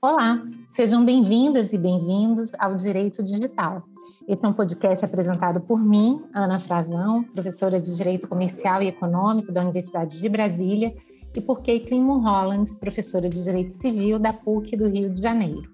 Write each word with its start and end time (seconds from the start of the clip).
Olá, 0.00 0.42
sejam 0.68 1.04
bem-vindas 1.04 1.70
e 1.70 1.76
bem-vindos 1.76 2.52
ao 2.58 2.74
Direito 2.76 3.22
Digital. 3.22 3.82
Esse 4.26 4.44
é 4.44 4.48
um 4.48 4.54
podcast 4.54 5.04
apresentado 5.04 5.60
por 5.60 5.78
mim, 5.78 6.22
Ana 6.34 6.58
Frazão, 6.58 7.24
professora 7.24 7.78
de 7.78 7.94
Direito 7.94 8.26
Comercial 8.26 8.82
e 8.82 8.88
Econômico 8.88 9.52
da 9.52 9.60
Universidade 9.60 10.18
de 10.18 10.28
Brasília, 10.30 10.94
e 11.36 11.40
por 11.42 11.62
Caitlin 11.62 12.00
Mulholland, 12.00 12.74
professora 12.76 13.28
de 13.28 13.42
Direito 13.42 13.78
Civil 13.80 14.18
da 14.18 14.32
PUC 14.32 14.76
do 14.76 14.88
Rio 14.88 15.10
de 15.10 15.22
Janeiro. 15.22 15.70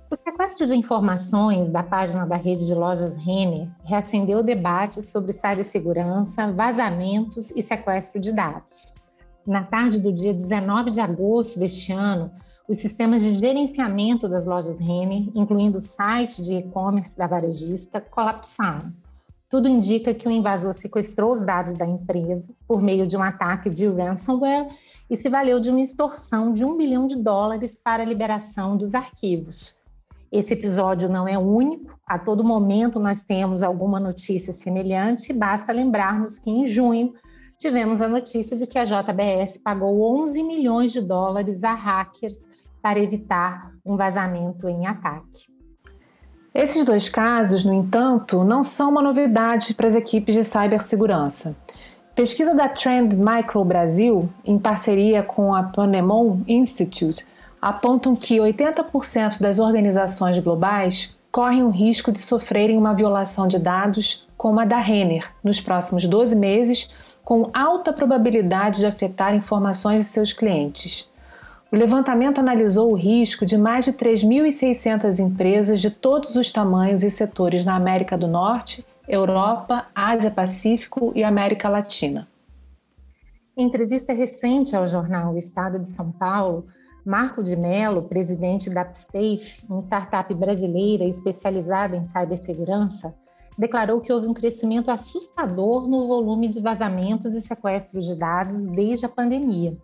O 0.08 0.14
sequestro 0.14 0.66
de 0.66 0.76
informações 0.76 1.68
da 1.72 1.82
página 1.82 2.24
da 2.24 2.36
rede 2.36 2.64
de 2.64 2.72
lojas 2.72 3.12
Renner 3.14 3.68
reacendeu 3.84 4.38
o 4.38 4.44
debate 4.44 5.02
sobre 5.02 5.32
cibersegurança, 5.32 6.52
vazamentos 6.52 7.50
e 7.56 7.60
sequestro 7.60 8.20
de 8.20 8.32
dados. 8.32 8.94
Na 9.44 9.64
tarde 9.64 9.98
do 9.98 10.12
dia 10.12 10.32
19 10.32 10.92
de 10.92 11.00
agosto 11.00 11.58
deste 11.58 11.92
ano, 11.92 12.30
os 12.68 12.78
sistemas 12.82 13.22
de 13.22 13.34
gerenciamento 13.34 14.28
das 14.28 14.44
lojas 14.44 14.78
Renner, 14.78 15.30
incluindo 15.34 15.78
o 15.78 15.82
site 15.82 16.42
de 16.42 16.52
e-commerce 16.52 17.16
da 17.16 17.26
varejista, 17.26 17.98
colapsaram. 17.98 18.92
Tudo 19.48 19.66
indica 19.66 20.12
que 20.12 20.28
o 20.28 20.30
invasor 20.30 20.74
sequestrou 20.74 21.32
os 21.32 21.40
dados 21.40 21.72
da 21.72 21.86
empresa 21.86 22.46
por 22.66 22.82
meio 22.82 23.06
de 23.06 23.16
um 23.16 23.22
ataque 23.22 23.70
de 23.70 23.86
ransomware 23.86 24.68
e 25.08 25.16
se 25.16 25.30
valeu 25.30 25.58
de 25.58 25.70
uma 25.70 25.80
extorsão 25.80 26.52
de 26.52 26.62
um 26.62 26.76
bilhão 26.76 27.06
de 27.06 27.16
dólares 27.16 27.80
para 27.82 28.02
a 28.02 28.06
liberação 28.06 28.76
dos 28.76 28.94
arquivos. 28.94 29.78
Esse 30.30 30.52
episódio 30.52 31.08
não 31.08 31.26
é 31.26 31.38
único, 31.38 31.98
a 32.06 32.18
todo 32.18 32.44
momento 32.44 33.00
nós 33.00 33.22
temos 33.22 33.62
alguma 33.62 33.98
notícia 33.98 34.52
semelhante, 34.52 35.32
basta 35.32 35.72
lembrarmos 35.72 36.38
que 36.38 36.50
em 36.50 36.66
junho 36.66 37.14
tivemos 37.58 38.02
a 38.02 38.08
notícia 38.08 38.54
de 38.54 38.66
que 38.66 38.78
a 38.78 38.84
JBS 38.84 39.56
pagou 39.56 40.22
11 40.22 40.42
milhões 40.42 40.92
de 40.92 41.00
dólares 41.00 41.64
a 41.64 41.72
hackers 41.72 42.47
para 42.82 43.00
evitar 43.00 43.72
um 43.84 43.96
vazamento 43.96 44.68
em 44.68 44.86
ataque. 44.86 45.46
Esses 46.54 46.84
dois 46.84 47.08
casos, 47.08 47.64
no 47.64 47.72
entanto, 47.72 48.42
não 48.44 48.64
são 48.64 48.90
uma 48.90 49.02
novidade 49.02 49.74
para 49.74 49.86
as 49.86 49.94
equipes 49.94 50.34
de 50.34 50.44
cibersegurança. 50.44 51.54
Pesquisa 52.14 52.54
da 52.54 52.68
Trend 52.68 53.14
Micro 53.14 53.64
Brasil, 53.64 54.28
em 54.44 54.58
parceria 54.58 55.22
com 55.22 55.54
a 55.54 55.62
Panemon 55.62 56.40
Institute, 56.48 57.24
apontam 57.62 58.16
que 58.16 58.38
80% 58.38 59.40
das 59.40 59.58
organizações 59.58 60.38
globais 60.38 61.16
correm 61.30 61.62
o 61.62 61.70
risco 61.70 62.10
de 62.10 62.18
sofrerem 62.18 62.76
uma 62.76 62.94
violação 62.94 63.46
de 63.46 63.58
dados 63.58 64.26
como 64.36 64.58
a 64.58 64.64
da 64.64 64.78
Renner 64.78 65.32
nos 65.44 65.60
próximos 65.60 66.04
12 66.06 66.34
meses, 66.34 66.90
com 67.24 67.50
alta 67.52 67.92
probabilidade 67.92 68.78
de 68.78 68.86
afetar 68.86 69.34
informações 69.34 70.02
de 70.02 70.08
seus 70.08 70.32
clientes. 70.32 71.07
O 71.70 71.76
levantamento 71.76 72.38
analisou 72.38 72.90
o 72.90 72.96
risco 72.96 73.44
de 73.44 73.58
mais 73.58 73.84
de 73.84 73.92
3.600 73.92 75.18
empresas 75.18 75.80
de 75.80 75.90
todos 75.90 76.34
os 76.34 76.50
tamanhos 76.50 77.02
e 77.02 77.10
setores 77.10 77.62
na 77.62 77.76
América 77.76 78.16
do 78.16 78.26
Norte, 78.26 78.86
Europa, 79.06 79.86
Ásia-Pacífico 79.94 81.12
e 81.14 81.22
América 81.22 81.68
Latina. 81.68 82.26
Em 83.54 83.66
entrevista 83.66 84.14
recente 84.14 84.74
ao 84.74 84.86
jornal 84.86 85.34
O 85.34 85.36
Estado 85.36 85.78
de 85.78 85.94
São 85.94 86.10
Paulo, 86.10 86.66
Marco 87.04 87.42
de 87.42 87.54
Mello, 87.54 88.02
presidente 88.02 88.70
da 88.70 88.82
Upsafe, 88.82 89.62
uma 89.68 89.82
startup 89.82 90.32
brasileira 90.32 91.04
especializada 91.04 91.96
em 91.96 92.04
cibersegurança, 92.04 93.14
declarou 93.58 94.00
que 94.00 94.12
houve 94.12 94.26
um 94.26 94.32
crescimento 94.32 94.90
assustador 94.90 95.86
no 95.86 96.06
volume 96.06 96.48
de 96.48 96.60
vazamentos 96.60 97.34
e 97.34 97.42
sequestros 97.42 98.06
de 98.06 98.16
dados 98.16 98.58
desde 98.74 99.04
a 99.04 99.08
pandemia. 99.08 99.76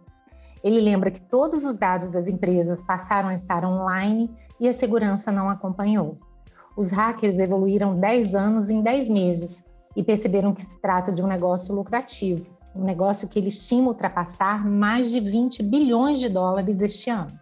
Ele 0.64 0.80
lembra 0.80 1.12
que 1.12 1.20
todos 1.20 1.64
os 1.64 1.76
dados 1.76 2.08
das 2.08 2.26
empresas 2.26 2.80
passaram 2.86 3.28
a 3.28 3.34
estar 3.34 3.64
online 3.64 4.34
e 4.58 4.66
a 4.66 4.72
segurança 4.72 5.30
não 5.30 5.48
acompanhou. 5.48 6.16
Os 6.76 6.90
hackers 6.90 7.38
evoluíram 7.38 7.94
10 7.94 8.34
anos 8.34 8.68
em 8.68 8.82
10 8.82 9.08
meses 9.08 9.64
e 9.94 10.02
perceberam 10.02 10.52
que 10.52 10.62
se 10.62 10.80
trata 10.80 11.12
de 11.12 11.22
um 11.22 11.26
negócio 11.28 11.72
lucrativo 11.72 12.54
um 12.74 12.84
negócio 12.84 13.28
que 13.28 13.38
ele 13.38 13.48
estima 13.48 13.88
ultrapassar 13.88 14.66
mais 14.66 15.10
de 15.10 15.20
20 15.20 15.62
bilhões 15.62 16.18
de 16.18 16.28
dólares 16.28 16.80
este 16.80 17.08
ano. 17.08 17.32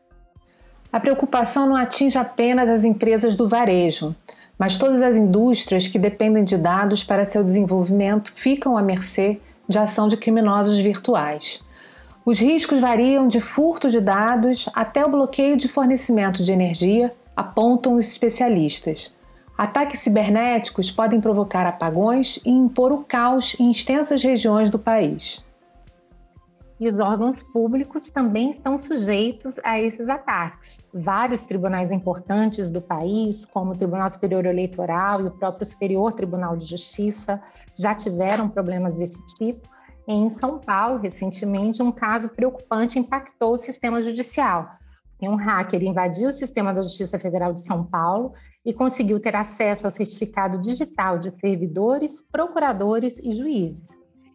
A 0.92 1.00
preocupação 1.00 1.66
não 1.66 1.74
atinge 1.74 2.18
apenas 2.18 2.68
as 2.68 2.84
empresas 2.84 3.34
do 3.34 3.48
varejo, 3.48 4.14
mas 4.58 4.76
todas 4.76 5.00
as 5.00 5.16
indústrias 5.16 5.88
que 5.88 5.98
dependem 5.98 6.44
de 6.44 6.58
dados 6.58 7.02
para 7.02 7.24
seu 7.24 7.42
desenvolvimento 7.42 8.30
ficam 8.34 8.76
à 8.76 8.82
mercê 8.82 9.40
de 9.66 9.78
ação 9.78 10.06
de 10.06 10.18
criminosos 10.18 10.78
virtuais. 10.78 11.64
Os 12.24 12.38
riscos 12.38 12.80
variam 12.80 13.26
de 13.26 13.40
furto 13.40 13.90
de 13.90 14.00
dados 14.00 14.68
até 14.74 15.04
o 15.04 15.10
bloqueio 15.10 15.56
de 15.56 15.66
fornecimento 15.66 16.44
de 16.44 16.52
energia, 16.52 17.12
apontam 17.34 17.94
os 17.94 18.06
especialistas. 18.06 19.12
Ataques 19.58 19.98
cibernéticos 20.00 20.88
podem 20.88 21.20
provocar 21.20 21.66
apagões 21.66 22.38
e 22.44 22.50
impor 22.50 22.92
o 22.92 23.02
caos 23.02 23.56
em 23.58 23.72
extensas 23.72 24.22
regiões 24.22 24.70
do 24.70 24.78
país. 24.78 25.44
E 26.78 26.86
os 26.86 26.94
órgãos 26.94 27.42
públicos 27.42 28.04
também 28.10 28.50
estão 28.50 28.78
sujeitos 28.78 29.58
a 29.64 29.80
esses 29.80 30.08
ataques. 30.08 30.78
Vários 30.94 31.44
tribunais 31.44 31.90
importantes 31.90 32.70
do 32.70 32.80
país, 32.80 33.46
como 33.46 33.72
o 33.72 33.76
Tribunal 33.76 34.10
Superior 34.10 34.46
Eleitoral 34.46 35.20
e 35.20 35.26
o 35.26 35.30
próprio 35.30 35.66
Superior 35.66 36.12
Tribunal 36.12 36.56
de 36.56 36.66
Justiça, 36.66 37.42
já 37.72 37.94
tiveram 37.94 38.48
problemas 38.48 38.94
desse 38.94 39.24
tipo. 39.34 39.71
Em 40.06 40.28
São 40.28 40.58
Paulo, 40.58 40.98
recentemente, 40.98 41.82
um 41.82 41.92
caso 41.92 42.28
preocupante 42.28 42.98
impactou 42.98 43.52
o 43.52 43.58
sistema 43.58 44.00
judicial. 44.00 44.68
Um 45.20 45.36
hacker 45.36 45.80
invadiu 45.82 46.28
o 46.28 46.32
sistema 46.32 46.74
da 46.74 46.82
Justiça 46.82 47.18
Federal 47.18 47.52
de 47.52 47.60
São 47.60 47.84
Paulo 47.84 48.32
e 48.64 48.72
conseguiu 48.72 49.20
ter 49.20 49.36
acesso 49.36 49.86
ao 49.86 49.90
certificado 49.90 50.58
digital 50.58 51.18
de 51.18 51.30
servidores, 51.38 52.20
procuradores 52.32 53.18
e 53.22 53.30
juízes. 53.30 53.86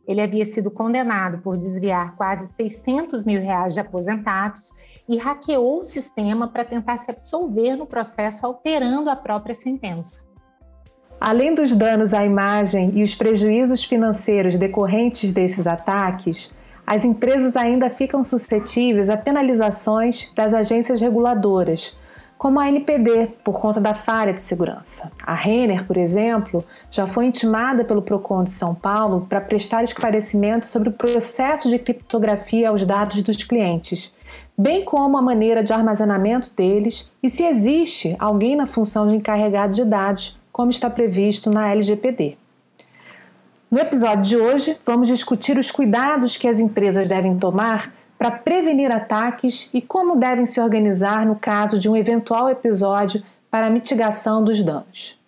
Ele 0.07 0.21
havia 0.21 0.45
sido 0.45 0.71
condenado 0.71 1.39
por 1.39 1.57
desviar 1.57 2.15
quase 2.15 2.47
600 2.55 3.25
mil 3.25 3.41
reais 3.41 3.73
de 3.73 3.81
aposentados 3.81 4.71
e 5.09 5.17
hackeou 5.17 5.81
o 5.81 5.85
sistema 5.85 6.47
para 6.47 6.63
tentar 6.63 6.99
se 6.99 7.11
absolver 7.11 7.75
no 7.75 7.85
processo, 7.85 8.45
alterando 8.45 9.09
a 9.09 9.17
própria 9.17 9.53
sentença. 9.53 10.26
Além 11.19 11.55
dos 11.55 11.75
danos 11.75 12.13
à 12.13 12.23
imagem 12.23 12.91
e 12.93 13.01
os 13.01 13.15
prejuízos 13.15 13.83
financeiros 13.83 14.57
decorrentes 14.57 15.33
desses 15.33 15.65
ataques, 15.65 16.53
as 16.85 17.03
empresas 17.03 17.57
ainda 17.57 17.89
ficam 17.89 18.23
suscetíveis 18.23 19.09
a 19.09 19.17
penalizações 19.17 20.31
das 20.35 20.53
agências 20.53 21.01
reguladoras, 21.01 21.97
como 22.37 22.59
a 22.59 22.69
NPD, 22.69 23.29
por 23.43 23.59
conta 23.59 23.81
da 23.81 23.95
falha 23.95 24.31
de 24.31 24.41
segurança. 24.41 25.11
A 25.25 25.33
Renner, 25.33 25.85
por 25.85 25.97
exemplo, 25.97 26.63
já 26.91 27.07
foi 27.07 27.25
intimada 27.25 27.83
pelo 27.83 28.03
Procon 28.03 28.43
de 28.43 28.51
São 28.51 28.75
Paulo 28.75 29.25
para 29.27 29.41
prestar 29.41 29.83
esclarecimentos 29.83 30.69
sobre 30.69 30.89
o 30.89 30.93
processo 30.93 31.67
de 31.67 31.79
criptografia 31.79 32.69
aos 32.69 32.85
dados 32.85 33.23
dos 33.23 33.43
clientes, 33.43 34.13
bem 34.55 34.85
como 34.85 35.17
a 35.17 35.21
maneira 35.21 35.63
de 35.63 35.73
armazenamento 35.73 36.53
deles 36.55 37.11
e 37.23 37.29
se 37.29 37.43
existe 37.43 38.15
alguém 38.19 38.55
na 38.55 38.67
função 38.67 39.07
de 39.07 39.15
encarregado 39.15 39.73
de 39.73 39.83
dados, 39.83 40.36
como 40.57 40.71
está 40.71 40.89
previsto 40.89 41.51
na 41.51 41.69
LGPD. 41.69 42.35
No 43.69 43.77
episódio 43.77 44.23
de 44.23 44.37
hoje, 44.37 44.75
vamos 44.83 45.07
discutir 45.07 45.55
os 45.59 45.69
cuidados 45.69 46.35
que 46.35 46.47
as 46.47 46.59
empresas 46.59 47.07
devem 47.07 47.37
tomar 47.37 47.93
para 48.17 48.31
prevenir 48.31 48.91
ataques 48.91 49.69
e 49.71 49.83
como 49.83 50.15
devem 50.15 50.47
se 50.47 50.59
organizar 50.59 51.27
no 51.27 51.35
caso 51.35 51.77
de 51.77 51.87
um 51.87 51.95
eventual 51.95 52.49
episódio 52.49 53.21
para 53.51 53.69
mitigação 53.69 54.43
dos 54.43 54.63
danos. 54.63 55.19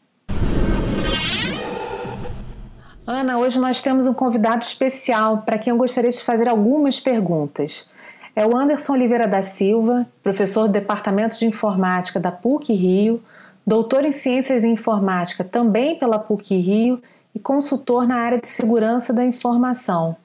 Ana, 3.05 3.37
hoje 3.37 3.59
nós 3.59 3.83
temos 3.83 4.07
um 4.07 4.15
convidado 4.15 4.63
especial 4.63 5.43
para 5.45 5.59
quem 5.59 5.69
eu 5.69 5.77
gostaria 5.77 6.09
de 6.09 6.23
fazer 6.23 6.49
algumas 6.49 6.99
perguntas. 6.99 7.87
É 8.35 8.47
o 8.47 8.57
Anderson 8.57 8.93
Oliveira 8.93 9.27
da 9.27 9.43
Silva, 9.43 10.07
professor 10.23 10.65
do 10.65 10.73
Departamento 10.73 11.37
de 11.37 11.45
Informática 11.45 12.19
da 12.19 12.31
PUC 12.31 12.73
Rio, 12.73 13.21
doutor 13.69 14.03
em 14.03 14.11
Ciências 14.11 14.63
de 14.63 14.67
Informática 14.67 15.43
também 15.43 15.95
pela 15.99 16.17
PUC 16.17 16.57
Rio 16.57 16.99
e 17.35 17.39
consultor 17.39 18.07
na 18.07 18.15
área 18.15 18.41
de 18.41 18.47
segurança 18.47 19.13
da 19.13 19.23
informação. 19.23 20.15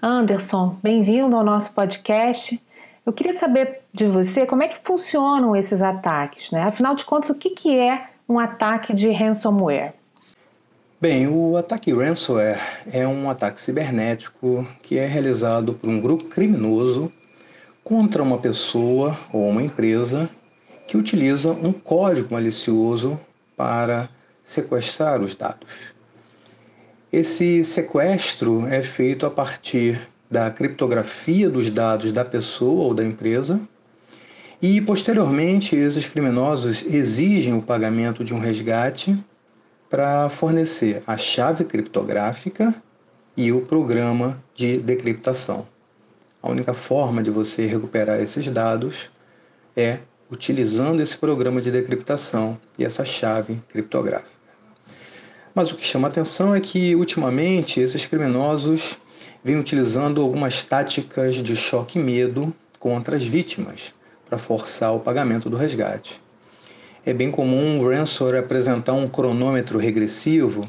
Anderson, 0.00 0.76
bem-vindo 0.80 1.34
ao 1.34 1.42
nosso 1.42 1.74
podcast. 1.74 2.62
Eu 3.04 3.12
queria 3.12 3.32
saber 3.32 3.80
de 3.92 4.06
você 4.06 4.46
como 4.46 4.62
é 4.62 4.68
que 4.68 4.78
funcionam 4.78 5.56
esses 5.56 5.82
ataques, 5.82 6.52
né? 6.52 6.62
Afinal 6.62 6.94
de 6.94 7.04
contas, 7.04 7.30
o 7.30 7.34
que, 7.34 7.50
que 7.50 7.76
é 7.76 8.10
um 8.28 8.38
ataque 8.38 8.94
de 8.94 9.10
ransomware? 9.10 9.94
Bem, 11.00 11.26
o 11.26 11.56
ataque 11.56 11.92
ransomware 11.92 12.60
é 12.92 13.08
um 13.08 13.28
ataque 13.28 13.60
cibernético 13.60 14.64
que 14.84 14.96
é 14.98 15.04
realizado 15.04 15.74
por 15.74 15.90
um 15.90 16.00
grupo 16.00 16.26
criminoso 16.26 17.12
contra 17.82 18.22
uma 18.22 18.38
pessoa 18.38 19.18
ou 19.32 19.48
uma 19.48 19.64
empresa 19.64 20.30
que 20.88 20.96
utiliza 20.96 21.52
um 21.52 21.72
código 21.72 22.32
malicioso 22.34 23.20
para 23.54 24.08
sequestrar 24.42 25.20
os 25.20 25.34
dados. 25.34 25.68
Esse 27.12 27.62
sequestro 27.62 28.66
é 28.66 28.82
feito 28.82 29.26
a 29.26 29.30
partir 29.30 30.08
da 30.30 30.50
criptografia 30.50 31.48
dos 31.48 31.70
dados 31.70 32.10
da 32.10 32.24
pessoa 32.24 32.84
ou 32.84 32.94
da 32.94 33.04
empresa 33.04 33.60
e, 34.60 34.80
posteriormente, 34.80 35.76
esses 35.76 36.06
criminosos 36.06 36.82
exigem 36.84 37.54
o 37.54 37.62
pagamento 37.62 38.24
de 38.24 38.32
um 38.32 38.38
resgate 38.38 39.16
para 39.90 40.28
fornecer 40.30 41.02
a 41.06 41.16
chave 41.16 41.64
criptográfica 41.64 42.74
e 43.36 43.52
o 43.52 43.60
programa 43.60 44.42
de 44.54 44.78
decriptação. 44.78 45.66
A 46.42 46.48
única 46.50 46.72
forma 46.72 47.22
de 47.22 47.30
você 47.30 47.66
recuperar 47.66 48.20
esses 48.20 48.46
dados 48.48 49.10
é 49.76 49.98
utilizando 50.30 51.00
esse 51.00 51.16
programa 51.16 51.60
de 51.60 51.70
decriptação 51.70 52.58
e 52.78 52.84
essa 52.84 53.04
chave 53.04 53.60
criptográfica. 53.68 54.38
Mas 55.54 55.72
o 55.72 55.76
que 55.76 55.84
chama 55.84 56.08
atenção 56.08 56.54
é 56.54 56.60
que, 56.60 56.94
ultimamente, 56.94 57.80
esses 57.80 58.06
criminosos 58.06 58.96
vêm 59.42 59.58
utilizando 59.58 60.20
algumas 60.20 60.62
táticas 60.62 61.36
de 61.36 61.56
choque 61.56 61.98
e 61.98 62.02
medo 62.02 62.54
contra 62.78 63.16
as 63.16 63.24
vítimas 63.24 63.94
para 64.28 64.38
forçar 64.38 64.94
o 64.94 65.00
pagamento 65.00 65.48
do 65.48 65.56
resgate. 65.56 66.20
É 67.04 67.12
bem 67.12 67.30
comum 67.30 67.80
o 67.80 67.88
ransomware 67.88 68.38
apresentar 68.38 68.92
um 68.92 69.08
cronômetro 69.08 69.78
regressivo 69.78 70.68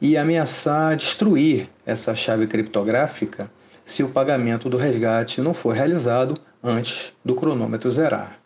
e 0.00 0.16
ameaçar 0.16 0.96
destruir 0.96 1.68
essa 1.84 2.14
chave 2.14 2.46
criptográfica 2.46 3.50
se 3.84 4.02
o 4.02 4.08
pagamento 4.08 4.70
do 4.70 4.78
resgate 4.78 5.42
não 5.42 5.52
for 5.52 5.74
realizado 5.74 6.34
antes 6.62 7.12
do 7.22 7.34
cronômetro 7.34 7.90
zerar. 7.90 8.43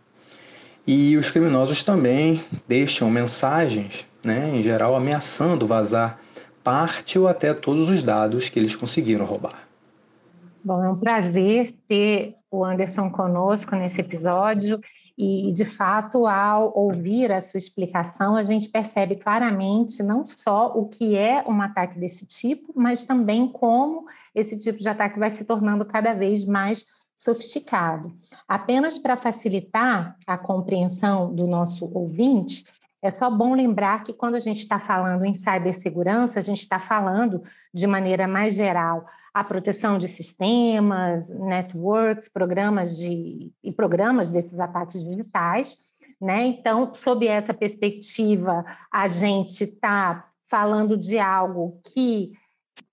E 0.90 1.18
os 1.18 1.30
criminosos 1.30 1.82
também 1.82 2.42
deixam 2.66 3.10
mensagens, 3.10 4.06
né, 4.24 4.48
em 4.54 4.62
geral 4.62 4.96
ameaçando 4.96 5.66
vazar 5.66 6.18
parte 6.64 7.18
ou 7.18 7.28
até 7.28 7.52
todos 7.52 7.90
os 7.90 8.02
dados 8.02 8.48
que 8.48 8.58
eles 8.58 8.74
conseguiram 8.74 9.26
roubar. 9.26 9.68
Bom, 10.64 10.82
é 10.82 10.88
um 10.88 10.96
prazer 10.96 11.74
ter 11.86 12.36
o 12.50 12.64
Anderson 12.64 13.10
conosco 13.10 13.76
nesse 13.76 14.00
episódio 14.00 14.80
e, 15.18 15.52
de 15.52 15.66
fato, 15.66 16.26
ao 16.26 16.72
ouvir 16.74 17.32
a 17.32 17.40
sua 17.42 17.58
explicação, 17.58 18.34
a 18.34 18.42
gente 18.42 18.70
percebe 18.70 19.16
claramente 19.16 20.02
não 20.02 20.24
só 20.24 20.72
o 20.74 20.86
que 20.86 21.14
é 21.18 21.44
um 21.46 21.60
ataque 21.60 21.98
desse 21.98 22.24
tipo, 22.24 22.72
mas 22.74 23.04
também 23.04 23.46
como 23.46 24.06
esse 24.34 24.56
tipo 24.56 24.78
de 24.78 24.88
ataque 24.88 25.18
vai 25.18 25.28
se 25.28 25.44
tornando 25.44 25.84
cada 25.84 26.14
vez 26.14 26.46
mais 26.46 26.86
sofisticado. 27.18 28.12
Apenas 28.46 28.96
para 28.96 29.16
facilitar 29.16 30.16
a 30.24 30.38
compreensão 30.38 31.34
do 31.34 31.48
nosso 31.48 31.90
ouvinte, 31.92 32.64
é 33.02 33.10
só 33.10 33.28
bom 33.28 33.54
lembrar 33.54 34.04
que 34.04 34.12
quando 34.12 34.36
a 34.36 34.38
gente 34.38 34.58
está 34.58 34.78
falando 34.78 35.24
em 35.24 35.34
cibersegurança, 35.34 36.38
a 36.38 36.42
gente 36.42 36.60
está 36.60 36.78
falando 36.78 37.42
de 37.74 37.86
maneira 37.86 38.26
mais 38.26 38.54
geral 38.54 39.04
a 39.34 39.44
proteção 39.44 39.98
de 39.98 40.08
sistemas, 40.08 41.28
networks, 41.28 42.28
programas 42.28 42.96
de 42.96 43.52
e 43.62 43.72
programas 43.72 44.30
desses 44.30 44.58
ataques 44.58 45.04
digitais, 45.04 45.76
né? 46.20 46.46
Então, 46.46 46.92
sob 46.94 47.26
essa 47.26 47.54
perspectiva, 47.54 48.64
a 48.90 49.06
gente 49.06 49.62
está 49.62 50.24
falando 50.44 50.96
de 50.96 51.18
algo 51.18 51.80
que 51.92 52.32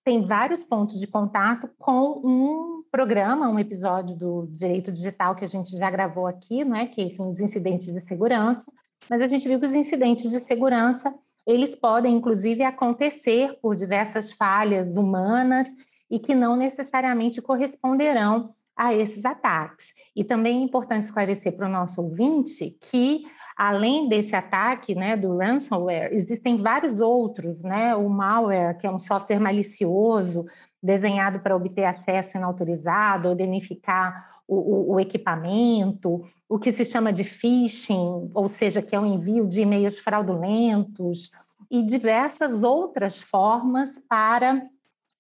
tem 0.06 0.24
vários 0.24 0.64
pontos 0.64 1.00
de 1.00 1.08
contato 1.08 1.68
com 1.80 2.22
um 2.24 2.84
programa, 2.92 3.50
um 3.50 3.58
episódio 3.58 4.16
do 4.16 4.48
Direito 4.52 4.92
Digital 4.92 5.36
que 5.36 5.44
a 5.44 5.48
gente 5.48 5.76
já 5.76 5.90
gravou 5.90 6.28
aqui, 6.28 6.64
não 6.64 6.78
é? 6.78 6.86
Que 6.86 7.16
são 7.16 7.28
os 7.28 7.40
incidentes 7.40 7.92
de 7.92 8.00
segurança. 8.08 8.64
Mas 9.10 9.20
a 9.20 9.26
gente 9.26 9.48
viu 9.48 9.60
que 9.60 9.66
os 9.66 9.74
incidentes 9.74 10.30
de 10.30 10.40
segurança 10.40 11.12
eles 11.46 11.76
podem, 11.76 12.16
inclusive, 12.16 12.64
acontecer 12.64 13.58
por 13.62 13.76
diversas 13.76 14.32
falhas 14.32 14.96
humanas 14.96 15.68
e 16.10 16.20
que 16.20 16.36
não 16.36 16.56
necessariamente 16.56 17.42
corresponderão 17.42 18.54
a 18.76 18.94
esses 18.94 19.26
ataques. 19.26 19.88
E 20.16 20.24
também 20.24 20.62
é 20.62 20.64
importante 20.64 21.06
esclarecer 21.06 21.56
para 21.56 21.68
o 21.68 21.72
nosso 21.72 22.02
ouvinte 22.02 22.78
que 22.92 23.24
além 23.56 24.10
desse 24.10 24.36
ataque, 24.36 24.94
né, 24.94 25.16
do 25.16 25.38
ransomware, 25.38 26.14
existem 26.14 26.62
vários 26.62 27.00
outros, 27.00 27.62
né, 27.64 27.96
o 27.96 28.10
malware, 28.10 28.78
que 28.78 28.86
é 28.86 28.92
um 28.92 29.00
software 29.00 29.40
malicioso 29.40 30.46
desenhado 30.84 31.40
para 31.40 31.56
obter 31.56 31.86
acesso 31.86 32.38
inautorizado 32.38 33.30
ou 33.30 33.36
danificar 33.36 34.42
o, 34.48 34.56
o, 34.56 34.94
o, 34.94 35.00
equipamento, 35.00 36.24
o 36.48 36.60
que 36.60 36.72
se 36.72 36.86
chama 36.86 37.14
de 37.14 37.24
phishing, 37.24 38.30
ou 38.34 38.48
seja, 38.48 38.82
que 38.82 38.96
é 38.96 39.00
o 39.00 39.06
envio 39.06 39.48
de 39.48 39.62
e-mails 39.62 40.00
fraudulentos, 40.00 41.32
e 41.72 41.82
diversas 41.84 42.62
outras 42.62 43.20
formas 43.20 44.00
para, 44.08 44.68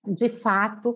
de 0.06 0.30
fato, 0.30 0.96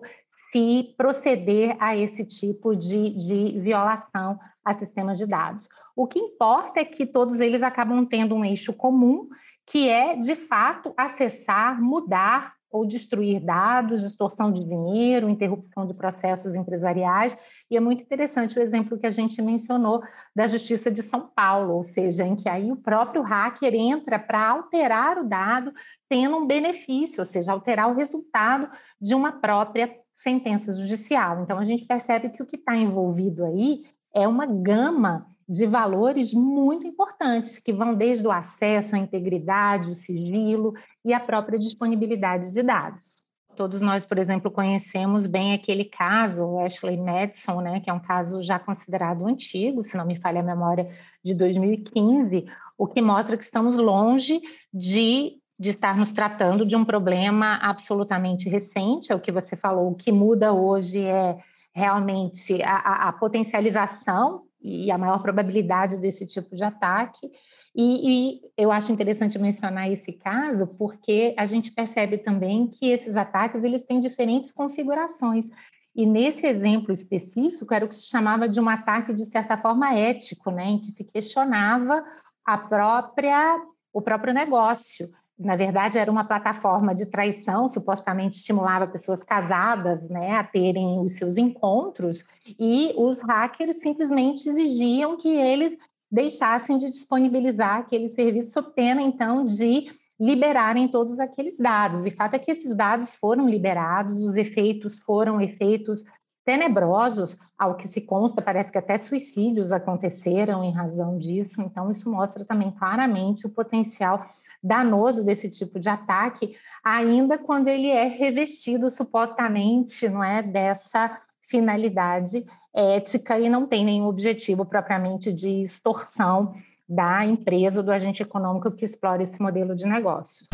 se 0.52 0.94
proceder 0.96 1.76
a 1.80 1.96
esse 1.96 2.24
tipo 2.24 2.76
de, 2.76 3.10
de 3.16 3.58
violação 3.58 4.38
a 4.64 4.76
sistemas 4.76 5.18
de 5.18 5.26
dados. 5.26 5.68
O 5.96 6.06
que 6.06 6.18
importa 6.18 6.80
é 6.80 6.84
que 6.84 7.06
todos 7.06 7.40
eles 7.40 7.62
acabam 7.62 8.04
tendo 8.04 8.34
um 8.34 8.44
eixo 8.44 8.72
comum, 8.72 9.28
que 9.66 9.88
é, 9.88 10.16
de 10.16 10.34
fato, 10.34 10.92
acessar, 10.96 11.80
mudar 11.80 12.54
ou 12.70 12.86
destruir 12.86 13.40
dados, 13.40 14.04
distorção 14.04 14.52
de 14.52 14.64
dinheiro, 14.64 15.28
interrupção 15.28 15.84
de 15.84 15.92
processos 15.92 16.54
empresariais. 16.54 17.36
E 17.68 17.76
é 17.76 17.80
muito 17.80 18.02
interessante 18.02 18.56
o 18.58 18.62
exemplo 18.62 18.96
que 18.96 19.06
a 19.06 19.10
gente 19.10 19.42
mencionou 19.42 20.02
da 20.34 20.46
Justiça 20.46 20.90
de 20.90 21.02
São 21.02 21.28
Paulo, 21.34 21.74
ou 21.74 21.84
seja, 21.84 22.24
em 22.24 22.36
que 22.36 22.48
aí 22.48 22.70
o 22.70 22.76
próprio 22.76 23.22
hacker 23.22 23.74
entra 23.74 24.18
para 24.18 24.48
alterar 24.48 25.18
o 25.18 25.28
dado, 25.28 25.72
tendo 26.08 26.36
um 26.36 26.46
benefício, 26.46 27.20
ou 27.20 27.24
seja, 27.24 27.52
alterar 27.52 27.90
o 27.90 27.94
resultado 27.94 28.68
de 29.00 29.14
uma 29.14 29.32
própria 29.32 29.92
sentença 30.14 30.72
judicial. 30.74 31.42
Então, 31.42 31.58
a 31.58 31.64
gente 31.64 31.86
percebe 31.86 32.28
que 32.30 32.42
o 32.42 32.46
que 32.46 32.56
está 32.56 32.76
envolvido 32.76 33.44
aí 33.44 33.82
é 34.14 34.26
uma 34.26 34.46
gama 34.46 35.26
de 35.48 35.66
valores 35.66 36.32
muito 36.32 36.86
importantes, 36.86 37.58
que 37.58 37.72
vão 37.72 37.92
desde 37.94 38.24
o 38.24 38.30
acesso 38.30 38.94
à 38.94 38.98
integridade, 38.98 39.90
o 39.90 39.96
sigilo 39.96 40.74
e 41.04 41.12
a 41.12 41.18
própria 41.18 41.58
disponibilidade 41.58 42.52
de 42.52 42.62
dados. 42.62 43.24
Todos 43.56 43.80
nós, 43.80 44.06
por 44.06 44.16
exemplo, 44.16 44.48
conhecemos 44.48 45.26
bem 45.26 45.52
aquele 45.52 45.84
caso, 45.84 46.44
o 46.46 46.60
Ashley 46.60 46.96
Madison, 46.96 47.60
né, 47.60 47.80
que 47.80 47.90
é 47.90 47.92
um 47.92 47.98
caso 47.98 48.40
já 48.40 48.60
considerado 48.60 49.26
antigo, 49.26 49.82
se 49.82 49.96
não 49.96 50.06
me 50.06 50.16
falha 50.16 50.40
a 50.40 50.44
memória, 50.44 50.88
de 51.22 51.34
2015, 51.34 52.46
o 52.78 52.86
que 52.86 53.02
mostra 53.02 53.36
que 53.36 53.44
estamos 53.44 53.76
longe 53.76 54.40
de, 54.72 55.36
de 55.58 55.70
estarmos 55.70 56.12
tratando 56.12 56.64
de 56.64 56.76
um 56.76 56.84
problema 56.84 57.56
absolutamente 57.56 58.48
recente, 58.48 59.10
é 59.10 59.14
o 59.16 59.20
que 59.20 59.32
você 59.32 59.56
falou, 59.56 59.90
o 59.90 59.96
que 59.96 60.12
muda 60.12 60.52
hoje 60.52 61.04
é 61.04 61.36
realmente 61.74 62.62
a, 62.62 63.08
a 63.08 63.12
potencialização 63.12 64.44
e 64.62 64.90
a 64.90 64.98
maior 64.98 65.22
probabilidade 65.22 65.98
desse 65.98 66.26
tipo 66.26 66.54
de 66.54 66.62
ataque. 66.62 67.30
E, 67.74 68.34
e, 68.34 68.40
eu 68.56 68.70
acho 68.70 68.92
interessante 68.92 69.38
mencionar 69.38 69.90
esse 69.90 70.12
caso 70.12 70.66
porque 70.66 71.34
a 71.38 71.46
gente 71.46 71.72
percebe 71.72 72.18
também 72.18 72.66
que 72.66 72.90
esses 72.90 73.16
ataques 73.16 73.64
eles 73.64 73.84
têm 73.84 74.00
diferentes 74.00 74.52
configurações. 74.52 75.48
E 75.94 76.06
nesse 76.06 76.46
exemplo 76.46 76.92
específico 76.92 77.72
era 77.72 77.84
o 77.84 77.88
que 77.88 77.94
se 77.94 78.08
chamava 78.08 78.48
de 78.48 78.60
um 78.60 78.68
ataque 78.68 79.14
de 79.14 79.24
certa 79.26 79.56
forma 79.56 79.94
ético, 79.94 80.50
né, 80.50 80.64
em 80.64 80.78
que 80.78 80.90
se 80.90 81.04
questionava 81.04 82.04
a 82.44 82.58
própria 82.58 83.60
o 83.92 84.00
próprio 84.00 84.32
negócio 84.32 85.10
na 85.40 85.56
verdade, 85.56 85.96
era 85.96 86.10
uma 86.10 86.22
plataforma 86.22 86.94
de 86.94 87.06
traição, 87.06 87.66
supostamente 87.66 88.36
estimulava 88.36 88.86
pessoas 88.86 89.22
casadas 89.22 90.08
né, 90.10 90.32
a 90.32 90.44
terem 90.44 91.00
os 91.00 91.12
seus 91.12 91.38
encontros, 91.38 92.22
e 92.58 92.92
os 92.96 93.22
hackers 93.22 93.76
simplesmente 93.76 94.46
exigiam 94.48 95.16
que 95.16 95.28
eles 95.28 95.78
deixassem 96.12 96.76
de 96.76 96.90
disponibilizar 96.90 97.78
aquele 97.78 98.10
serviço, 98.10 98.50
sob 98.50 98.72
pena, 98.74 99.00
então, 99.00 99.44
de 99.44 99.90
liberarem 100.20 100.86
todos 100.88 101.18
aqueles 101.18 101.56
dados. 101.56 102.04
E 102.04 102.10
fato 102.10 102.34
é 102.34 102.38
que 102.38 102.50
esses 102.50 102.76
dados 102.76 103.14
foram 103.14 103.48
liberados, 103.48 104.22
os 104.22 104.36
efeitos 104.36 104.98
foram 104.98 105.40
efeitos 105.40 106.04
tenebrosos, 106.44 107.36
ao 107.58 107.76
que 107.76 107.86
se 107.86 108.00
consta, 108.00 108.40
parece 108.42 108.72
que 108.72 108.78
até 108.78 108.96
suicídios 108.96 109.72
aconteceram 109.72 110.64
em 110.64 110.72
razão 110.72 111.18
disso, 111.18 111.60
então 111.60 111.90
isso 111.90 112.10
mostra 112.10 112.44
também 112.44 112.70
claramente 112.70 113.46
o 113.46 113.50
potencial 113.50 114.24
danoso 114.62 115.24
desse 115.24 115.50
tipo 115.50 115.78
de 115.78 115.88
ataque, 115.88 116.56
ainda 116.84 117.38
quando 117.38 117.68
ele 117.68 117.88
é 117.88 118.06
revestido 118.06 118.88
supostamente, 118.88 120.08
não 120.08 120.24
é, 120.24 120.42
dessa 120.42 121.20
finalidade 121.42 122.44
ética 122.72 123.38
e 123.38 123.48
não 123.48 123.66
tem 123.66 123.84
nenhum 123.84 124.06
objetivo 124.06 124.64
propriamente 124.64 125.32
de 125.32 125.62
extorsão 125.62 126.54
da 126.88 127.24
empresa 127.24 127.78
ou 127.78 127.84
do 127.84 127.92
agente 127.92 128.22
econômico 128.22 128.70
que 128.70 128.84
explora 128.84 129.22
esse 129.22 129.40
modelo 129.40 129.74
de 129.74 129.86
negócio. 129.86 130.46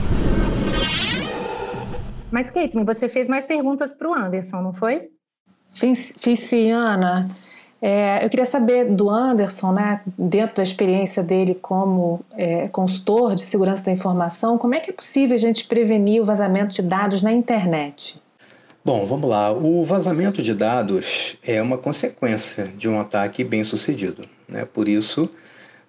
Mas, 2.30 2.50
Caitlin, 2.50 2.84
você 2.84 3.08
fez 3.08 3.28
mais 3.28 3.44
perguntas 3.44 3.94
para 3.94 4.10
o 4.10 4.14
Anderson, 4.14 4.60
não 4.60 4.74
foi? 4.74 5.08
Fiz, 5.76 6.14
fiz 6.18 6.40
sim, 6.40 6.70
Ana. 6.70 7.30
É, 7.82 8.24
eu 8.24 8.30
queria 8.30 8.46
saber 8.46 8.86
do 8.86 9.10
Anderson, 9.10 9.72
né, 9.72 10.00
dentro 10.16 10.56
da 10.56 10.62
experiência 10.62 11.22
dele 11.22 11.54
como 11.54 12.24
é, 12.32 12.66
consultor 12.68 13.34
de 13.34 13.44
segurança 13.44 13.84
da 13.84 13.92
informação, 13.92 14.56
como 14.56 14.74
é 14.74 14.80
que 14.80 14.88
é 14.88 14.92
possível 14.92 15.36
a 15.36 15.38
gente 15.38 15.66
prevenir 15.66 16.22
o 16.22 16.24
vazamento 16.24 16.74
de 16.74 16.80
dados 16.80 17.20
na 17.20 17.30
internet? 17.30 18.20
Bom, 18.82 19.04
vamos 19.04 19.28
lá. 19.28 19.52
O 19.52 19.84
vazamento 19.84 20.42
de 20.42 20.54
dados 20.54 21.36
é 21.42 21.60
uma 21.60 21.76
consequência 21.76 22.68
de 22.68 22.88
um 22.88 22.98
ataque 22.98 23.44
bem 23.44 23.62
sucedido. 23.62 24.26
Né? 24.48 24.64
Por 24.64 24.88
isso, 24.88 25.28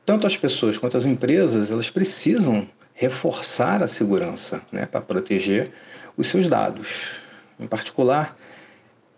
tanto 0.06 0.28
as 0.28 0.36
pessoas 0.36 0.78
quanto 0.78 0.98
as 0.98 1.06
empresas 1.06 1.72
elas 1.72 1.90
precisam 1.90 2.68
reforçar 2.94 3.82
a 3.82 3.88
segurança 3.88 4.62
né, 4.70 4.86
para 4.86 5.00
proteger 5.00 5.72
os 6.18 6.28
seus 6.28 6.48
dados. 6.48 7.20
Em 7.58 7.68
particular, 7.68 8.36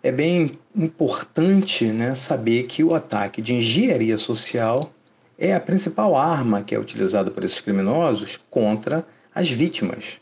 é 0.02 0.12
bem 0.12 0.52
importante 0.76 1.86
né, 1.86 2.16
saber 2.16 2.64
que 2.64 2.84
o 2.84 2.94
ataque 2.94 3.42
de 3.42 3.54
engenharia 3.54 4.18
social 4.18 4.92
é 5.38 5.54
a 5.54 5.60
principal 5.60 6.16
arma 6.16 6.64
que 6.64 6.74
é 6.74 6.80
utilizada 6.80 7.30
por 7.30 7.44
esses 7.44 7.60
criminosos 7.60 8.40
contra 8.50 9.06
as 9.34 9.50
vítimas, 9.50 10.20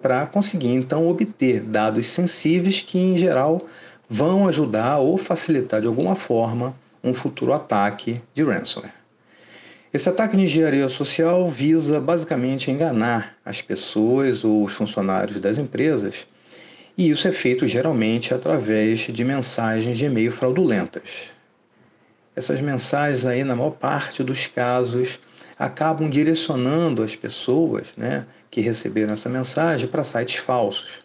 para 0.00 0.26
conseguir 0.26 0.72
então 0.72 1.08
obter 1.08 1.60
dados 1.60 2.06
sensíveis 2.06 2.80
que, 2.80 2.98
em 2.98 3.16
geral, 3.16 3.66
vão 4.08 4.46
ajudar 4.48 4.98
ou 4.98 5.18
facilitar 5.18 5.80
de 5.80 5.86
alguma 5.86 6.14
forma 6.14 6.74
um 7.02 7.12
futuro 7.12 7.52
ataque 7.52 8.20
de 8.34 8.42
ransomware. 8.42 8.94
Esse 9.92 10.08
ataque 10.08 10.36
de 10.36 10.44
engenharia 10.44 10.88
social 10.88 11.48
visa 11.50 12.00
basicamente 12.00 12.70
enganar 12.70 13.34
as 13.44 13.62
pessoas 13.62 14.44
ou 14.44 14.64
os 14.64 14.72
funcionários 14.72 15.40
das 15.40 15.58
empresas 15.58 16.26
e 16.96 17.10
isso 17.10 17.28
é 17.28 17.32
feito 17.32 17.66
geralmente 17.66 18.32
através 18.32 19.00
de 19.00 19.24
mensagens 19.24 19.98
de 19.98 20.06
e-mail 20.06 20.32
fraudulentas. 20.32 21.30
Essas 22.34 22.60
mensagens 22.60 23.26
aí, 23.26 23.44
na 23.44 23.54
maior 23.54 23.70
parte 23.70 24.22
dos 24.22 24.46
casos, 24.46 25.18
acabam 25.58 26.08
direcionando 26.08 27.02
as 27.02 27.16
pessoas 27.16 27.88
né, 27.96 28.26
que 28.50 28.60
receberam 28.60 29.12
essa 29.12 29.28
mensagem 29.28 29.88
para 29.88 30.04
sites 30.04 30.36
falsos. 30.36 31.04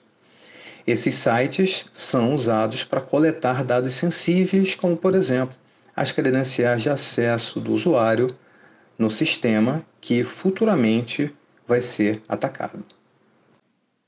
Esses 0.86 1.15
sites 1.15 1.86
são 1.93 2.33
usados 2.33 2.83
para 2.83 3.01
coletar 3.01 3.63
dados 3.63 3.93
sensíveis, 3.93 4.75
como, 4.75 4.98
por 4.98 5.15
exemplo, 5.15 5.55
as 5.95 6.12
credenciais 6.12 6.81
de 6.81 6.89
acesso 6.89 7.60
do 7.60 7.74
usuário 7.74 8.36
no 8.98 9.10
sistema 9.10 9.86
que 10.00 10.24
futuramente 10.24 11.33
vai 11.67 11.81
ser 11.81 12.21
atacado. 12.27 12.83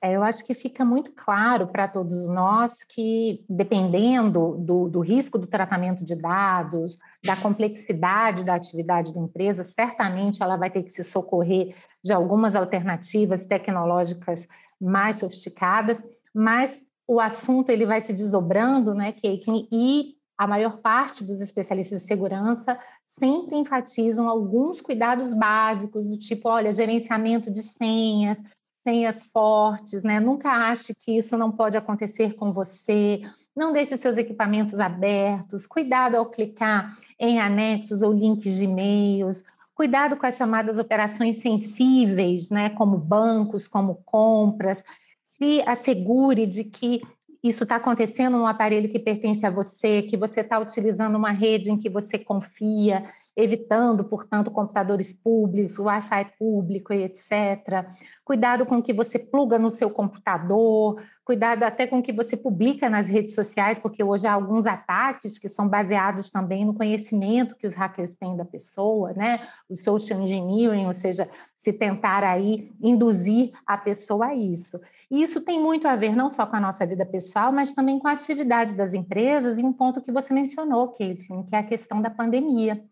É, 0.04 0.18
eu 0.18 0.22
acho 0.22 0.46
que 0.46 0.54
fica 0.54 0.84
muito 0.84 1.14
claro 1.14 1.66
para 1.68 1.88
todos 1.88 2.28
nós 2.28 2.84
que, 2.84 3.46
dependendo 3.48 4.58
do, 4.58 4.90
do, 4.90 5.00
risco 5.00 5.38
do 5.38 5.48
tratamento 5.48 6.04
de 6.04 6.14
dados, 6.14 7.00
da 7.24 7.38
complexidade 7.38 8.44
da 8.44 8.54
atividade 8.54 9.14
da 9.14 9.22
empresa, 9.22 9.64
certamente 9.64 10.44
ela 10.44 10.58
vai 10.58 10.70
ter 10.70 10.84
que 10.84 10.92
se 10.92 11.06
socorrer 11.06 11.74
de 12.04 12.12
algumas 12.12 12.54
alternativas 12.54 13.46
tecnológicas 13.46 14.46
mais 14.80 15.16
sofisticadas, 15.16 16.04
mas 16.36 16.82
o 17.08 17.22
assunto 17.22 17.70
ele 17.70 17.86
vai 17.86 18.02
se 18.02 18.12
desdobrando, 18.12 18.94
né, 18.94 19.14
Caitlin, 19.14 19.70
e 19.72 20.18
a 20.38 20.46
maior 20.46 20.80
parte 20.80 21.24
dos 21.24 21.40
especialistas 21.40 22.02
de 22.02 22.08
segurança 22.08 22.78
sempre 23.08 23.56
enfatizam 23.56 24.28
alguns 24.28 24.82
cuidados 24.82 25.34
básicos, 25.34 26.06
do 26.06 26.18
tipo, 26.18 26.50
olha, 26.50 26.74
gerenciamento 26.74 27.50
de 27.50 27.62
senhas, 27.64 28.44
senhas 28.84 29.24
fortes, 29.24 30.04
né? 30.04 30.20
Nunca 30.20 30.50
ache 30.50 30.94
que 30.94 31.18
isso 31.18 31.38
não 31.38 31.52
pode 31.52 31.78
acontecer 31.78 32.34
com 32.36 32.52
você. 32.52 33.22
Não 33.56 33.72
deixe 33.72 33.98
seus 33.98 34.18
equipamentos 34.18 34.80
abertos. 34.80 35.66
Cuidado 35.66 36.16
ao 36.16 36.30
clicar 36.30 36.94
em 37.20 37.40
anexos 37.40 38.02
ou 38.02 38.12
links 38.12 38.58
de 38.58 38.66
e-mails. 38.66 39.44
Cuidado 39.74 40.18
com 40.18 40.26
as 40.26 40.36
chamadas 40.36 40.78
operações 40.78 41.38
sensíveis, 41.38 42.50
né? 42.50 42.70
Como 42.72 42.98
bancos, 42.98 43.68
como 43.68 44.02
compras. 44.06 44.84
Se 45.22 45.62
assegure 45.66 46.46
de 46.46 46.66
que 46.66 47.02
isso 47.44 47.64
está 47.64 47.78
acontecendo 47.78 48.38
num 48.38 48.48
aparelho 48.48 48.90
que 48.90 49.00
pertence 49.00 49.46
a 49.46 49.50
você, 49.50 50.04
que 50.04 50.16
você 50.16 50.42
está 50.42 50.60
utilizando 50.60 51.18
uma 51.18 51.32
rede 51.32 51.72
em 51.72 51.78
que 51.78 51.90
você 51.90 52.18
confia, 52.18 53.04
evitando, 53.36 54.04
portanto, 54.04 54.52
computadores 54.52 55.12
públicos, 55.12 55.80
Wi-Fi 55.80 56.34
público 56.38 56.94
e 56.94 57.04
etc. 57.04 57.88
Cuidado 58.24 58.66
com 58.66 58.78
o 58.78 58.84
que 58.84 58.94
você 58.94 59.18
pluga 59.18 59.58
no 59.58 59.72
seu 59.72 59.90
computador, 59.90 61.02
cuidado 61.26 61.64
até 61.64 61.88
com 61.88 62.00
o 62.00 62.04
que 62.04 62.14
você 62.14 62.38
publica 62.38 62.90
nas 62.90 63.08
redes 63.08 63.34
sociais, 63.34 63.80
porque 63.80 64.04
hoje 64.04 64.28
há 64.28 64.34
alguns 64.34 64.66
ataques 64.66 65.40
que 65.40 65.50
são 65.50 65.68
baseados 65.68 66.30
também 66.30 66.64
no 66.64 66.76
conhecimento 66.76 67.56
que 67.56 67.66
os 67.66 67.74
hackers 67.74 68.14
têm 68.14 68.38
da 68.38 68.46
pessoa, 68.46 69.14
né? 69.14 69.48
O 69.68 69.76
social 69.76 70.22
engineering, 70.22 70.86
ou 70.86 70.94
seja, 70.94 71.28
se 71.58 71.74
tentar 71.74 72.24
aí 72.24 72.72
induzir 72.82 73.52
a 73.66 73.78
pessoa 73.78 74.28
a 74.28 74.36
isso. 74.36 74.80
E 75.10 75.22
isso 75.22 75.42
tem 75.42 75.62
muito 75.62 75.88
a 75.88 75.96
ver 75.96 76.16
não 76.16 76.30
só 76.30 76.46
com 76.46 76.56
a 76.56 76.60
nossa 76.60 76.86
vida 76.86 77.06
pessoal, 77.06 77.52
mas 77.52 77.74
também 77.74 78.00
com 78.00 78.08
a 78.08 78.14
atividade 78.14 78.76
das 78.76 78.94
empresas 78.94 79.60
e 79.60 79.64
um 79.64 79.74
ponto 79.74 80.02
que 80.02 80.12
você 80.12 80.34
mencionou, 80.34 80.90
Caitlin, 80.90 81.44
que 81.44 81.56
é 81.56 81.60
a 81.60 81.64
questão 81.64 82.02
da 82.02 82.10
pandemia 82.10 82.84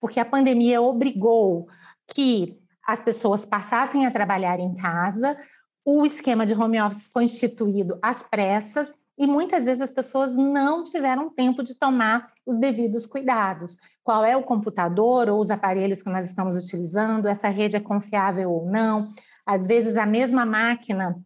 porque 0.00 0.20
a 0.20 0.24
pandemia 0.24 0.80
obrigou 0.80 1.68
que 2.06 2.58
as 2.86 3.02
pessoas 3.02 3.44
passassem 3.44 4.06
a 4.06 4.10
trabalhar 4.10 4.60
em 4.60 4.74
casa, 4.74 5.36
o 5.84 6.04
esquema 6.04 6.46
de 6.46 6.54
home 6.54 6.80
office 6.80 7.10
foi 7.12 7.24
instituído 7.24 7.98
às 8.02 8.22
pressas 8.22 8.92
e 9.18 9.26
muitas 9.26 9.64
vezes 9.64 9.80
as 9.80 9.90
pessoas 9.90 10.34
não 10.34 10.82
tiveram 10.82 11.30
tempo 11.30 11.62
de 11.62 11.74
tomar 11.74 12.30
os 12.44 12.56
devidos 12.56 13.06
cuidados. 13.06 13.76
Qual 14.04 14.24
é 14.24 14.36
o 14.36 14.42
computador 14.42 15.28
ou 15.28 15.40
os 15.40 15.50
aparelhos 15.50 16.02
que 16.02 16.10
nós 16.10 16.26
estamos 16.26 16.54
utilizando? 16.54 17.26
Essa 17.26 17.48
rede 17.48 17.76
é 17.76 17.80
confiável 17.80 18.52
ou 18.52 18.66
não? 18.66 19.10
Às 19.44 19.66
vezes 19.66 19.96
a 19.96 20.04
mesma 20.04 20.44
máquina 20.44 21.16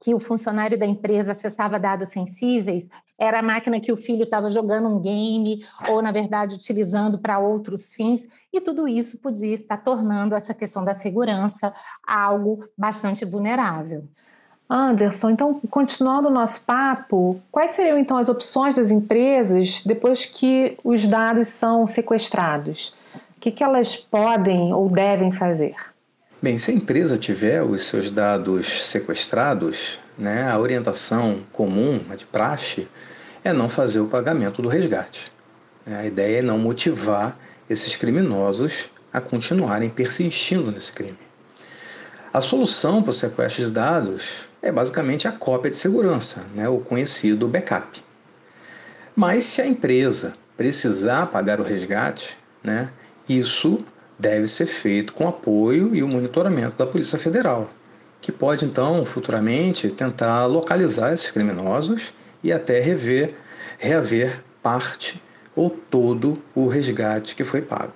que 0.00 0.14
o 0.14 0.18
funcionário 0.18 0.78
da 0.78 0.86
empresa 0.86 1.32
acessava 1.32 1.78
dados 1.78 2.08
sensíveis 2.08 2.88
era 3.18 3.40
a 3.40 3.42
máquina 3.42 3.78
que 3.78 3.92
o 3.92 3.96
filho 3.96 4.24
estava 4.24 4.50
jogando 4.50 4.88
um 4.88 4.98
game 4.98 5.62
ou, 5.88 6.00
na 6.00 6.10
verdade, 6.10 6.54
utilizando 6.54 7.18
para 7.18 7.38
outros 7.38 7.94
fins, 7.94 8.24
e 8.50 8.60
tudo 8.62 8.88
isso 8.88 9.18
podia 9.18 9.52
estar 9.52 9.76
tornando 9.76 10.34
essa 10.34 10.54
questão 10.54 10.82
da 10.82 10.94
segurança 10.94 11.72
algo 12.06 12.64
bastante 12.76 13.26
vulnerável. 13.26 14.08
Anderson, 14.70 15.30
então, 15.30 15.60
continuando 15.68 16.28
o 16.28 16.32
nosso 16.32 16.64
papo, 16.64 17.38
quais 17.50 17.72
seriam 17.72 17.98
então 17.98 18.16
as 18.16 18.28
opções 18.28 18.76
das 18.76 18.90
empresas 18.90 19.82
depois 19.84 20.24
que 20.24 20.78
os 20.82 21.06
dados 21.06 21.48
são 21.48 21.86
sequestrados? 21.86 22.94
O 23.36 23.40
que, 23.40 23.50
que 23.50 23.64
elas 23.64 23.96
podem 23.96 24.72
ou 24.72 24.88
devem 24.88 25.32
fazer? 25.32 25.74
Bem, 26.42 26.56
se 26.56 26.70
a 26.70 26.74
empresa 26.74 27.18
tiver 27.18 27.62
os 27.62 27.84
seus 27.84 28.10
dados 28.10 28.86
sequestrados, 28.86 30.00
né, 30.16 30.50
a 30.50 30.58
orientação 30.58 31.42
comum, 31.52 32.02
a 32.08 32.16
de 32.16 32.24
praxe, 32.24 32.88
é 33.44 33.52
não 33.52 33.68
fazer 33.68 34.00
o 34.00 34.06
pagamento 34.06 34.62
do 34.62 34.68
resgate. 34.70 35.30
É, 35.86 35.96
a 35.96 36.06
ideia 36.06 36.38
é 36.38 36.42
não 36.42 36.58
motivar 36.58 37.38
esses 37.68 37.94
criminosos 37.94 38.88
a 39.12 39.20
continuarem 39.20 39.90
persistindo 39.90 40.72
nesse 40.72 40.90
crime. 40.94 41.18
A 42.32 42.40
solução 42.40 43.02
para 43.02 43.10
o 43.10 43.12
sequestro 43.12 43.66
de 43.66 43.70
dados 43.70 44.46
é 44.62 44.72
basicamente 44.72 45.28
a 45.28 45.32
cópia 45.32 45.70
de 45.70 45.76
segurança, 45.76 46.46
né, 46.54 46.66
o 46.70 46.78
conhecido 46.78 47.48
backup. 47.48 48.02
Mas 49.14 49.44
se 49.44 49.60
a 49.60 49.66
empresa 49.66 50.32
precisar 50.56 51.26
pagar 51.26 51.60
o 51.60 51.64
resgate, 51.64 52.38
né, 52.64 52.90
isso 53.28 53.84
deve 54.20 54.46
ser 54.46 54.66
feito 54.66 55.14
com 55.14 55.26
apoio 55.26 55.94
e 55.94 56.02
o 56.02 56.08
monitoramento 56.08 56.76
da 56.76 56.86
Polícia 56.86 57.18
Federal, 57.18 57.70
que 58.20 58.30
pode 58.30 58.66
então 58.66 59.04
futuramente 59.04 59.90
tentar 59.90 60.44
localizar 60.44 61.12
esses 61.12 61.30
criminosos 61.30 62.12
e 62.44 62.52
até 62.52 62.80
rever, 62.80 63.34
reaver 63.78 64.44
parte 64.62 65.20
ou 65.56 65.70
todo 65.70 66.38
o 66.54 66.68
resgate 66.68 67.34
que 67.34 67.44
foi 67.44 67.62
pago. 67.62 67.92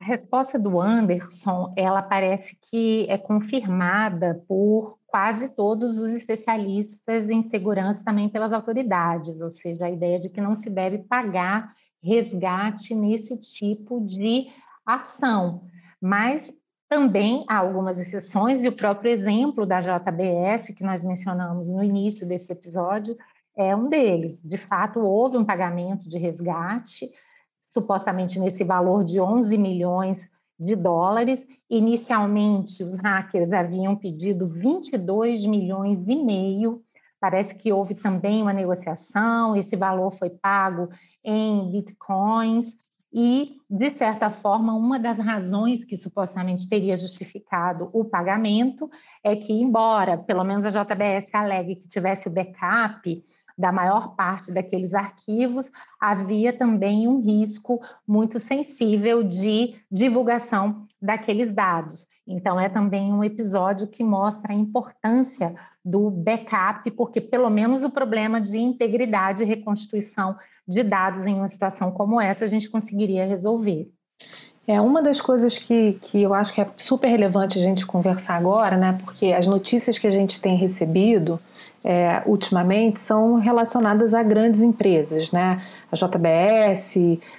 A 0.00 0.06
resposta 0.06 0.58
do 0.58 0.80
Anderson, 0.80 1.72
ela 1.76 2.02
parece 2.02 2.56
que 2.70 3.06
é 3.08 3.18
confirmada 3.18 4.40
por 4.46 4.98
quase 5.06 5.48
todos 5.48 5.98
os 5.98 6.10
especialistas 6.10 7.28
em 7.28 7.48
segurança, 7.48 8.02
também 8.04 8.28
pelas 8.28 8.52
autoridades, 8.52 9.40
ou 9.40 9.50
seja, 9.50 9.86
a 9.86 9.90
ideia 9.90 10.20
de 10.20 10.28
que 10.28 10.40
não 10.40 10.54
se 10.54 10.68
deve 10.68 10.98
pagar 10.98 11.72
resgate 12.02 12.94
nesse 12.94 13.38
tipo 13.38 13.98
de 14.04 14.48
ação. 14.86 15.62
Mas 16.00 16.52
também 16.88 17.44
há 17.48 17.58
algumas 17.58 17.98
exceções, 17.98 18.62
e 18.62 18.68
o 18.68 18.76
próprio 18.76 19.10
exemplo 19.10 19.66
da 19.66 19.78
JBS, 19.80 20.72
que 20.74 20.84
nós 20.84 21.02
mencionamos 21.02 21.72
no 21.72 21.82
início 21.82 22.26
desse 22.26 22.52
episódio, 22.52 23.16
é 23.56 23.74
um 23.74 23.88
deles. 23.88 24.40
De 24.42 24.58
fato, 24.58 25.00
houve 25.00 25.36
um 25.36 25.44
pagamento 25.44 26.08
de 26.08 26.18
resgate, 26.18 27.10
supostamente 27.72 28.38
nesse 28.38 28.62
valor 28.64 29.02
de 29.04 29.20
11 29.20 29.56
milhões 29.58 30.30
de 30.58 30.76
dólares. 30.76 31.44
Inicialmente, 31.68 32.84
os 32.84 32.96
hackers 32.96 33.52
haviam 33.52 33.96
pedido 33.96 34.46
22 34.46 35.44
milhões 35.44 35.98
e 36.06 36.16
meio. 36.16 36.82
Parece 37.20 37.54
que 37.54 37.72
houve 37.72 37.94
também 37.94 38.42
uma 38.42 38.52
negociação, 38.52 39.56
esse 39.56 39.74
valor 39.76 40.10
foi 40.10 40.30
pago 40.30 40.88
em 41.24 41.70
bitcoins. 41.70 42.76
E, 43.16 43.58
de 43.70 43.90
certa 43.90 44.28
forma, 44.28 44.74
uma 44.74 44.98
das 44.98 45.18
razões 45.18 45.84
que 45.84 45.96
supostamente 45.96 46.68
teria 46.68 46.96
justificado 46.96 47.88
o 47.92 48.04
pagamento 48.04 48.90
é 49.22 49.36
que, 49.36 49.52
embora 49.52 50.18
pelo 50.18 50.42
menos 50.42 50.64
a 50.64 50.70
JBS 50.70 51.32
alegue 51.32 51.76
que 51.76 51.86
tivesse 51.86 52.26
o 52.26 52.30
backup 52.30 53.22
da 53.56 53.70
maior 53.70 54.16
parte 54.16 54.50
daqueles 54.50 54.94
arquivos, 54.94 55.70
havia 56.00 56.52
também 56.52 57.06
um 57.06 57.20
risco 57.20 57.80
muito 58.04 58.40
sensível 58.40 59.22
de 59.22 59.76
divulgação 59.88 60.88
daqueles 61.00 61.52
dados. 61.52 62.04
Então, 62.26 62.58
é 62.58 62.68
também 62.68 63.12
um 63.12 63.22
episódio 63.22 63.86
que 63.86 64.02
mostra 64.02 64.52
a 64.52 64.56
importância 64.56 65.54
do 65.84 66.10
backup, 66.10 66.90
porque 66.92 67.20
pelo 67.20 67.48
menos 67.48 67.84
o 67.84 67.90
problema 67.90 68.40
de 68.40 68.58
integridade 68.58 69.44
e 69.44 69.46
reconstituição 69.46 70.34
de 70.66 70.82
dados 70.82 71.26
em 71.26 71.34
uma 71.34 71.48
situação 71.48 71.90
como 71.90 72.20
essa 72.20 72.44
a 72.44 72.48
gente 72.48 72.70
conseguiria 72.70 73.26
resolver. 73.26 73.88
É 74.66 74.80
uma 74.80 75.02
das 75.02 75.20
coisas 75.20 75.58
que, 75.58 75.92
que 75.94 76.22
eu 76.22 76.32
acho 76.32 76.52
que 76.54 76.60
é 76.60 76.66
super 76.78 77.08
relevante 77.08 77.58
a 77.58 77.62
gente 77.62 77.84
conversar 77.84 78.34
agora, 78.34 78.78
né? 78.78 78.96
Porque 78.98 79.26
as 79.26 79.46
notícias 79.46 79.98
que 79.98 80.06
a 80.06 80.10
gente 80.10 80.40
tem 80.40 80.56
recebido 80.56 81.38
é, 81.84 82.22
ultimamente 82.24 82.98
são 82.98 83.34
relacionadas 83.34 84.14
a 84.14 84.22
grandes 84.22 84.62
empresas, 84.62 85.30
né? 85.30 85.60
A 85.92 85.96
JBS, 85.96 86.96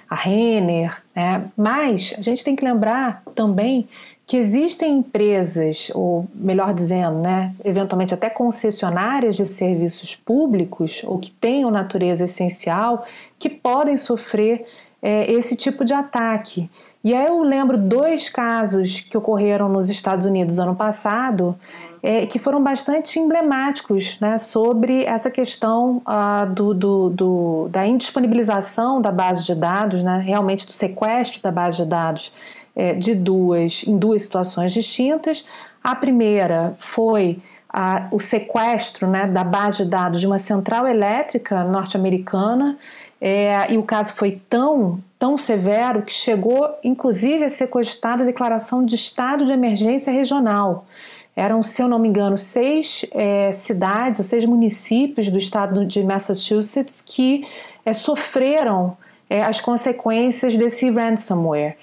a 0.08 0.14
Renner, 0.14 1.02
né? 1.16 1.50
Mas 1.56 2.14
a 2.16 2.22
gente 2.22 2.44
tem 2.44 2.54
que 2.54 2.64
lembrar 2.64 3.24
também 3.34 3.88
que 4.26 4.36
existem 4.36 4.98
empresas, 4.98 5.88
ou 5.94 6.26
melhor 6.34 6.74
dizendo, 6.74 7.20
né, 7.20 7.54
eventualmente 7.64 8.12
até 8.12 8.28
concessionárias 8.28 9.36
de 9.36 9.46
serviços 9.46 10.16
públicos 10.16 11.02
ou 11.04 11.18
que 11.18 11.30
tenham 11.30 11.70
natureza 11.70 12.24
essencial, 12.24 13.06
que 13.38 13.48
podem 13.48 13.96
sofrer 13.96 14.66
é, 15.00 15.30
esse 15.30 15.54
tipo 15.54 15.84
de 15.84 15.94
ataque. 15.94 16.68
E 17.04 17.14
aí 17.14 17.26
eu 17.26 17.40
lembro 17.44 17.78
dois 17.78 18.28
casos 18.28 19.00
que 19.00 19.16
ocorreram 19.16 19.68
nos 19.68 19.88
Estados 19.88 20.26
Unidos 20.26 20.58
ano 20.58 20.74
passado, 20.74 21.56
é, 22.02 22.26
que 22.26 22.40
foram 22.40 22.60
bastante 22.60 23.20
emblemáticos 23.20 24.18
né, 24.20 24.38
sobre 24.38 25.04
essa 25.04 25.30
questão 25.30 26.02
uh, 26.04 26.52
do, 26.52 26.74
do, 26.74 27.10
do, 27.10 27.68
da 27.70 27.86
indisponibilização 27.86 29.00
da 29.00 29.12
base 29.12 29.44
de 29.46 29.54
dados, 29.54 30.02
né, 30.02 30.20
realmente 30.24 30.66
do 30.66 30.72
sequestro 30.72 31.40
da 31.40 31.52
base 31.52 31.76
de 31.76 31.84
dados 31.84 32.32
é, 32.76 32.92
de 32.92 33.14
duas, 33.14 33.84
em 33.86 33.96
duas 33.96 34.22
situações 34.22 34.72
distintas. 34.72 35.44
A 35.82 35.94
primeira 35.94 36.76
foi 36.78 37.40
a, 37.68 38.08
o 38.12 38.20
sequestro 38.20 39.08
né, 39.08 39.26
da 39.26 39.42
base 39.42 39.84
de 39.84 39.90
dados 39.90 40.20
de 40.20 40.26
uma 40.26 40.38
central 40.38 40.86
elétrica 40.86 41.64
norte-americana 41.64 42.76
é, 43.20 43.72
e 43.72 43.78
o 43.78 43.82
caso 43.82 44.14
foi 44.14 44.40
tão, 44.48 45.00
tão 45.18 45.38
severo 45.38 46.02
que 46.02 46.12
chegou, 46.12 46.68
inclusive, 46.84 47.44
a 47.44 47.50
ser 47.50 47.68
cogitada 47.68 48.22
a 48.22 48.26
declaração 48.26 48.84
de 48.84 48.94
estado 48.94 49.46
de 49.46 49.52
emergência 49.52 50.12
regional. 50.12 50.86
Eram, 51.34 51.62
se 51.62 51.82
eu 51.82 51.88
não 51.88 51.98
me 51.98 52.08
engano, 52.08 52.36
seis 52.36 53.04
é, 53.12 53.52
cidades 53.52 54.20
ou 54.20 54.24
seis 54.24 54.44
municípios 54.44 55.28
do 55.28 55.38
estado 55.38 55.84
de 55.84 56.02
Massachusetts 56.02 57.02
que 57.04 57.46
é, 57.84 57.92
sofreram 57.92 58.96
é, 59.28 59.42
as 59.42 59.60
consequências 59.60 60.56
desse 60.56 60.90
ransomware. 60.90 61.76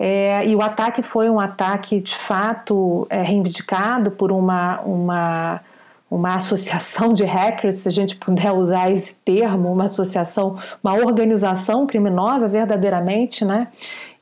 É, 0.00 0.46
e 0.46 0.54
o 0.54 0.62
ataque 0.62 1.02
foi 1.02 1.28
um 1.28 1.40
ataque 1.40 2.00
de 2.00 2.14
fato 2.14 3.04
é, 3.10 3.20
reivindicado 3.20 4.12
por 4.12 4.30
uma, 4.30 4.80
uma 4.82 5.60
uma 6.10 6.36
associação 6.36 7.12
de 7.12 7.24
hackers, 7.24 7.80
se 7.80 7.88
a 7.88 7.92
gente 7.92 8.16
puder 8.16 8.50
usar 8.52 8.90
esse 8.90 9.14
termo, 9.16 9.70
uma 9.70 9.84
associação, 9.84 10.56
uma 10.82 10.94
organização 10.94 11.86
criminosa 11.86 12.48
verdadeiramente, 12.48 13.44
né? 13.44 13.68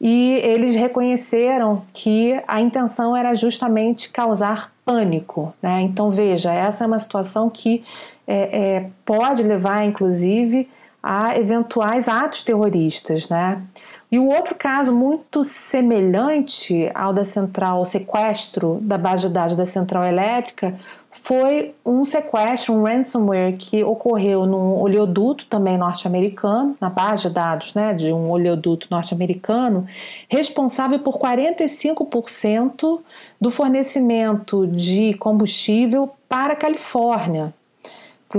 E 0.01 0.33
eles 0.43 0.75
reconheceram 0.75 1.83
que 1.93 2.43
a 2.49 2.61
intenção 2.61 3.17
era 3.17 3.35
justamente 3.37 4.11
causar 4.11 4.73
pânico, 4.85 5.55
né? 5.63 5.81
Então 5.83 6.11
veja, 6.11 6.53
essa 6.53 6.83
é 6.83 6.87
uma 6.87 6.99
situação 6.99 7.49
que 7.49 7.85
é, 8.27 8.77
é, 8.77 8.91
pode 9.05 9.45
levar, 9.45 9.85
inclusive, 9.85 10.69
a 11.01 11.39
eventuais 11.39 12.09
atos 12.09 12.43
terroristas, 12.43 13.29
né? 13.29 13.63
E 14.11 14.19
o 14.21 14.29
outro 14.29 14.55
caso 14.55 14.93
muito 14.93 15.43
semelhante 15.43 16.91
ao 16.95 17.13
da 17.13 17.25
central, 17.25 17.81
o 17.81 17.85
sequestro 17.85 18.79
da 18.81 18.97
base 18.97 19.27
de 19.27 19.35
dados 19.35 19.57
da 19.57 19.67
central 19.67 20.05
elétrica, 20.05 20.79
foi 21.11 21.75
um 21.85 22.05
sequestro, 22.05 22.75
um 22.75 22.85
ransomware 22.85 23.57
que 23.57 23.83
ocorreu 23.83 24.47
num 24.47 24.81
oleoduto 24.81 25.47
também 25.47 25.77
norte-americano, 25.77 26.77
na 26.81 26.89
base 26.89 27.23
de 27.23 27.31
dados 27.31 27.75
né, 27.75 27.95
de 27.95 28.13
um 28.13 28.31
oleoduto 28.31 28.87
norte-americano, 28.91 29.87
responsável 30.29 31.01
por 31.01 31.19
45% 31.19 33.01
do 33.41 33.51
fornecimento 33.51 34.69
de 34.69 35.15
combustível 35.15 36.11
para 36.29 36.53
a 36.53 36.57
Califórnia, 36.57 37.53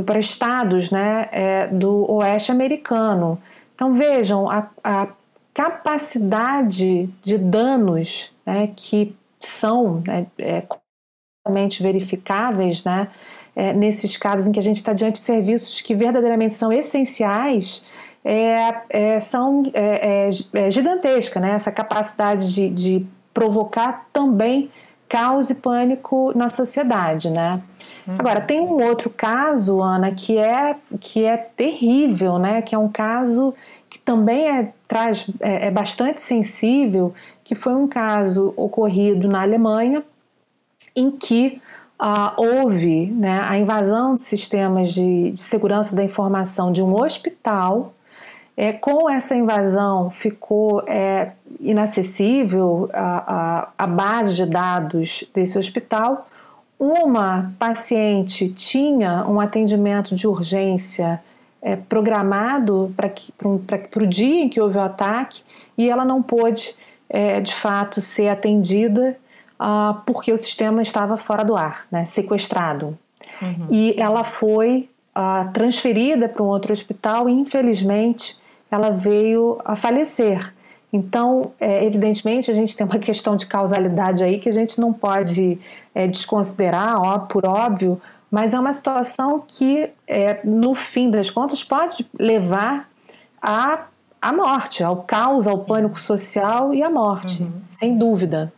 para 0.05 0.19
estados 0.19 0.89
né, 0.89 1.27
é, 1.31 1.67
do 1.67 2.09
oeste 2.11 2.51
americano. 2.51 3.37
Então 3.75 3.93
vejam 3.93 4.49
a, 4.49 4.67
a 4.83 5.07
capacidade 5.57 7.07
de 7.23 7.35
danos 7.35 8.31
né, 8.45 8.71
que 8.75 9.15
são 9.39 10.03
né, 10.05 10.27
é, 10.37 10.63
verificáveis, 11.81 12.83
né, 12.83 13.07
é, 13.55 13.73
nesses 13.73 14.15
casos 14.15 14.45
em 14.45 14.51
que 14.51 14.59
a 14.59 14.63
gente 14.63 14.75
está 14.75 14.93
diante 14.93 15.13
de 15.13 15.21
serviços 15.21 15.81
que 15.81 15.95
verdadeiramente 15.95 16.53
são 16.53 16.71
essenciais, 16.71 17.83
é, 18.23 18.75
é, 18.89 19.19
são 19.19 19.63
é, 19.73 20.29
é, 20.53 20.69
gigantesca, 20.69 21.39
né? 21.39 21.51
Essa 21.51 21.71
capacidade 21.71 22.53
de, 22.53 22.69
de, 22.69 23.07
provocar 23.33 24.07
também 24.11 24.69
caos 25.07 25.49
e 25.49 25.55
pânico 25.55 26.31
na 26.35 26.47
sociedade, 26.47 27.29
né? 27.29 27.61
Uhum. 28.07 28.15
Agora 28.19 28.41
tem 28.41 28.59
um 28.59 28.83
outro 28.83 29.09
caso, 29.09 29.81
Ana, 29.81 30.11
que 30.11 30.37
é 30.37 30.75
que 30.99 31.23
é 31.23 31.37
terrível, 31.37 32.37
né? 32.37 32.61
Que 32.61 32.75
é 32.75 32.77
um 32.77 32.89
caso 32.89 33.53
que 33.89 33.99
também 33.99 34.49
é 34.49 34.73
traz 34.87 35.29
é, 35.39 35.67
é 35.67 35.71
bastante 35.71 36.21
sensível, 36.21 37.13
que 37.43 37.55
foi 37.55 37.75
um 37.75 37.87
caso 37.87 38.53
ocorrido 38.55 39.27
na 39.27 39.41
Alemanha 39.41 40.03
em 40.95 41.11
que 41.11 41.61
uh, 42.01 42.41
houve 42.41 43.07
né, 43.07 43.41
a 43.41 43.57
invasão 43.57 44.15
de 44.15 44.23
sistemas 44.23 44.93
de, 44.93 45.31
de, 45.31 45.39
segurança 45.39 45.95
da 45.95 46.03
informação 46.03 46.71
de 46.71 46.81
um 46.81 46.93
hospital. 46.95 47.93
É, 48.57 48.73
com 48.73 49.07
essa 49.07 49.35
invasão 49.35 50.09
ficou 50.09 50.81
é, 50.87 51.31
inacessível 51.59 52.89
a, 52.91 53.35
a, 53.35 53.69
a 53.77 53.87
base 53.87 54.35
de 54.35 54.47
dados 54.47 55.23
desse 55.33 55.59
hospital. 55.59 56.27
Uma 56.79 57.53
paciente 57.59 58.49
tinha 58.49 59.25
um 59.27 59.39
atendimento 59.39 60.15
de 60.15 60.27
urgência 60.27 61.23
é, 61.61 61.75
programado 61.75 62.91
para 62.97 64.03
o 64.03 64.07
dia 64.07 64.45
em 64.45 64.49
que 64.49 64.59
houve 64.59 64.77
o 64.77 64.81
ataque 64.81 65.43
e 65.77 65.87
ela 65.87 66.03
não 66.03 66.23
pôde, 66.23 66.75
é, 67.07 67.39
de 67.39 67.53
fato, 67.53 68.01
ser 68.01 68.29
atendida 68.29 69.15
uh, 69.59 69.99
porque 70.05 70.31
o 70.31 70.37
sistema 70.37 70.81
estava 70.81 71.17
fora 71.17 71.43
do 71.43 71.55
ar, 71.55 71.85
né, 71.91 72.05
sequestrado. 72.05 72.97
Uhum. 73.41 73.67
E 73.69 73.95
ela 73.97 74.23
foi 74.23 74.87
uh, 75.15 75.51
transferida 75.51 76.29
para 76.29 76.43
um 76.43 76.47
outro 76.47 76.71
hospital 76.71 77.27
e, 77.27 77.33
infelizmente, 77.33 78.37
ela 78.69 78.89
veio 78.89 79.57
a 79.63 79.75
falecer. 79.75 80.53
Então, 80.91 81.51
é, 81.59 81.85
evidentemente, 81.85 82.49
a 82.49 82.53
gente 82.53 82.75
tem 82.75 82.85
uma 82.85 82.99
questão 82.99 83.35
de 83.35 83.45
causalidade 83.45 84.23
aí 84.23 84.39
que 84.39 84.49
a 84.49 84.53
gente 84.53 84.79
não 84.79 84.93
pode 84.93 85.59
é, 85.93 86.07
desconsiderar, 86.07 87.01
ó, 87.01 87.19
por 87.19 87.45
óbvio, 87.45 88.01
mas 88.29 88.53
é 88.53 88.59
uma 88.59 88.73
situação 88.73 89.43
que, 89.45 89.89
é, 90.07 90.39
no 90.43 90.75
fim 90.75 91.09
das 91.09 91.29
contas, 91.29 91.63
pode 91.63 92.05
levar 92.19 92.89
à, 93.41 93.85
à 94.21 94.33
morte, 94.33 94.83
ao 94.83 95.03
caos, 95.03 95.47
ao 95.47 95.59
pânico 95.59 95.99
social 95.99 96.73
e 96.73 96.83
à 96.83 96.89
morte, 96.89 97.43
uhum. 97.43 97.51
sem 97.67 97.97
dúvida. 97.97 98.51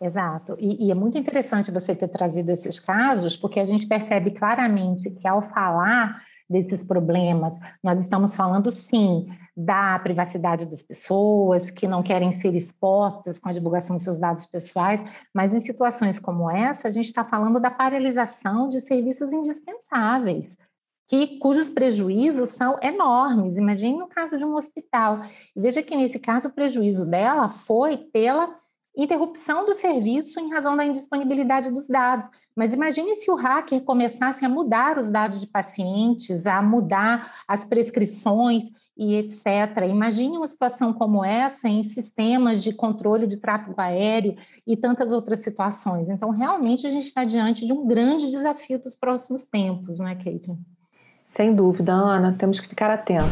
Exato. 0.00 0.56
E, 0.60 0.86
e, 0.86 0.90
é 0.92 0.94
muito 0.94 1.18
interessante 1.18 1.72
você 1.72 1.92
ter 1.92 2.06
trazido 2.06 2.50
esses 2.52 2.78
casos, 2.78 3.36
porque 3.36 3.58
a 3.58 3.64
gente 3.64 3.86
percebe 3.86 4.30
claramente 4.30 5.10
que 5.10 5.26
ao 5.26 5.42
falar 5.42 6.22
desses 6.48 6.82
problemas, 6.82 7.52
nós 7.82 8.00
estamos 8.00 8.34
falando 8.34 8.72
sim 8.72 9.26
da 9.56 9.98
privacidade 9.98 10.66
das 10.66 10.82
pessoas 10.82 11.70
que 11.70 11.86
não 11.86 12.02
querem 12.02 12.32
ser 12.32 12.54
expostas 12.54 13.38
com 13.38 13.48
a 13.48 13.52
divulgação 13.52 13.96
dos 13.96 14.04
seus 14.04 14.18
dados 14.18 14.46
pessoais, 14.46 15.02
mas 15.34 15.52
em 15.52 15.60
situações 15.60 16.18
como 16.18 16.50
essa, 16.50 16.88
a 16.88 16.90
gente 16.90 17.06
está 17.06 17.24
falando 17.24 17.60
da 17.60 17.70
paralisação 17.70 18.68
de 18.68 18.80
serviços 18.80 19.32
indispensáveis. 19.32 20.46
que 21.08 21.38
cujos 21.38 21.70
prejuízos 21.70 22.50
são 22.50 22.78
enormes. 22.82 23.56
Imagine 23.56 23.98
no 23.98 24.08
caso 24.08 24.36
de 24.36 24.44
um 24.44 24.54
hospital. 24.54 25.20
Veja 25.56 25.82
que 25.82 25.96
nesse 25.96 26.18
caso 26.18 26.48
o 26.48 26.52
prejuízo 26.52 27.06
dela 27.06 27.48
foi 27.48 27.96
pela 27.96 28.54
interrupção 28.94 29.64
do 29.64 29.74
serviço 29.74 30.38
em 30.38 30.52
razão 30.52 30.76
da 30.76 30.84
indisponibilidade 30.84 31.70
dos 31.70 31.86
dados. 31.86 32.28
Mas 32.58 32.74
imagine 32.74 33.14
se 33.14 33.30
o 33.30 33.36
hacker 33.36 33.84
começasse 33.84 34.44
a 34.44 34.48
mudar 34.48 34.98
os 34.98 35.08
dados 35.08 35.40
de 35.40 35.46
pacientes, 35.46 36.44
a 36.44 36.60
mudar 36.60 37.44
as 37.46 37.64
prescrições 37.64 38.64
e 38.96 39.14
etc. 39.14 39.86
Imagine 39.88 40.36
uma 40.36 40.46
situação 40.48 40.92
como 40.92 41.24
essa 41.24 41.68
em 41.68 41.84
sistemas 41.84 42.64
de 42.64 42.72
controle 42.72 43.28
de 43.28 43.36
tráfego 43.36 43.80
aéreo 43.80 44.34
e 44.66 44.76
tantas 44.76 45.12
outras 45.12 45.38
situações. 45.38 46.08
Então, 46.08 46.30
realmente, 46.30 46.84
a 46.84 46.90
gente 46.90 47.04
está 47.04 47.22
diante 47.22 47.64
de 47.64 47.72
um 47.72 47.86
grande 47.86 48.28
desafio 48.28 48.80
dos 48.80 48.96
próximos 48.96 49.44
tempos, 49.44 49.96
não 49.96 50.08
é, 50.08 50.16
Caitlin? 50.16 50.58
Sem 51.24 51.54
dúvida, 51.54 51.92
Ana, 51.92 52.32
temos 52.32 52.58
que 52.58 52.66
ficar 52.66 52.90
atentos. 52.90 53.28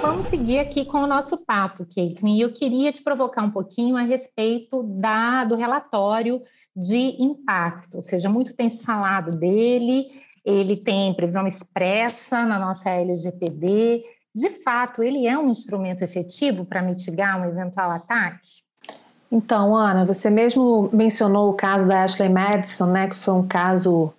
Vamos 0.00 0.28
seguir 0.28 0.60
aqui 0.60 0.86
com 0.86 1.02
o 1.02 1.06
nosso 1.06 1.36
papo, 1.36 1.84
Caitlin. 1.94 2.40
Eu 2.40 2.50
queria 2.50 2.90
te 2.90 3.02
provocar 3.02 3.42
um 3.42 3.50
pouquinho 3.50 3.94
a 3.94 4.02
respeito 4.02 4.82
da, 4.84 5.44
do 5.44 5.54
relatório 5.54 6.40
de 6.78 7.20
impacto, 7.20 7.96
ou 7.96 8.02
seja, 8.02 8.28
muito 8.28 8.54
tem 8.54 8.68
se 8.68 8.82
falado 8.82 9.36
dele, 9.36 10.06
ele 10.44 10.76
tem 10.76 11.12
previsão 11.12 11.46
expressa 11.46 12.44
na 12.44 12.58
nossa 12.58 12.88
LGPD. 12.88 14.04
De 14.34 14.50
fato, 14.62 15.02
ele 15.02 15.26
é 15.26 15.36
um 15.36 15.50
instrumento 15.50 16.02
efetivo 16.02 16.64
para 16.64 16.80
mitigar 16.80 17.40
um 17.40 17.44
eventual 17.44 17.90
ataque? 17.90 18.62
Então, 19.30 19.74
Ana, 19.74 20.06
você 20.06 20.30
mesmo 20.30 20.88
mencionou 20.92 21.50
o 21.50 21.54
caso 21.54 21.86
da 21.86 22.04
Ashley 22.04 22.28
Madison, 22.28 22.86
né, 22.86 23.08
que 23.08 23.16
foi 23.16 23.34
um 23.34 23.46
caso 23.46 24.12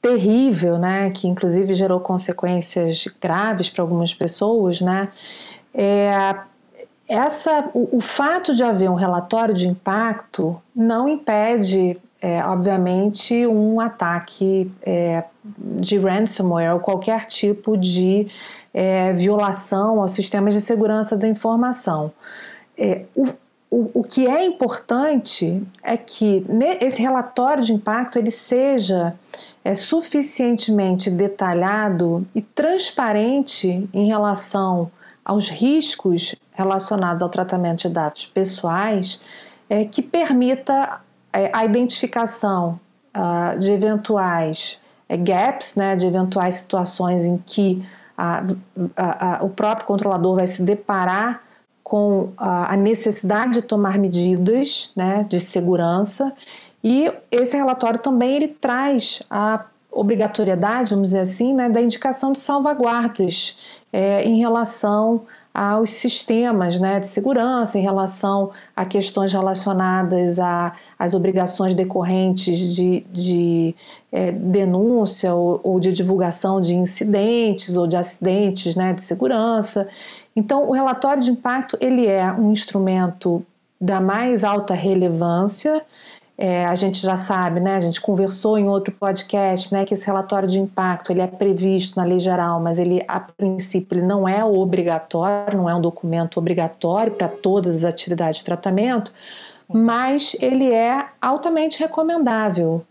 terrível, 0.00 0.78
né, 0.78 1.10
que 1.10 1.28
inclusive 1.28 1.74
gerou 1.74 2.00
consequências 2.00 3.04
graves 3.20 3.70
para 3.70 3.82
algumas 3.82 4.12
pessoas, 4.12 4.80
né? 4.80 5.10
É, 5.72 6.34
essa, 7.08 7.68
o, 7.74 7.98
o, 7.98 8.00
fato 8.00 8.54
de 8.54 8.62
haver 8.62 8.90
um 8.90 8.94
relatório 8.94 9.54
de 9.54 9.68
impacto 9.68 10.60
não 10.74 11.08
impede, 11.08 11.98
é, 12.20 12.44
obviamente, 12.44 13.46
um 13.46 13.80
ataque 13.80 14.70
é, 14.82 15.24
de 15.44 15.98
ransomware 15.98 16.74
ou 16.74 16.80
qualquer 16.80 17.26
tipo 17.26 17.76
de 17.76 18.28
é, 18.72 19.12
violação 19.12 20.00
aos 20.00 20.12
sistemas 20.12 20.54
de 20.54 20.60
segurança 20.60 21.16
da 21.16 21.28
informação. 21.28 22.12
É, 22.78 23.02
o, 23.14 23.26
o, 23.70 23.90
o, 24.00 24.02
que 24.02 24.26
é 24.26 24.44
importante 24.44 25.62
é 25.82 25.96
que 25.96 26.44
esse 26.80 27.00
relatório 27.00 27.64
de 27.64 27.72
impacto 27.72 28.18
ele 28.18 28.30
seja 28.30 29.14
é, 29.64 29.74
suficientemente 29.74 31.10
detalhado 31.10 32.26
e 32.34 32.42
transparente 32.42 33.88
em 33.92 34.06
relação 34.06 34.90
aos 35.24 35.48
riscos 35.48 36.34
relacionados 36.62 37.22
ao 37.22 37.28
tratamento 37.28 37.82
de 37.82 37.88
dados 37.88 38.26
pessoais 38.26 39.20
é, 39.68 39.84
que 39.84 40.02
permita 40.02 41.00
é, 41.32 41.50
a 41.52 41.64
identificação 41.64 42.78
uh, 43.16 43.58
de 43.58 43.70
eventuais 43.70 44.80
é, 45.08 45.16
gaps, 45.16 45.76
né, 45.76 45.96
de 45.96 46.06
eventuais 46.06 46.56
situações 46.56 47.24
em 47.24 47.36
que 47.38 47.84
a, 48.16 48.44
a, 48.96 49.36
a, 49.36 49.44
o 49.44 49.48
próprio 49.48 49.86
controlador 49.86 50.36
vai 50.36 50.46
se 50.46 50.62
deparar 50.62 51.42
com 51.82 52.32
a 52.38 52.74
necessidade 52.74 53.52
de 53.52 53.62
tomar 53.62 53.98
medidas 53.98 54.92
né, 54.96 55.26
de 55.28 55.38
segurança. 55.38 56.32
E 56.82 57.12
esse 57.30 57.54
relatório 57.54 57.98
também 57.98 58.36
ele 58.36 58.48
traz 58.48 59.22
a 59.28 59.66
obrigatoriedade, 59.90 60.90
vamos 60.90 61.08
dizer 61.08 61.20
assim, 61.20 61.52
né, 61.52 61.68
da 61.68 61.82
indicação 61.82 62.32
de 62.32 62.38
salvaguardas 62.38 63.58
é, 63.92 64.24
em 64.24 64.38
relação 64.38 65.22
aos 65.54 65.90
sistemas 65.90 66.80
né, 66.80 66.98
de 66.98 67.06
segurança, 67.06 67.78
em 67.78 67.82
relação 67.82 68.50
a 68.74 68.84
questões 68.84 69.32
relacionadas 69.32 70.38
às 70.98 71.14
obrigações 71.14 71.74
decorrentes 71.74 72.58
de, 72.58 73.04
de 73.12 73.74
é, 74.10 74.32
denúncia 74.32 75.34
ou, 75.34 75.60
ou, 75.62 75.78
de 75.78 75.92
divulgação 75.92 76.60
de 76.60 76.74
incidentes 76.74 77.76
ou 77.76 77.86
de 77.86 77.96
acidentes 77.96 78.74
né, 78.74 78.94
de 78.94 79.02
segurança. 79.02 79.86
Então, 80.34 80.68
o 80.68 80.72
relatório 80.72 81.22
de 81.22 81.30
impacto 81.30 81.76
ele 81.80 82.06
é 82.06 82.32
um 82.32 82.50
instrumento 82.50 83.44
da 83.78 84.00
mais 84.00 84.44
alta 84.44 84.74
relevância 84.74 85.82
é, 86.36 86.64
a 86.66 86.74
gente 86.74 86.98
já 86.98 87.16
sabe, 87.16 87.60
né? 87.60 87.76
A 87.76 87.80
gente 87.80 88.00
conversou 88.00 88.58
em 88.58 88.68
outro 88.68 88.92
podcast, 88.92 89.72
né? 89.72 89.84
Que 89.84 89.94
esse 89.94 90.06
relatório 90.06 90.48
de 90.48 90.58
impacto 90.58 91.12
ele 91.12 91.20
é 91.20 91.26
previsto 91.26 91.98
na 91.98 92.04
lei 92.04 92.18
geral, 92.18 92.60
mas 92.60 92.78
ele 92.78 93.04
a 93.06 93.20
princípio 93.20 93.98
ele 93.98 94.06
não 94.06 94.26
é 94.26 94.44
obrigatório, 94.44 95.58
não 95.58 95.68
é 95.68 95.74
um 95.74 95.80
documento 95.80 96.38
obrigatório 96.38 97.12
para 97.12 97.28
todas 97.28 97.76
as 97.76 97.84
atividades 97.84 98.38
de 98.38 98.44
tratamento, 98.44 99.12
mas 99.68 100.34
ele 100.40 100.72
é 100.72 101.06
altamente 101.20 101.78
recomendável. 101.78 102.84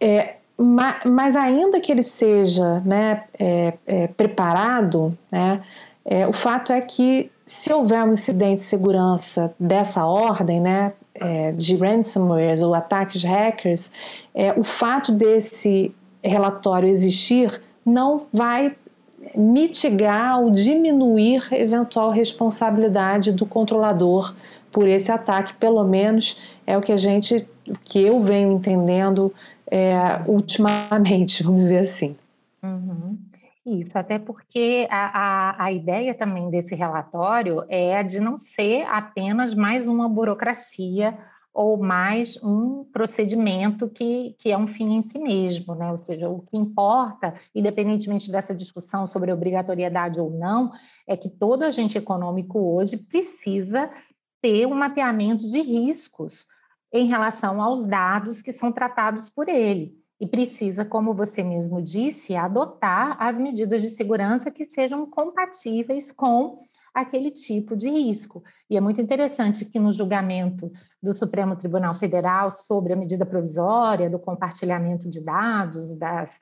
É, 0.00 0.36
mas 0.56 1.34
ainda 1.36 1.80
que 1.80 1.90
ele 1.90 2.02
seja 2.02 2.80
né, 2.84 3.24
é, 3.38 3.74
é, 3.86 4.06
preparado, 4.08 5.16
né, 5.30 5.62
é, 6.04 6.26
o 6.28 6.32
fato 6.32 6.72
é 6.72 6.80
que 6.80 7.30
se 7.44 7.72
houver 7.72 8.02
um 8.04 8.12
incidente 8.12 8.56
de 8.56 8.62
segurança 8.62 9.54
dessa 9.58 10.06
ordem, 10.06 10.60
né, 10.60 10.92
é, 11.14 11.52
de 11.52 11.76
ransomwares 11.76 12.62
ou 12.62 12.74
ataques 12.74 13.22
hackers, 13.22 13.90
é, 14.34 14.52
o 14.52 14.64
fato 14.64 15.12
desse 15.12 15.94
relatório 16.22 16.88
existir 16.88 17.60
não 17.84 18.26
vai 18.32 18.74
mitigar 19.36 20.40
ou 20.40 20.50
diminuir 20.50 21.46
eventual 21.52 22.10
responsabilidade 22.10 23.32
do 23.32 23.46
controlador 23.46 24.34
por 24.70 24.88
esse 24.88 25.10
ataque, 25.10 25.54
pelo 25.54 25.84
menos 25.84 26.40
é 26.66 26.76
o 26.76 26.80
que 26.80 26.92
a 26.92 26.96
gente, 26.96 27.46
que 27.84 28.02
eu 28.02 28.20
venho 28.20 28.52
entendendo 28.52 29.32
é, 29.70 30.20
ultimamente, 30.26 31.42
vamos 31.44 31.62
dizer 31.62 31.78
assim. 31.78 32.16
Uhum. 32.62 33.16
Isso, 33.66 33.96
até 33.96 34.18
porque 34.18 34.86
a, 34.90 35.06
a, 35.18 35.64
a, 35.64 35.72
ideia 35.72 36.14
também 36.14 36.50
desse 36.50 36.74
relatório 36.74 37.64
é 37.70 37.96
a 37.96 38.02
de 38.02 38.20
não 38.20 38.36
ser 38.36 38.82
apenas 38.82 39.54
mais 39.54 39.88
uma 39.88 40.06
burocracia 40.06 41.16
ou 41.52 41.78
mais 41.78 42.36
um 42.42 42.84
procedimento 42.92 43.88
que, 43.88 44.36
que 44.38 44.52
é 44.52 44.58
um 44.58 44.66
fim 44.66 44.96
em 44.96 45.00
si 45.00 45.18
mesmo, 45.18 45.74
né? 45.74 45.90
Ou 45.90 45.96
seja, 45.96 46.28
o 46.28 46.42
que 46.42 46.58
importa, 46.58 47.32
independentemente 47.54 48.30
dessa 48.30 48.54
discussão 48.54 49.06
sobre 49.06 49.32
obrigatoriedade 49.32 50.20
ou 50.20 50.30
não, 50.30 50.70
é 51.06 51.16
que 51.16 51.30
todo 51.30 51.62
agente 51.62 51.96
econômico 51.96 52.58
hoje 52.58 52.98
precisa 52.98 53.90
ter 54.42 54.66
um 54.66 54.74
mapeamento 54.74 55.48
de 55.48 55.62
riscos 55.62 56.46
em 56.92 57.06
relação 57.06 57.62
aos 57.62 57.86
dados 57.86 58.42
que 58.42 58.52
são 58.52 58.70
tratados 58.70 59.30
por 59.30 59.48
ele 59.48 60.03
e 60.24 60.26
precisa, 60.26 60.86
como 60.86 61.12
você 61.12 61.42
mesmo 61.42 61.82
disse, 61.82 62.34
adotar 62.34 63.14
as 63.20 63.38
medidas 63.38 63.82
de 63.82 63.90
segurança 63.90 64.50
que 64.50 64.64
sejam 64.64 65.04
compatíveis 65.04 66.10
com 66.10 66.58
aquele 66.94 67.30
tipo 67.30 67.76
de 67.76 67.90
risco. 67.90 68.42
E 68.70 68.76
é 68.76 68.80
muito 68.80 69.02
interessante 69.02 69.66
que 69.66 69.78
no 69.78 69.92
julgamento 69.92 70.72
do 71.02 71.12
Supremo 71.12 71.54
Tribunal 71.56 71.94
Federal 71.94 72.50
sobre 72.50 72.94
a 72.94 72.96
medida 72.96 73.26
provisória 73.26 74.08
do 74.08 74.18
compartilhamento 74.18 75.10
de 75.10 75.20
dados 75.20 75.94
das 75.94 76.40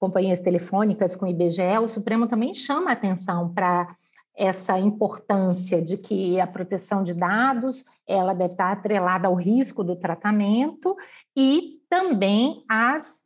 companhias 0.00 0.40
telefônicas 0.40 1.14
com 1.14 1.26
o 1.26 1.28
IBGE, 1.28 1.78
o 1.80 1.86
Supremo 1.86 2.26
também 2.26 2.52
chama 2.52 2.90
atenção 2.90 3.54
para 3.54 3.94
essa 4.36 4.78
importância 4.78 5.82
de 5.82 5.98
que 5.98 6.40
a 6.40 6.46
proteção 6.46 7.02
de 7.02 7.12
dados 7.12 7.84
ela 8.06 8.34
deve 8.34 8.52
estar 8.52 8.72
atrelada 8.72 9.28
ao 9.28 9.34
risco 9.34 9.84
do 9.84 9.96
tratamento 9.96 10.96
e 11.36 11.80
também 11.88 12.64
as 12.68 13.20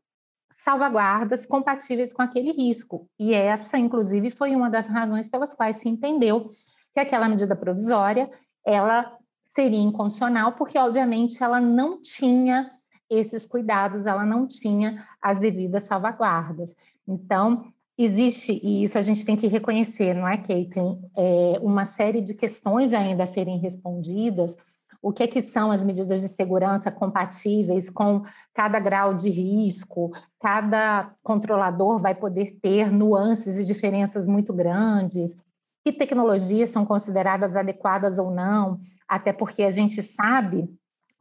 salvaguardas 0.52 1.44
compatíveis 1.46 2.12
com 2.12 2.22
aquele 2.22 2.52
risco. 2.52 3.08
E 3.18 3.34
essa, 3.34 3.76
inclusive, 3.76 4.30
foi 4.30 4.54
uma 4.54 4.70
das 4.70 4.86
razões 4.86 5.28
pelas 5.28 5.52
quais 5.52 5.76
se 5.76 5.88
entendeu 5.88 6.50
que 6.92 7.00
aquela 7.00 7.28
medida 7.28 7.56
provisória 7.56 8.30
ela 8.64 9.18
seria 9.50 9.80
inconstitucional, 9.80 10.52
porque 10.52 10.78
obviamente 10.78 11.42
ela 11.42 11.60
não 11.60 12.00
tinha 12.00 12.70
esses 13.10 13.46
cuidados, 13.46 14.06
ela 14.06 14.24
não 14.24 14.46
tinha 14.46 15.06
as 15.20 15.38
devidas 15.38 15.84
salvaguardas. 15.84 16.74
Então, 17.06 17.72
existe, 17.96 18.60
e 18.62 18.82
isso 18.82 18.98
a 18.98 19.02
gente 19.02 19.24
tem 19.24 19.36
que 19.36 19.46
reconhecer, 19.46 20.14
não 20.14 20.26
é, 20.26 20.36
Caitlin, 20.36 21.00
é 21.16 21.58
uma 21.62 21.84
série 21.84 22.20
de 22.20 22.34
questões 22.34 22.92
ainda 22.92 23.22
a 23.22 23.26
serem 23.26 23.58
respondidas. 23.58 24.56
O 25.00 25.12
que, 25.12 25.22
é 25.22 25.26
que 25.26 25.42
são 25.42 25.70
as 25.70 25.84
medidas 25.84 26.22
de 26.22 26.34
segurança 26.34 26.90
compatíveis 26.90 27.90
com 27.90 28.22
cada 28.54 28.80
grau 28.80 29.14
de 29.14 29.28
risco, 29.28 30.10
cada 30.40 31.14
controlador 31.22 31.98
vai 31.98 32.14
poder 32.14 32.56
ter 32.62 32.90
nuances 32.90 33.58
e 33.58 33.66
diferenças 33.66 34.26
muito 34.26 34.52
grandes, 34.52 35.36
que 35.84 35.92
tecnologias 35.92 36.70
são 36.70 36.86
consideradas 36.86 37.54
adequadas 37.54 38.18
ou 38.18 38.30
não, 38.30 38.80
até 39.06 39.32
porque 39.32 39.62
a 39.62 39.70
gente 39.70 40.02
sabe 40.02 40.66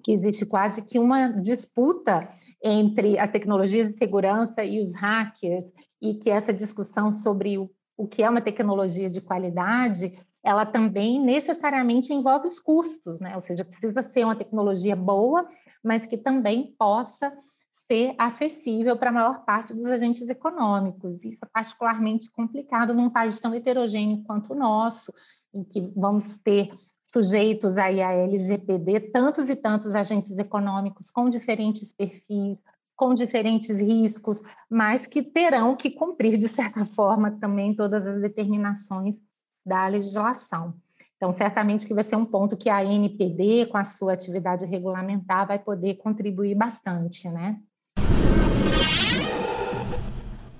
que 0.02 0.14
existe 0.14 0.46
quase 0.46 0.82
que 0.82 1.00
uma 1.00 1.30
disputa 1.30 2.28
entre 2.64 3.18
a 3.18 3.28
tecnologia 3.28 3.86
de 3.86 3.98
segurança 3.98 4.64
e 4.64 4.82
os 4.82 4.94
hackers, 4.94 5.66
e 6.04 6.16
que 6.16 6.30
essa 6.30 6.54
discussão 6.54 7.14
sobre 7.14 7.58
o, 7.58 7.72
o 7.96 8.06
que 8.06 8.22
é 8.22 8.30
uma 8.30 8.42
tecnologia 8.42 9.10
de 9.10 9.22
qualidade, 9.22 10.14
ela 10.44 10.66
também 10.66 11.18
necessariamente 11.18 12.12
envolve 12.12 12.50
os 12.50 12.60
custos, 12.60 13.22
né? 13.22 13.34
Ou 13.38 13.42
seja, 13.42 13.64
precisa 13.64 14.04
ser 14.04 14.26
uma 14.26 14.36
tecnologia 14.36 14.98
boa, 14.98 15.48
mas 15.82 16.06
que 16.06 16.18
também 16.18 16.76
possa 16.78 17.32
ser 17.88 18.16
acessível 18.18 18.98
para 18.98 19.12
a 19.12 19.14
maior 19.14 19.46
parte 19.46 19.74
dos 19.74 19.86
agentes 19.86 20.30
econômicos. 20.30 21.24
Isso 21.24 21.40
é 21.46 21.48
particularmente 21.48 22.30
complicado 22.30 22.94
num 22.94 23.10
país 23.10 23.40
tão 23.40 23.56
heterogêneo 23.56 24.24
quanto 24.26 24.52
o 24.52 24.58
nosso, 24.58 25.14
em 25.54 25.64
que 25.64 25.80
vamos 25.96 26.38
ter 26.38 26.70
sujeitos 27.02 27.78
aí 27.78 28.02
a 28.02 28.12
LGPD, 28.12 29.12
tantos 29.12 29.48
e 29.48 29.56
tantos 29.56 29.96
agentes 29.96 30.38
econômicos 30.38 31.10
com 31.10 31.30
diferentes 31.30 31.94
perfis, 31.94 32.58
com 32.96 33.14
diferentes 33.14 33.80
riscos, 33.82 34.42
mas 34.70 35.06
que 35.06 35.22
terão 35.22 35.76
que 35.76 35.92
cumprir, 35.92 36.38
de 36.38 36.48
certa 36.48 36.86
forma, 36.96 37.32
também 37.32 37.76
todas 37.76 38.06
as 38.06 38.22
determinações 38.22 39.16
da 39.66 39.88
legislação. 39.88 40.74
Então, 41.16 41.32
certamente 41.32 41.88
que 41.88 41.94
vai 41.94 42.04
ser 42.04 42.18
um 42.18 42.26
ponto 42.26 42.58
que 42.58 42.70
a 42.70 42.84
NPD, 42.84 43.68
com 43.68 43.78
a 43.78 43.84
sua 43.84 44.14
atividade 44.14 44.66
regulamentar, 44.66 45.48
vai 45.48 45.58
poder 45.58 45.96
contribuir 45.96 46.54
bastante, 46.54 47.30
né? 47.30 47.58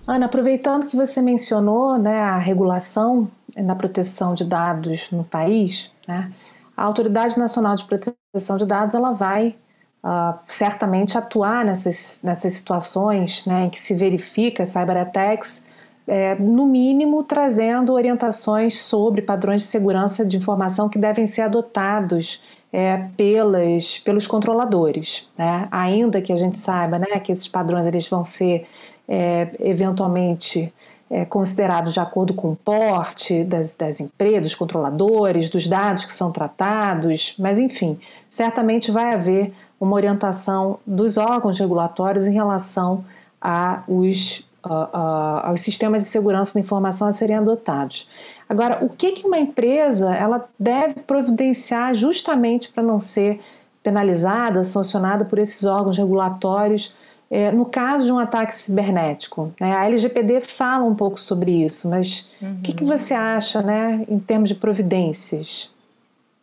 Ana, 0.08 0.26
aproveitando 0.26 0.88
que 0.88 0.96
você 0.96 1.22
mencionou 1.22 1.98
né, 1.98 2.20
a 2.20 2.38
regulação 2.38 3.30
na 3.56 3.76
proteção 3.76 4.34
de 4.34 4.44
dados 4.44 5.10
no 5.12 5.24
país, 5.24 5.92
né, 6.08 6.34
a 6.76 6.84
Autoridade 6.84 7.38
Nacional 7.38 7.76
de 7.76 7.86
Proteção 7.86 8.58
de 8.58 8.66
Dados 8.66 8.96
ela 8.96 9.14
vai 9.14 9.56
uh, 10.04 10.38
certamente 10.48 11.18
atuar 11.18 11.64
nessas, 11.64 12.20
nessas 12.24 12.54
situações 12.54 13.46
né, 13.46 13.66
em 13.66 13.70
que 13.70 13.80
se 13.80 13.94
verifica 13.94 14.66
cyberattacks, 14.66 15.66
é, 16.06 16.36
no 16.36 16.66
mínimo 16.66 17.24
trazendo 17.24 17.94
orientações 17.94 18.78
sobre 18.80 19.22
padrões 19.22 19.62
de 19.62 19.68
segurança 19.68 20.26
de 20.26 20.36
informação 20.36 20.90
que 20.90 21.00
devem 21.00 21.26
ser 21.26 21.44
adotados 21.44 22.42
é, 22.74 23.06
pelas, 23.16 24.00
pelos 24.00 24.28
controladores. 24.28 25.30
Né? 25.38 25.68
Ainda 25.72 26.22
que 26.22 26.34
a 26.34 26.36
gente 26.36 26.58
saiba 26.58 27.00
né, 27.00 27.20
que 27.22 27.32
esses 27.32 27.48
padrões 27.48 27.86
eles 27.86 28.08
vão 28.10 28.26
ser 28.26 28.68
é, 29.08 29.52
eventualmente 29.60 30.74
é, 31.14 31.24
considerados 31.26 31.94
de 31.94 32.00
acordo 32.00 32.34
com 32.34 32.54
o 32.54 32.56
porte 32.56 33.44
das, 33.44 33.76
das 33.76 34.02
empresas, 34.02 34.42
dos 34.42 34.56
controladores, 34.56 35.48
dos 35.48 35.68
dados 35.68 36.06
que 36.06 36.12
são 36.12 36.32
tratados, 36.32 37.36
mas 37.38 37.60
enfim, 37.60 38.00
certamente 38.32 38.90
vai 38.90 39.14
haver 39.14 39.54
uma 39.80 39.96
orientação 39.96 40.80
dos 40.88 41.16
órgãos 41.16 41.60
regulatórios 41.60 42.26
em 42.26 42.34
relação 42.34 43.06
a 43.40 43.84
os 43.88 44.44
aos 44.66 45.60
sistemas 45.60 46.06
de 46.06 46.10
segurança 46.10 46.54
da 46.54 46.62
informação 46.62 47.10
a 47.10 47.12
serem 47.12 47.36
adotados. 47.36 48.08
Agora, 48.48 48.80
o 48.82 48.88
que, 48.88 49.12
que 49.12 49.28
uma 49.28 49.38
empresa 49.38 50.16
ela 50.16 50.48
deve 50.58 51.02
providenciar 51.02 51.94
justamente 51.94 52.70
para 52.72 52.82
não 52.82 52.98
ser 52.98 53.42
penalizada, 53.84 54.64
sancionada 54.64 55.26
por 55.26 55.38
esses 55.38 55.66
órgãos 55.66 55.98
regulatórios 55.98 56.96
é, 57.34 57.52
no 57.52 57.66
caso 57.66 58.06
de 58.06 58.14
um 58.14 58.20
ataque 58.20 58.54
cibernético? 58.54 59.52
Né? 59.60 59.76
A 59.76 59.88
LGPD 59.88 60.42
fala 60.42 60.84
um 60.84 60.94
pouco 60.94 61.20
sobre 61.20 61.66
isso, 61.66 61.90
mas 61.90 62.30
uhum. 62.40 62.58
o 62.60 62.62
que, 62.62 62.74
que 62.74 62.84
você 62.84 63.16
acha 63.16 63.60
né, 63.64 64.06
em 64.08 64.20
termos 64.20 64.50
de 64.50 64.56
providências? 64.56 65.74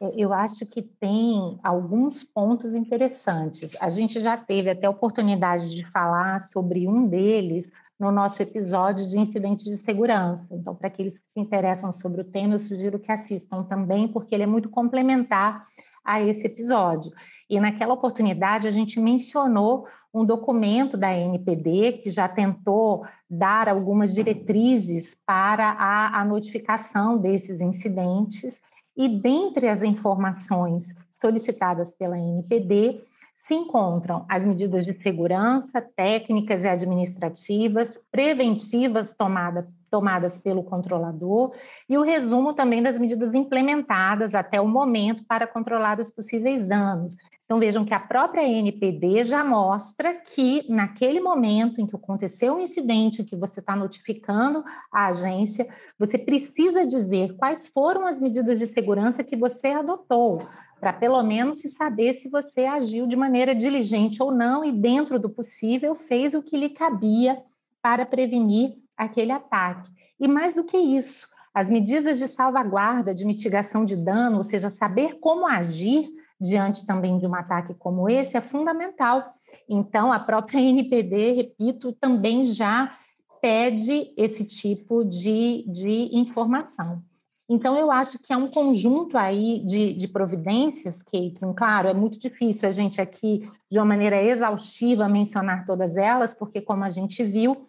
É, 0.01 0.13
eu 0.17 0.33
acho 0.33 0.67
que 0.67 0.83
tem 0.83 1.57
alguns 1.63 2.25
pontos 2.25 2.75
interessantes. 2.75 3.71
A 3.81 3.89
gente 3.89 4.19
já 4.19 4.37
teve 4.37 4.69
até 4.69 4.89
a 4.89 4.91
oportunidade 4.91 5.73
de 5.73 5.85
falar 5.85 6.41
sobre 6.41 6.89
um 6.89 7.07
deles 7.07 7.71
no 7.97 8.11
nosso 8.11 8.43
episódio 8.43 9.07
de 9.07 9.17
incidentes 9.17 9.67
de 9.67 9.77
segurança. 9.85 10.45
Então, 10.51 10.75
para 10.75 10.89
aqueles 10.89 11.13
que 11.13 11.21
se 11.35 11.41
interessam 11.41 11.93
sobre 11.93 12.23
o 12.23 12.25
tema, 12.25 12.55
eu 12.55 12.59
sugiro 12.59 12.99
que 12.99 13.13
assistam 13.13 13.63
também, 13.63 14.09
porque 14.09 14.35
ele 14.35 14.43
é 14.43 14.47
muito 14.47 14.69
complementar 14.69 15.67
a 16.05 16.23
esse 16.23 16.47
episódio. 16.47 17.13
E 17.49 17.59
naquela 17.61 17.95
oportunidade, 17.95 18.69
a 18.69 18.71
gente 18.71 19.01
mencionou 19.01 19.87
um 20.13 20.25
documento 20.25 20.97
da 20.97 21.13
NPD 21.13 22.01
que 22.03 22.11
já 22.11 22.29
tentou 22.29 23.05
dar 23.29 23.69
algumas 23.69 24.15
diretrizes 24.15 25.17
para 25.27 25.71
a, 25.71 26.21
a 26.21 26.25
notificação 26.25 27.19
desses 27.19 27.61
incidentes. 27.61 28.61
E 28.97 29.09
dentre 29.09 29.69
as 29.69 29.83
informações 29.83 30.95
solicitadas 31.11 31.93
pela 31.93 32.19
NPD, 32.19 33.03
se 33.35 33.55
encontram 33.55 34.25
as 34.29 34.45
medidas 34.45 34.87
de 34.87 34.93
segurança, 34.93 35.81
técnicas 35.81 36.63
e 36.63 36.69
administrativas, 36.69 38.01
preventivas 38.11 39.13
tomada, 39.13 39.69
tomadas 39.91 40.39
pelo 40.39 40.63
controlador 40.63 41.53
e 41.89 41.99
o 41.99 42.03
resumo 42.03 42.55
também 42.55 42.83
das 42.83 42.99
medidas 42.99 43.35
implementadas 43.35 44.35
até 44.35 44.61
o 44.61 44.69
momento 44.69 45.25
para 45.25 45.47
controlar 45.47 45.99
os 45.99 46.11
possíveis 46.11 46.67
danos. 46.67 47.17
Então 47.45 47.59
vejam 47.59 47.85
que 47.85 47.93
a 47.93 47.99
própria 47.99 48.49
NPD 48.49 49.25
já 49.25 49.45
mostra 49.45 50.15
que 50.15 50.65
naquele 50.69 51.19
momento 51.19 51.81
em 51.81 51.87
que 51.87 51.97
aconteceu 51.97 52.55
um 52.55 52.61
incidente 52.61 53.25
que 53.25 53.35
você 53.35 53.59
está 53.59 53.75
notificando 53.75 54.63
a 54.93 55.09
agência, 55.09 55.67
você 55.99 56.17
precisa 56.17 56.87
dizer 56.87 57.37
quais 57.37 57.67
foram 57.67 58.07
as 58.07 58.21
medidas 58.21 58.61
de 58.61 58.73
segurança 58.73 59.25
que 59.25 59.37
você 59.37 59.67
adotou 59.67 60.47
para 60.81 60.93
pelo 60.93 61.23
menos 61.23 61.59
se 61.59 61.69
saber 61.69 62.15
se 62.15 62.29
você 62.29 62.65
agiu 62.65 63.07
de 63.07 63.15
maneira 63.15 63.55
diligente 63.55 64.23
ou 64.23 64.33
não 64.33 64.65
e, 64.65 64.73
dentro 64.73 65.19
do 65.19 65.29
possível, 65.29 65.95
fez 65.95 66.35
o 66.35 66.43
que 66.43 66.57
lhe 66.57 66.71
cabia 66.71 67.43
para 67.83 68.07
prevenir 68.07 68.77
aquele 69.05 69.33
ataque. 69.33 69.91
E 70.19 70.29
mais 70.29 70.55
do 70.55 70.65
que 70.65 70.77
isso, 70.77 71.27
as 71.55 71.71
medidas 71.71 72.19
de 72.19 72.29
salvaguarda, 72.29 73.15
de 73.15 73.25
mitigação 73.25 73.85
de 73.85 73.97
dano, 73.97 74.37
ou 74.39 74.45
seja, 74.45 74.69
saber 74.69 75.19
como 75.21 75.47
agir 75.47 76.11
diante 76.41 76.87
também 76.87 77.19
de 77.19 77.27
um 77.27 77.35
ataque 77.35 77.75
como 77.75 78.09
esse 78.09 78.37
é 78.37 78.41
fundamental. 78.41 79.33
Então, 79.69 80.13
a 80.13 80.19
própria 80.19 80.61
NPD, 80.61 81.33
repito, 81.33 81.93
também 81.93 82.45
já 82.45 82.97
pede 83.41 84.13
esse 84.17 84.45
tipo 84.45 85.05
de, 85.05 85.65
de 85.67 86.11
informação. 86.13 87.03
Então, 87.49 87.77
eu 87.77 87.91
acho 87.91 88.19
que 88.19 88.33
é 88.33 88.37
um 88.37 88.49
conjunto 88.49 89.19
aí 89.19 89.65
de, 89.65 89.93
de 89.95 90.07
providências, 90.07 90.97
Kate. 90.99 91.37
Claro, 91.57 91.89
é 91.89 91.95
muito 91.95 92.17
difícil 92.17 92.69
a 92.69 92.71
gente 92.71 93.01
aqui, 93.01 93.51
de 93.69 93.77
uma 93.77 93.85
maneira 93.85 94.23
exaustiva, 94.23 95.09
mencionar 95.09 95.67
todas 95.67 95.97
elas, 95.97 96.33
porque, 96.33 96.61
como 96.61 96.85
a 96.85 96.91
gente 96.91 97.25
viu, 97.25 97.67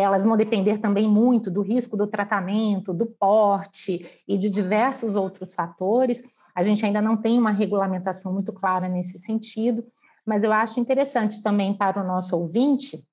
elas 0.00 0.24
vão 0.24 0.36
depender 0.36 0.78
também 0.78 1.06
muito 1.06 1.50
do 1.50 1.60
risco 1.60 1.96
do 1.96 2.06
tratamento, 2.06 2.94
do 2.94 3.04
porte 3.04 4.06
e 4.26 4.38
de 4.38 4.50
diversos 4.50 5.14
outros 5.14 5.54
fatores. 5.54 6.22
A 6.54 6.62
gente 6.62 6.84
ainda 6.84 7.02
não 7.02 7.16
tem 7.16 7.38
uma 7.38 7.50
regulamentação 7.50 8.32
muito 8.32 8.52
clara 8.54 8.88
nesse 8.88 9.18
sentido, 9.18 9.84
mas 10.24 10.42
eu 10.42 10.52
acho 10.52 10.80
interessante 10.80 11.42
também 11.42 11.74
para 11.74 12.02
o 12.02 12.06
nosso 12.06 12.34
ouvinte 12.36 13.04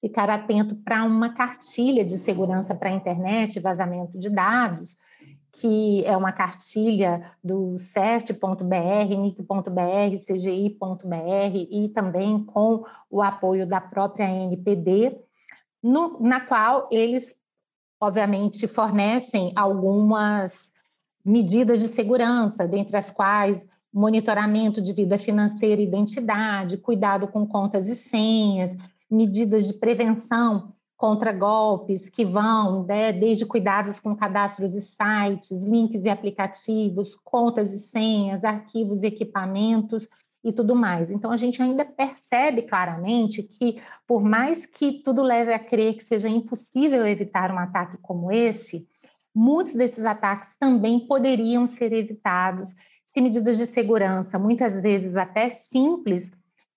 ficar 0.00 0.30
atento 0.30 0.76
para 0.76 1.04
uma 1.04 1.30
cartilha 1.30 2.04
de 2.04 2.16
segurança 2.18 2.74
para 2.74 2.90
a 2.90 2.92
internet, 2.92 3.58
vazamento 3.58 4.18
de 4.18 4.30
dados, 4.30 4.96
que 5.52 6.04
é 6.04 6.16
uma 6.16 6.32
cartilha 6.32 7.22
do 7.42 7.78
CERT.br, 7.78 9.16
NIC.br, 9.18 10.24
CGI.br 10.26 11.56
e 11.70 11.88
também 11.90 12.42
com 12.44 12.84
o 13.10 13.20
apoio 13.20 13.66
da 13.66 13.80
própria 13.80 14.24
NPD, 14.24 15.18
no, 15.82 16.20
na 16.20 16.40
qual 16.40 16.88
eles, 16.90 17.34
obviamente, 18.00 18.66
fornecem 18.68 19.52
algumas 19.56 20.72
medidas 21.24 21.80
de 21.80 21.94
segurança, 21.94 22.66
dentre 22.66 22.96
as 22.96 23.10
quais 23.10 23.66
monitoramento 23.92 24.80
de 24.80 24.92
vida 24.92 25.18
financeira 25.18 25.80
e 25.80 25.84
identidade, 25.84 26.78
cuidado 26.78 27.28
com 27.28 27.46
contas 27.46 27.88
e 27.88 27.94
senhas, 27.94 28.74
medidas 29.10 29.66
de 29.66 29.74
prevenção 29.74 30.72
contra 30.96 31.32
golpes 31.32 32.08
que 32.08 32.24
vão 32.24 32.84
né, 32.84 33.12
desde 33.12 33.44
cuidados 33.44 33.98
com 33.98 34.16
cadastros 34.16 34.70
de 34.70 34.80
sites, 34.80 35.62
links 35.62 36.04
e 36.04 36.08
aplicativos, 36.08 37.16
contas 37.16 37.72
e 37.72 37.80
senhas, 37.80 38.44
arquivos 38.44 39.02
e 39.02 39.06
equipamentos 39.06 40.08
e 40.44 40.52
tudo 40.52 40.74
mais. 40.74 41.10
Então, 41.10 41.30
a 41.30 41.36
gente 41.36 41.62
ainda 41.62 41.84
percebe 41.84 42.62
claramente 42.62 43.42
que, 43.42 43.80
por 44.06 44.22
mais 44.22 44.66
que 44.66 45.02
tudo 45.04 45.22
leve 45.22 45.52
a 45.52 45.58
crer 45.58 45.94
que 45.94 46.04
seja 46.04 46.28
impossível 46.28 47.06
evitar 47.06 47.52
um 47.52 47.58
ataque 47.58 47.96
como 47.98 48.32
esse, 48.32 48.86
muitos 49.34 49.74
desses 49.74 50.04
ataques 50.04 50.56
também 50.56 51.06
poderiam 51.06 51.66
ser 51.66 51.92
evitados 51.92 52.74
se 53.12 53.20
medidas 53.20 53.58
de 53.58 53.66
segurança, 53.66 54.38
muitas 54.38 54.82
vezes 54.82 55.14
até 55.16 55.50
simples, 55.50 56.30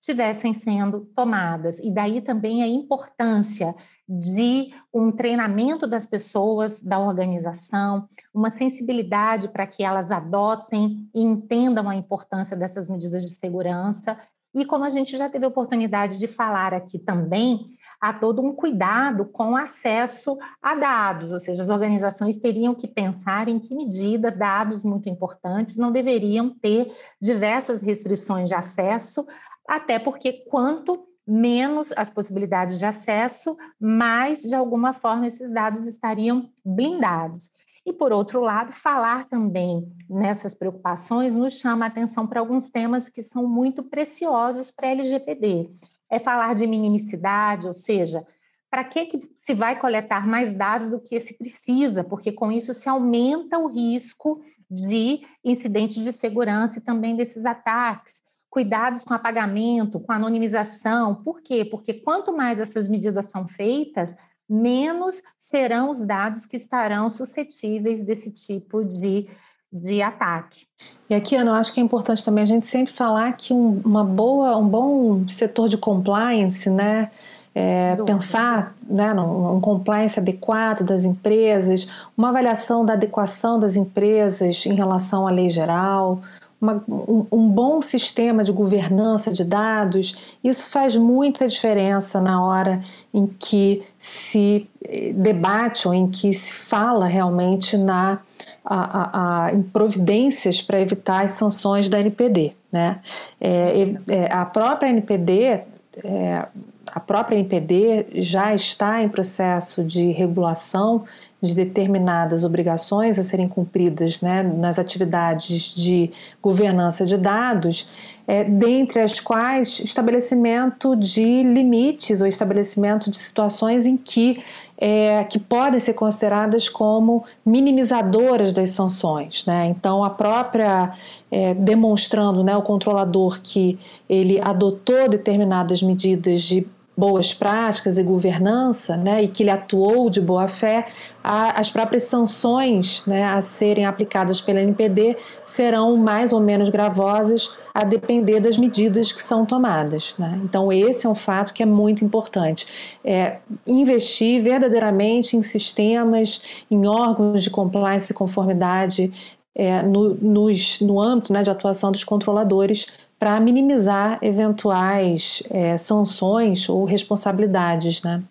estivessem 0.06 0.54
sendo 0.54 1.02
tomadas. 1.16 1.80
E 1.80 1.92
daí 1.92 2.22
também 2.22 2.62
a 2.62 2.68
importância 2.68 3.76
de 4.08 4.72
um 4.94 5.12
treinamento 5.12 5.88
das 5.88 6.06
pessoas, 6.06 6.84
da 6.84 7.00
organização, 7.00 8.08
uma 8.32 8.52
sensibilidade 8.52 9.48
para 9.48 9.66
que 9.66 9.84
elas 9.84 10.12
adotem 10.12 11.10
e 11.14 11.24
entendam 11.24 11.90
a 11.90 11.96
importância 11.96 12.56
dessas 12.56 12.88
medidas 12.88 13.26
de 13.26 13.36
segurança. 13.36 14.16
E 14.54 14.64
como 14.64 14.86
a 14.86 14.90
gente 14.90 15.18
já 15.18 15.28
teve 15.28 15.46
oportunidade 15.48 16.20
de 16.20 16.28
falar 16.28 16.72
aqui 16.72 17.00
também, 17.00 17.76
há 18.00 18.14
todo 18.14 18.42
um 18.44 18.54
cuidado 18.54 19.26
com 19.26 19.58
acesso 19.58 20.38
a 20.62 20.76
dados, 20.76 21.32
ou 21.32 21.40
seja, 21.40 21.64
as 21.64 21.70
organizações 21.70 22.38
teriam 22.38 22.76
que 22.76 22.88
pensar 22.88 23.48
em 23.48 23.58
que 23.58 23.74
medida 23.74 24.32
dados 24.32 24.84
muito 24.84 25.10
importantes 25.10 25.76
não 25.76 25.92
deveriam 25.92 26.52
ter 26.52 26.94
diversas 27.20 27.82
restrições 27.82 28.48
de 28.48 28.56
acesso, 28.56 29.26
até 29.68 30.00
porque 30.00 30.46
quanto 30.50 31.08
menos 31.28 31.92
as 31.96 32.10
possibilidades 32.10 32.78
de 32.78 32.86
acesso, 32.86 33.58
mais 33.80 34.42
de 34.42 34.54
alguma 34.54 34.94
forma 34.94 35.28
esses 35.28 35.52
dados 35.52 35.88
estariam 35.88 36.50
blindados. 36.64 37.50
E, 37.86 37.94
por 37.94 38.12
outro 38.12 38.42
lado, 38.42 38.72
falar 38.72 39.26
também 39.26 39.88
nessas 40.10 40.56
preocupações 40.56 41.36
nos 41.36 41.60
chama 41.60 41.86
a 41.86 41.88
atenção 41.88 42.26
para 42.26 42.40
alguns 42.40 42.70
temas 42.70 43.10
que 43.10 43.22
são 43.22 43.48
muito 43.48 43.84
preciosos 43.84 44.72
para 44.72 44.88
a 44.88 44.92
LGPD. 44.92 45.70
É 46.10 46.20
falar 46.20 46.56
de 46.56 46.66
minimicidade, 46.66 47.68
ou 47.68 47.76
seja, 47.76 48.26
para 48.72 48.84
que, 48.84 49.06
que 49.06 49.20
se 49.36 49.54
vai 49.54 49.80
coletar 49.80 50.28
mais 50.28 50.54
dados 50.54 50.90
do 50.90 51.00
que 51.00 51.20
se 51.20 51.38
precisa, 51.38 52.04
porque 52.04 52.32
com 52.32 52.52
isso 52.52 52.74
se 52.74 52.90
aumenta 52.90 53.60
o 53.60 53.68
risco 53.68 54.42
de 54.70 55.22
incidentes 55.44 56.04
de 56.04 56.12
segurança 56.12 56.78
e 56.78 56.82
também 56.82 57.16
desses 57.16 57.46
ataques 57.46 58.25
cuidados 58.56 59.04
com 59.04 59.14
apagamento, 59.14 60.00
com 60.00 60.14
anonimização. 60.14 61.14
Por 61.14 61.42
quê? 61.42 61.68
Porque 61.70 61.94
quanto 61.94 62.32
mais 62.34 62.58
essas 62.58 62.88
medidas 62.88 63.26
são 63.26 63.46
feitas, 63.46 64.16
menos 64.50 65.22
serão 65.38 65.92
os 65.92 66.06
dados 66.06 66.46
que 66.46 66.56
estarão 66.56 67.10
suscetíveis 67.10 68.02
desse 68.02 68.32
tipo 68.32 68.86
de, 68.86 69.28
de 69.70 70.02
ataque. 70.02 70.66
E 71.10 71.14
aqui, 71.14 71.36
Ana, 71.36 71.52
eu 71.52 71.56
acho 71.56 71.74
que 71.74 71.82
é 71.82 71.84
importante 71.84 72.24
também 72.24 72.46
a 72.46 72.48
gente 72.48 72.66
sempre 72.66 72.94
falar 72.94 73.34
que 73.34 73.52
um, 73.52 73.82
uma 73.84 74.06
boa, 74.06 74.56
um 74.56 74.70
bom 74.70 75.28
setor 75.28 75.68
de 75.68 75.76
compliance, 75.76 76.70
né? 76.70 77.12
É, 77.54 77.96
pensar 78.06 78.76
né, 78.86 79.14
num, 79.14 79.56
um 79.56 79.62
compliance 79.62 80.20
adequado 80.20 80.84
das 80.84 81.06
empresas, 81.06 81.88
uma 82.18 82.30
avaliação 82.30 82.86
da 82.86 82.94
adequação 82.94 83.58
das 83.60 83.78
empresas 83.78 84.66
em 84.66 84.76
relação 84.76 85.26
à 85.26 85.32
lei 85.32 85.50
geral, 85.50 86.22
uma, 86.60 86.84
um, 86.88 87.26
um, 87.32 87.50
bom 87.50 87.82
sistema 87.82 88.44
de 88.44 88.52
governança 88.52 89.32
de 89.32 89.44
dados, 89.44 90.16
isso 90.44 90.66
faz 90.68 90.96
muita 90.96 91.48
diferença 91.48 92.22
na 92.22 92.44
hora 92.44 92.82
em 93.14 93.28
que 93.28 93.84
se 94.00 94.68
eh, 94.84 95.14
debate 95.14 95.88
ou 95.88 95.94
em 95.94 96.10
que 96.10 96.34
se 96.34 96.54
fala 96.54 97.08
realmente 97.08 97.78
na, 97.78 98.20
a, 98.64 99.02
a, 99.02 99.46
a 99.46 99.54
em 99.54 99.62
providências 99.62 100.62
para 100.62 100.80
evitar 100.80 101.24
as 101.24 101.32
sanções 101.32 101.90
da 101.90 102.00
NPD. 102.00 102.54
Né? 102.72 103.00
É, 103.40 103.96
é, 104.08 104.34
a 104.34 104.46
própria 104.46 104.90
NPD. 104.90 105.64
É, 106.04 106.46
a 106.92 107.00
própria 107.00 107.38
NPD 107.38 108.22
já 108.22 108.54
está 108.54 109.02
em 109.02 109.10
processo 109.10 109.84
de 109.84 110.12
regulação 110.12 111.04
de 111.42 111.54
determinadas 111.54 112.44
obrigações 112.44 113.20
a 113.20 113.24
serem 113.24 113.48
cumpridas 113.48 114.22
né, 114.22 114.42
nas 114.42 114.80
atividades 114.80 115.76
de 115.76 116.12
governança 116.42 117.06
de 117.06 117.18
dados, 117.18 117.88
é, 118.28 118.44
dentre 118.44 119.02
as 119.02 119.20
quais 119.20 119.80
estabelecimento 119.80 120.96
de 120.96 121.44
limites 121.44 122.22
ou 122.22 122.28
estabelecimento 122.28 123.12
de 123.12 123.18
situações 123.18 123.86
em 123.86 123.96
que 123.98 124.44
é, 124.78 125.24
que 125.24 125.40
podem 125.40 125.80
ser 125.80 125.94
consideradas 125.94 126.68
como 126.68 127.24
minimizadoras 127.46 128.52
das 128.52 128.72
sanções. 128.72 129.46
Né? 129.46 129.68
Então, 129.68 130.04
a 130.04 130.10
própria 130.10 130.94
é, 131.32 131.54
demonstrando 131.54 132.44
né, 132.44 132.56
o 132.58 132.62
controlador 132.62 133.40
que 133.42 133.80
ele 134.10 134.40
adotou 134.42 135.08
determinadas 135.08 135.82
medidas 135.82 136.42
de 136.42 136.68
boas 136.98 137.34
práticas 137.34 137.98
e 137.98 138.04
governança, 138.04 138.96
né, 138.96 139.24
e 139.24 139.28
que 139.28 139.44
ele 139.44 139.50
atuou 139.50 140.10
de 140.10 140.22
boa 140.22 140.48
fé, 140.48 140.88
a, 141.22 141.60
as 141.60 141.70
próprias 141.70 142.04
sanções 142.04 143.06
né, 143.06 143.24
a 143.24 143.42
serem 143.42 143.86
aplicadas 143.86 144.40
pela 144.40 144.62
NPD 144.62 145.18
serão 145.46 145.98
mais 145.98 146.32
ou 146.32 146.40
menos 146.40 146.70
gravosas 146.70 147.56
a 147.74 147.84
depender 147.84 148.40
das 148.40 148.58
medidas 148.58 149.12
que 149.12 149.22
são 149.22 149.46
tomadas. 149.46 150.16
Né? 150.18 150.40
Então, 150.44 150.72
esse 150.72 151.06
é 151.06 151.10
um 151.10 151.16
fato 151.16 151.54
que 151.54 151.62
é 151.62 151.66
muito 151.66 152.06
importante. 152.06 152.96
É 153.04 153.38
investir 153.68 154.42
verdadeiramente 154.42 155.36
em 155.36 155.42
sistemas, 155.42 156.64
em 156.72 156.88
órgãos 156.88 157.44
de 157.44 157.50
compliance 157.50 158.12
e 158.12 158.16
conformidade 158.16 159.12
é, 159.54 159.82
no, 159.82 160.14
nos, 160.16 160.80
no 160.82 161.02
âmbito 161.02 161.34
né, 161.34 161.42
de 161.42 161.50
atuação 161.50 161.92
dos 161.92 162.04
controladores 162.04 162.88
para 163.26 163.40
minimizar 163.40 164.20
eventuais 164.22 165.42
é, 165.50 165.80
sanções 165.80 166.70
ou 166.70 166.86
responsabilidades, 166.86 168.04
né? 168.04 168.24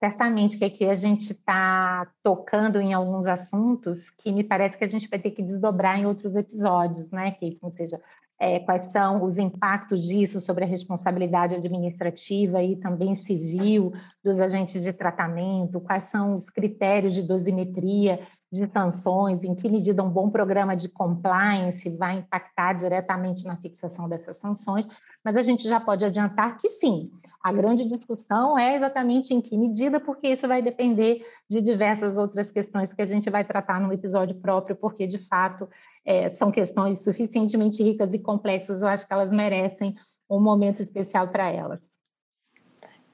Certamente 0.00 0.58
que 0.58 0.64
aqui 0.64 0.84
a 0.86 0.94
gente 0.94 1.30
está 1.30 2.08
tocando 2.20 2.80
em 2.80 2.92
alguns 2.92 3.28
assuntos 3.28 4.10
que 4.10 4.32
me 4.32 4.42
parece 4.42 4.76
que 4.76 4.82
a 4.82 4.88
gente 4.88 5.08
vai 5.08 5.20
ter 5.20 5.30
que 5.30 5.40
desdobrar 5.40 6.00
em 6.00 6.04
outros 6.04 6.34
episódios, 6.34 7.08
né, 7.12 7.30
Kate? 7.30 7.58
Ou 7.62 7.70
seja, 7.70 8.00
é, 8.36 8.58
quais 8.58 8.90
são 8.90 9.22
os 9.22 9.38
impactos 9.38 10.02
disso 10.02 10.40
sobre 10.40 10.64
a 10.64 10.66
responsabilidade 10.66 11.54
administrativa 11.54 12.60
e 12.60 12.74
também 12.74 13.14
civil 13.14 13.92
dos 14.20 14.40
agentes 14.40 14.82
de 14.82 14.92
tratamento, 14.92 15.80
quais 15.80 16.02
são 16.04 16.36
os 16.36 16.50
critérios 16.50 17.14
de 17.14 17.22
dosimetria 17.22 18.18
de 18.54 18.70
sanções, 18.72 19.42
em 19.42 19.54
que 19.54 19.68
medida 19.68 20.02
um 20.02 20.08
bom 20.08 20.30
programa 20.30 20.76
de 20.76 20.88
compliance 20.88 21.90
vai 21.90 22.18
impactar 22.18 22.72
diretamente 22.72 23.44
na 23.44 23.56
fixação 23.56 24.08
dessas 24.08 24.38
sanções, 24.38 24.86
mas 25.24 25.36
a 25.36 25.42
gente 25.42 25.68
já 25.68 25.80
pode 25.80 26.04
adiantar 26.04 26.56
que 26.56 26.68
sim, 26.68 27.10
a 27.42 27.52
grande 27.52 27.84
discussão 27.84 28.56
é 28.56 28.76
exatamente 28.76 29.34
em 29.34 29.40
que 29.40 29.58
medida, 29.58 30.00
porque 30.00 30.28
isso 30.28 30.48
vai 30.48 30.62
depender 30.62 31.22
de 31.50 31.58
diversas 31.58 32.16
outras 32.16 32.50
questões 32.50 32.94
que 32.94 33.02
a 33.02 33.04
gente 33.04 33.28
vai 33.28 33.44
tratar 33.44 33.80
no 33.80 33.92
episódio 33.92 34.36
próprio, 34.36 34.76
porque 34.76 35.06
de 35.06 35.18
fato 35.26 35.68
é, 36.06 36.28
são 36.28 36.50
questões 36.50 37.02
suficientemente 37.02 37.82
ricas 37.82 38.14
e 38.14 38.18
complexas, 38.18 38.80
eu 38.80 38.88
acho 38.88 39.06
que 39.06 39.12
elas 39.12 39.30
merecem 39.30 39.94
um 40.30 40.40
momento 40.40 40.82
especial 40.82 41.28
para 41.28 41.50
elas. 41.50 41.80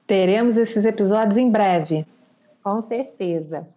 Teremos 0.05 0.57
esses 0.57 0.85
episódios 0.85 1.37
em 1.37 1.49
breve. 1.49 2.05
Com 2.63 2.81
certeza. 2.81 3.67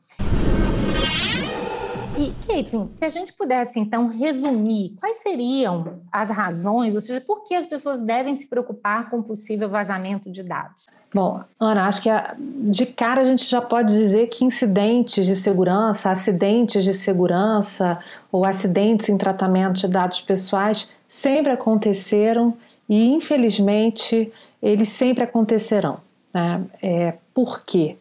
E, 2.17 2.33
Caitlin, 2.47 2.87
se 2.89 3.05
a 3.05 3.09
gente 3.09 3.33
pudesse, 3.33 3.81
então, 3.81 4.07
resumir 4.07 4.95
quais 5.01 5.17
seriam 5.17 6.01
as 6.13 6.31
razões, 6.31 6.95
ou 6.95 7.01
seja, 7.01 7.21
por 7.21 7.43
que 7.45 7.55
as 7.55 7.67
pessoas 7.67 8.01
devem 8.01 8.37
se 8.37 8.47
preocupar 8.47 9.11
com 9.11 9.21
possível 9.21 9.69
vazamento 9.69 10.31
de 10.31 10.43
dados? 10.43 10.87
Bom, 11.13 11.43
Ana, 11.61 11.87
acho 11.87 12.03
que 12.03 12.11
de 12.39 12.87
cara 12.87 13.21
a 13.21 13.25
gente 13.25 13.45
já 13.45 13.61
pode 13.61 13.93
dizer 13.93 14.29
que 14.29 14.45
incidentes 14.45 15.27
de 15.27 15.35
segurança, 15.35 16.11
acidentes 16.11 16.85
de 16.85 16.95
segurança 16.95 17.99
ou 18.31 18.45
acidentes 18.45 19.09
em 19.09 19.19
tratamento 19.19 19.75
de 19.75 19.89
dados 19.89 20.21
pessoais 20.21 20.89
sempre 21.09 21.53
aconteceram 21.53 22.55
e, 22.89 23.09
infelizmente, 23.09 24.33
eles 24.63 24.89
sempre 24.89 25.25
acontecerão. 25.25 25.99
Né? 26.33 26.65
É, 26.83 27.15
por 27.33 27.65
quê? 27.65 27.97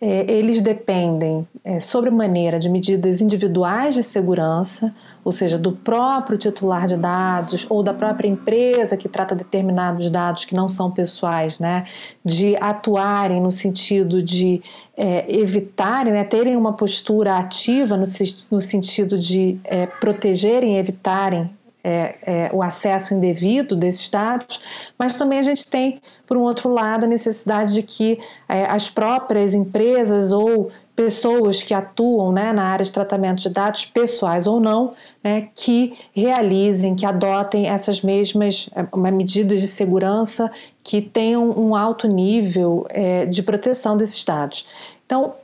É, 0.00 0.30
eles 0.30 0.60
dependem 0.60 1.46
é, 1.64 1.80
sobremaneira 1.80 2.58
de 2.58 2.68
medidas 2.68 3.20
individuais 3.20 3.94
de 3.94 4.02
segurança, 4.02 4.94
ou 5.24 5.32
seja, 5.32 5.58
do 5.58 5.72
próprio 5.72 6.36
titular 6.36 6.86
de 6.86 6.96
dados 6.96 7.66
ou 7.68 7.82
da 7.82 7.94
própria 7.94 8.28
empresa 8.28 8.96
que 8.96 9.08
trata 9.08 9.34
determinados 9.34 10.10
dados 10.10 10.44
que 10.44 10.54
não 10.54 10.68
são 10.68 10.90
pessoais, 10.90 11.58
né, 11.58 11.84
de 12.24 12.56
atuarem 12.56 13.40
no 13.40 13.50
sentido 13.50 14.22
de 14.22 14.62
é, 14.96 15.24
evitarem, 15.34 16.12
né, 16.12 16.24
terem 16.24 16.56
uma 16.56 16.72
postura 16.72 17.36
ativa 17.38 17.96
no, 17.96 18.04
no 18.50 18.60
sentido 18.60 19.18
de 19.18 19.58
é, 19.64 19.86
protegerem 19.86 20.78
evitarem 20.78 21.50
é, 21.86 22.16
é, 22.26 22.50
o 22.52 22.64
acesso 22.64 23.14
indevido 23.14 23.76
desses 23.76 24.08
dados, 24.08 24.60
mas 24.98 25.16
também 25.16 25.38
a 25.38 25.42
gente 25.42 25.64
tem, 25.64 26.00
por 26.26 26.36
um 26.36 26.40
outro 26.40 26.68
lado, 26.68 27.04
a 27.04 27.08
necessidade 27.08 27.72
de 27.72 27.82
que 27.82 28.18
é, 28.48 28.64
as 28.64 28.90
próprias 28.90 29.54
empresas 29.54 30.32
ou 30.32 30.72
pessoas 30.96 31.62
que 31.62 31.72
atuam 31.72 32.32
né, 32.32 32.52
na 32.52 32.64
área 32.64 32.84
de 32.84 32.90
tratamento 32.90 33.40
de 33.40 33.50
dados, 33.50 33.84
pessoais 33.84 34.48
ou 34.48 34.58
não, 34.58 34.94
né, 35.22 35.48
que 35.54 35.96
realizem, 36.12 36.96
que 36.96 37.06
adotem 37.06 37.68
essas 37.68 38.00
mesmas 38.00 38.68
é, 38.74 39.10
medidas 39.10 39.60
de 39.60 39.68
segurança 39.68 40.50
que 40.82 41.00
tenham 41.00 41.50
um 41.50 41.76
alto 41.76 42.08
nível 42.08 42.84
é, 42.88 43.26
de 43.26 43.44
proteção 43.44 43.96
desses 43.96 44.24
dados. 44.24 44.66
Então, 45.04 45.34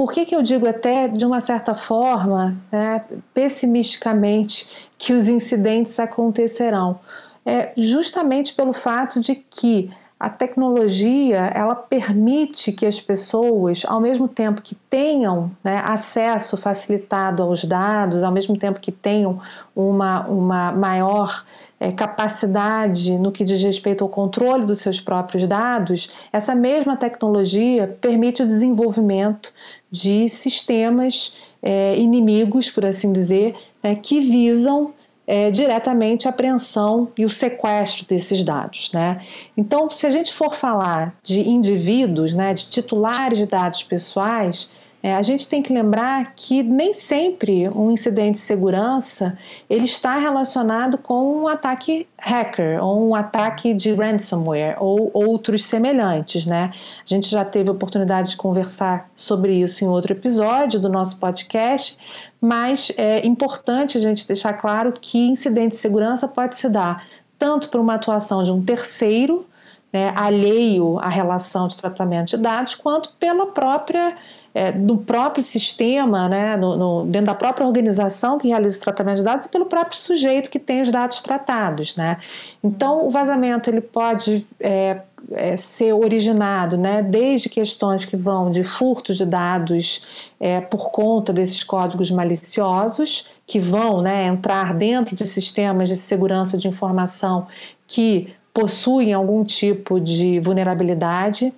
por 0.00 0.12
que, 0.12 0.24
que 0.24 0.34
eu 0.34 0.40
digo 0.40 0.66
até 0.66 1.08
de 1.08 1.26
uma 1.26 1.42
certa 1.42 1.74
forma, 1.74 2.56
né, 2.72 3.04
pessimisticamente, 3.34 4.88
que 4.96 5.12
os 5.12 5.28
incidentes 5.28 6.00
acontecerão? 6.00 6.98
é 7.44 7.72
justamente 7.76 8.54
pelo 8.54 8.72
fato 8.72 9.20
de 9.20 9.34
que 9.34 9.90
a 10.18 10.28
tecnologia 10.28 11.50
ela 11.54 11.74
permite 11.74 12.72
que 12.72 12.84
as 12.84 13.00
pessoas, 13.00 13.84
ao 13.86 14.02
mesmo 14.02 14.28
tempo 14.28 14.60
que 14.60 14.74
tenham 14.74 15.50
né, 15.64 15.82
acesso 15.82 16.58
facilitado 16.58 17.42
aos 17.42 17.64
dados, 17.64 18.22
ao 18.22 18.30
mesmo 18.30 18.58
tempo 18.58 18.78
que 18.78 18.92
tenham 18.92 19.40
uma, 19.74 20.26
uma 20.26 20.72
maior 20.72 21.42
é, 21.80 21.90
capacidade 21.90 23.18
no 23.18 23.32
que 23.32 23.44
diz 23.44 23.62
respeito 23.62 24.04
ao 24.04 24.10
controle 24.10 24.66
dos 24.66 24.80
seus 24.80 25.00
próprios 25.00 25.48
dados, 25.48 26.10
essa 26.30 26.54
mesma 26.54 26.98
tecnologia 26.98 27.96
permite 28.02 28.42
o 28.42 28.46
desenvolvimento 28.46 29.50
de 29.90 30.28
sistemas 30.28 31.34
é, 31.62 31.98
inimigos, 31.98 32.70
por 32.70 32.84
assim 32.84 33.12
dizer, 33.12 33.54
né, 33.82 33.94
que 33.94 34.20
visam 34.20 34.92
é, 35.26 35.50
diretamente 35.50 36.26
a 36.26 36.30
apreensão 36.30 37.08
e 37.16 37.24
o 37.24 37.30
sequestro 37.30 38.06
desses 38.06 38.42
dados. 38.42 38.90
Né? 38.92 39.20
Então, 39.56 39.90
se 39.90 40.06
a 40.06 40.10
gente 40.10 40.32
for 40.32 40.54
falar 40.54 41.14
de 41.22 41.48
indivíduos, 41.48 42.32
né, 42.32 42.52
de 42.54 42.66
titulares 42.66 43.38
de 43.38 43.46
dados 43.46 43.82
pessoais, 43.82 44.68
é, 45.02 45.14
a 45.14 45.22
gente 45.22 45.48
tem 45.48 45.62
que 45.62 45.72
lembrar 45.72 46.34
que 46.36 46.62
nem 46.62 46.92
sempre 46.92 47.68
um 47.74 47.90
incidente 47.90 48.34
de 48.34 48.40
segurança 48.40 49.36
ele 49.68 49.84
está 49.84 50.18
relacionado 50.18 50.98
com 50.98 51.42
um 51.42 51.48
ataque 51.48 52.06
hacker 52.18 52.84
ou 52.84 53.08
um 53.08 53.14
ataque 53.14 53.72
de 53.72 53.94
ransomware 53.94 54.76
ou 54.78 55.10
outros 55.14 55.64
semelhantes, 55.64 56.44
né? 56.44 56.70
A 56.74 57.06
gente 57.06 57.30
já 57.30 57.44
teve 57.44 57.70
a 57.70 57.72
oportunidade 57.72 58.30
de 58.30 58.36
conversar 58.36 59.10
sobre 59.14 59.54
isso 59.54 59.84
em 59.84 59.88
outro 59.88 60.12
episódio 60.12 60.78
do 60.78 60.88
nosso 60.88 61.18
podcast, 61.18 61.96
mas 62.38 62.92
é 62.96 63.26
importante 63.26 63.96
a 63.96 64.00
gente 64.00 64.26
deixar 64.26 64.52
claro 64.54 64.92
que 64.92 65.18
incidente 65.18 65.70
de 65.70 65.76
segurança 65.76 66.28
pode 66.28 66.56
se 66.56 66.68
dar 66.68 67.04
tanto 67.38 67.70
por 67.70 67.80
uma 67.80 67.94
atuação 67.94 68.42
de 68.42 68.52
um 68.52 68.62
terceiro, 68.62 69.46
né, 69.92 70.12
alheio 70.14 70.98
à 70.98 71.08
relação 71.08 71.66
de 71.68 71.76
tratamento 71.76 72.30
de 72.30 72.36
dados, 72.36 72.74
quanto 72.74 73.12
pela 73.18 73.46
própria 73.46 74.16
é, 74.52 74.72
no 74.72 74.98
próprio 74.98 75.42
sistema, 75.42 76.28
né, 76.28 76.56
no, 76.56 76.76
no, 76.76 77.06
dentro 77.06 77.26
da 77.26 77.34
própria 77.34 77.66
organização 77.66 78.38
que 78.38 78.48
realiza 78.48 78.78
o 78.78 78.80
tratamento 78.80 79.18
de 79.18 79.24
dados 79.24 79.46
e 79.46 79.48
pelo 79.48 79.66
próprio 79.66 79.96
sujeito 79.96 80.50
que 80.50 80.58
tem 80.58 80.82
os 80.82 80.90
dados 80.90 81.20
tratados. 81.20 81.94
Né? 81.94 82.18
Então, 82.62 83.06
o 83.06 83.10
vazamento 83.10 83.70
ele 83.70 83.80
pode 83.80 84.44
é, 84.58 85.02
é, 85.32 85.56
ser 85.56 85.92
originado 85.92 86.76
né, 86.76 87.00
desde 87.02 87.48
questões 87.48 88.04
que 88.04 88.16
vão 88.16 88.50
de 88.50 88.64
furto 88.64 89.14
de 89.14 89.24
dados 89.24 90.32
é, 90.40 90.60
por 90.60 90.90
conta 90.90 91.32
desses 91.32 91.62
códigos 91.62 92.10
maliciosos, 92.10 93.26
que 93.46 93.60
vão 93.60 94.02
né, 94.02 94.26
entrar 94.26 94.74
dentro 94.74 95.14
de 95.14 95.26
sistemas 95.26 95.88
de 95.88 95.96
segurança 95.96 96.58
de 96.58 96.66
informação 96.66 97.46
que 97.86 98.32
possuem 98.52 99.12
algum 99.12 99.44
tipo 99.44 100.00
de 100.00 100.40
vulnerabilidade. 100.40 101.52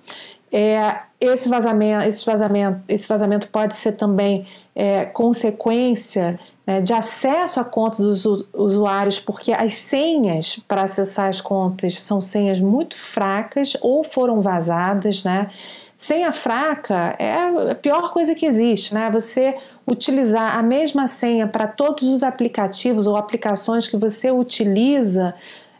É, 0.51 0.99
esse 1.19 1.49
vazamento, 1.49 2.07
esse 2.07 2.25
vazamento, 2.25 2.81
esse 2.87 3.07
vazamento 3.07 3.47
pode 3.47 3.73
ser 3.73 3.93
também 3.93 4.45
é, 4.75 5.05
consequência 5.05 6.39
né, 6.67 6.81
de 6.81 6.93
acesso 6.93 7.59
à 7.59 7.63
conta 7.63 8.03
dos 8.03 8.25
usuários, 8.53 9.19
porque 9.19 9.51
as 9.51 9.73
senhas 9.73 10.59
para 10.67 10.83
acessar 10.83 11.29
as 11.29 11.41
contas 11.41 11.99
são 12.01 12.21
senhas 12.21 12.61
muito 12.61 12.97
fracas 12.97 13.75
ou 13.81 14.03
foram 14.03 14.41
vazadas, 14.41 15.23
né? 15.23 15.49
Senha 15.97 16.33
fraca 16.33 17.15
é 17.17 17.71
a 17.71 17.75
pior 17.75 18.11
coisa 18.11 18.35
que 18.35 18.45
existe, 18.45 18.93
né? 18.93 19.09
Você 19.11 19.55
utilizar 19.87 20.57
a 20.57 20.61
mesma 20.61 21.07
senha 21.07 21.47
para 21.47 21.65
todos 21.65 22.03
os 22.03 22.23
aplicativos 22.23 23.07
ou 23.07 23.15
aplicações 23.15 23.87
que 23.87 23.95
você 23.95 24.29
utiliza 24.29 25.33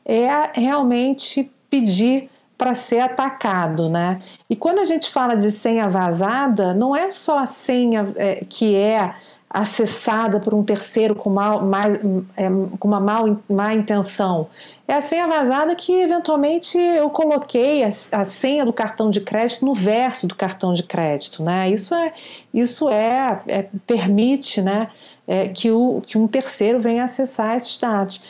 é 0.05 0.51
realmente 0.53 1.51
pedir 1.69 2.29
para 2.57 2.75
ser 2.75 2.99
atacado, 2.99 3.89
né? 3.89 4.19
E 4.49 4.55
quando 4.55 4.79
a 4.79 4.85
gente 4.85 5.09
fala 5.09 5.35
de 5.35 5.51
senha 5.51 5.89
vazada, 5.89 6.73
não 6.73 6.95
é 6.95 7.09
só 7.09 7.39
a 7.39 7.45
senha 7.45 8.05
é, 8.15 8.45
que 8.47 8.75
é 8.75 9.13
acessada 9.53 10.39
por 10.39 10.53
um 10.55 10.63
terceiro 10.63 11.13
com, 11.13 11.29
mal, 11.29 11.63
mais, 11.63 11.99
é, 12.35 12.49
com 12.79 12.87
uma 12.87 12.99
mal, 12.99 13.39
má 13.47 13.71
intenção. 13.73 14.47
É 14.87 14.95
a 14.95 15.01
senha 15.01 15.27
vazada 15.27 15.75
que 15.75 15.93
eventualmente 15.93 16.75
eu 16.75 17.07
coloquei 17.11 17.83
a, 17.83 17.87
a, 17.87 18.23
senha 18.23 18.65
do 18.65 18.73
cartão 18.73 19.11
de 19.11 19.21
crédito 19.21 19.63
no 19.63 19.75
verso 19.75 20.27
do 20.27 20.33
cartão 20.33 20.73
de 20.73 20.81
crédito, 20.81 21.43
né? 21.43 21.69
Isso 21.69 21.93
é, 21.93 22.13
isso 22.51 22.89
é, 22.89 23.43
é 23.47 23.65
permite, 23.85 24.59
né, 24.59 24.89
é, 25.27 25.49
que, 25.49 25.69
o, 25.69 26.01
que 26.03 26.17
um 26.17 26.27
terceiro 26.27 26.79
venha 26.79 27.03
acessar 27.03 27.55
esses 27.55 27.77
dados 27.77 28.21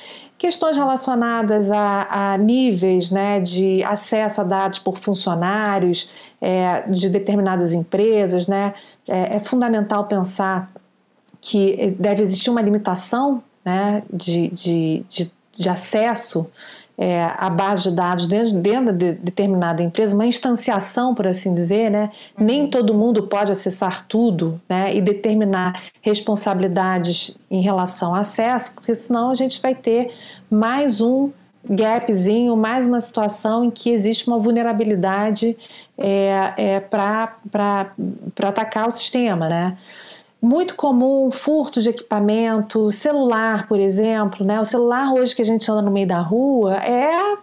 questões 0.43 0.75
relacionadas 0.75 1.71
a, 1.71 2.33
a 2.33 2.37
níveis 2.37 3.09
né, 3.09 3.39
de 3.39 3.81
acesso 3.81 4.41
a 4.41 4.43
dados 4.43 4.77
por 4.77 4.97
funcionários 4.97 6.09
é, 6.41 6.81
de 6.81 7.07
determinadas 7.07 7.73
empresas. 7.73 8.45
Né, 8.45 8.73
é, 9.07 9.37
é, 9.37 9.39
fundamental 9.39 10.03
pensar 10.03 10.69
que 11.39 11.95
deve 11.97 12.21
existir 12.21 12.49
uma 12.49 12.61
limitação 12.61 13.41
né, 13.63 14.03
de, 14.11 14.49
de, 14.49 15.05
de, 15.07 15.31
de 15.53 15.69
acesso 15.69 16.45
é, 16.97 17.23
a 17.37 17.49
base 17.49 17.89
de 17.89 17.95
dados 17.95 18.27
dentro, 18.27 18.53
dentro 18.59 18.93
de 18.93 19.13
determinada 19.13 19.81
empresa, 19.81 20.15
uma 20.15 20.25
instanciação, 20.25 21.15
por 21.15 21.25
assim 21.25 21.53
dizer, 21.53 21.89
né? 21.89 22.09
Uhum. 22.37 22.45
Nem 22.45 22.67
todo 22.69 22.93
mundo 22.93 23.23
pode 23.23 23.51
acessar 23.51 24.05
tudo, 24.07 24.61
né? 24.69 24.95
E 24.95 25.01
determinar 25.01 25.81
responsabilidades 26.01 27.35
em 27.49 27.61
relação 27.61 28.13
ao 28.13 28.21
acesso, 28.21 28.75
porque 28.75 28.93
senão 28.93 29.31
a 29.31 29.35
gente 29.35 29.61
vai 29.61 29.73
ter 29.73 30.11
mais 30.49 31.01
um 31.01 31.31
gapzinho, 31.67 32.55
mais 32.57 32.85
uma 32.87 32.99
situação 32.99 33.65
em 33.65 33.71
que 33.71 33.89
existe 33.89 34.27
uma 34.27 34.37
vulnerabilidade 34.37 35.57
é, 35.97 36.53
é, 36.57 36.79
para 36.79 37.37
atacar 38.39 38.87
o 38.87 38.91
sistema, 38.91 39.47
né? 39.47 39.77
Muito 40.43 40.75
comum 40.75 41.31
furto 41.31 41.81
de 41.81 41.87
equipamento, 41.87 42.91
celular, 42.91 43.65
por 43.65 43.79
exemplo, 43.79 44.45
né? 44.45 44.59
O 44.59 44.65
celular 44.65 45.13
hoje 45.13 45.33
que 45.33 45.41
a 45.41 45.45
gente 45.45 45.71
anda 45.71 45.81
no 45.81 45.89
meio 45.89 46.05
da 46.05 46.19
rua 46.19 46.75
é 46.83 47.37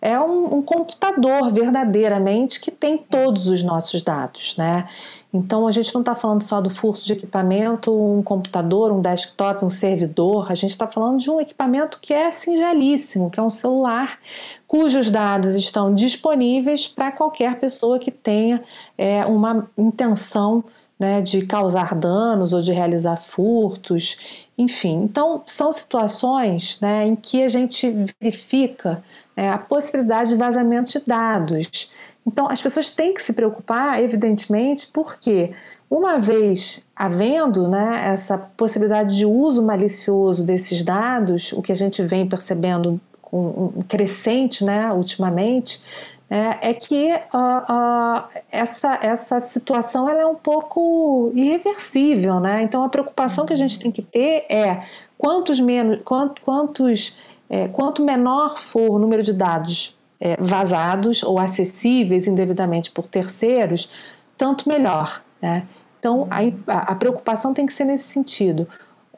é 0.00 0.20
um, 0.20 0.58
um, 0.58 0.62
computador 0.62 1.50
verdadeiramente 1.50 2.60
que 2.60 2.70
tem 2.70 2.96
todos 2.96 3.48
os 3.48 3.62
nossos 3.62 4.02
dados, 4.02 4.56
né? 4.56 4.86
Então 5.32 5.66
a 5.66 5.72
gente 5.72 5.92
não 5.92 6.00
está 6.00 6.14
falando 6.14 6.42
só 6.42 6.60
do 6.60 6.70
furto 6.70 7.04
de 7.04 7.12
equipamento, 7.12 7.92
um 7.92 8.22
computador, 8.22 8.92
um 8.92 9.00
desktop, 9.00 9.64
um 9.64 9.70
servidor. 9.70 10.50
A 10.50 10.54
gente 10.54 10.70
está 10.70 10.86
falando 10.86 11.18
de 11.18 11.30
um 11.30 11.40
equipamento 11.40 11.98
que 12.00 12.14
é 12.14 12.30
singelíssimo, 12.30 13.30
que 13.30 13.40
é 13.40 13.42
um 13.42 13.50
celular 13.50 14.18
cujos 14.66 15.10
dados 15.10 15.54
estão 15.54 15.94
disponíveis 15.94 16.86
para 16.86 17.10
qualquer 17.10 17.58
pessoa 17.58 17.98
que 17.98 18.10
tenha 18.10 18.62
é, 18.96 19.26
uma 19.26 19.68
intenção 19.76 20.64
né, 20.98 21.20
de 21.20 21.44
causar 21.44 21.94
danos 21.94 22.52
ou 22.52 22.62
de 22.62 22.72
realizar 22.72 23.16
furtos, 23.16 24.46
enfim. 24.56 25.02
Então, 25.02 25.42
são 25.46 25.70
situações 25.70 26.78
né, 26.80 27.06
em 27.06 27.14
que 27.14 27.42
a 27.42 27.48
gente 27.48 27.94
verifica 28.20 29.04
né, 29.36 29.50
a 29.50 29.58
possibilidade 29.58 30.30
de 30.30 30.36
vazamento 30.36 30.98
de 30.98 31.04
dados. 31.06 31.90
Então, 32.26 32.48
as 32.48 32.62
pessoas 32.62 32.90
têm 32.90 33.12
que 33.12 33.22
se 33.22 33.34
preocupar, 33.34 34.02
evidentemente, 34.02 34.88
porque 34.92 35.52
uma 35.90 36.18
vez 36.18 36.82
havendo 36.94 37.68
né, 37.68 38.02
essa 38.06 38.38
possibilidade 38.38 39.16
de 39.16 39.26
uso 39.26 39.62
malicioso 39.62 40.44
desses 40.44 40.82
dados, 40.82 41.52
o 41.52 41.60
que 41.60 41.72
a 41.72 41.76
gente 41.76 42.02
vem 42.02 42.26
percebendo 42.26 42.98
um 43.32 43.82
crescente 43.82 44.64
né, 44.64 44.90
ultimamente, 44.92 45.82
é, 46.28 46.70
é 46.70 46.74
que 46.74 47.12
uh, 47.12 47.18
uh, 47.36 48.24
essa, 48.50 48.98
essa 49.00 49.38
situação 49.38 50.08
ela 50.08 50.22
é 50.22 50.26
um 50.26 50.34
pouco 50.34 51.30
irreversível, 51.34 52.40
né? 52.40 52.62
Então 52.62 52.82
a 52.82 52.88
preocupação 52.88 53.46
que 53.46 53.52
a 53.52 53.56
gente 53.56 53.78
tem 53.78 53.92
que 53.92 54.02
ter 54.02 54.44
é 54.50 54.82
quantos 55.16 55.60
menos, 55.60 56.00
quantos, 56.04 56.42
quantos 56.44 57.16
é, 57.48 57.68
quanto 57.68 58.04
menor 58.04 58.58
for 58.58 58.90
o 58.90 58.98
número 58.98 59.22
de 59.22 59.32
dados 59.32 59.96
é, 60.18 60.36
vazados 60.40 61.22
ou 61.22 61.38
acessíveis 61.38 62.26
indevidamente 62.26 62.90
por 62.90 63.06
terceiros, 63.06 63.88
tanto 64.36 64.68
melhor, 64.68 65.22
né? 65.40 65.66
Então 66.00 66.26
a, 66.30 66.92
a 66.92 66.94
preocupação 66.96 67.54
tem 67.54 67.66
que 67.66 67.72
ser 67.72 67.84
nesse 67.84 68.04
sentido. 68.04 68.66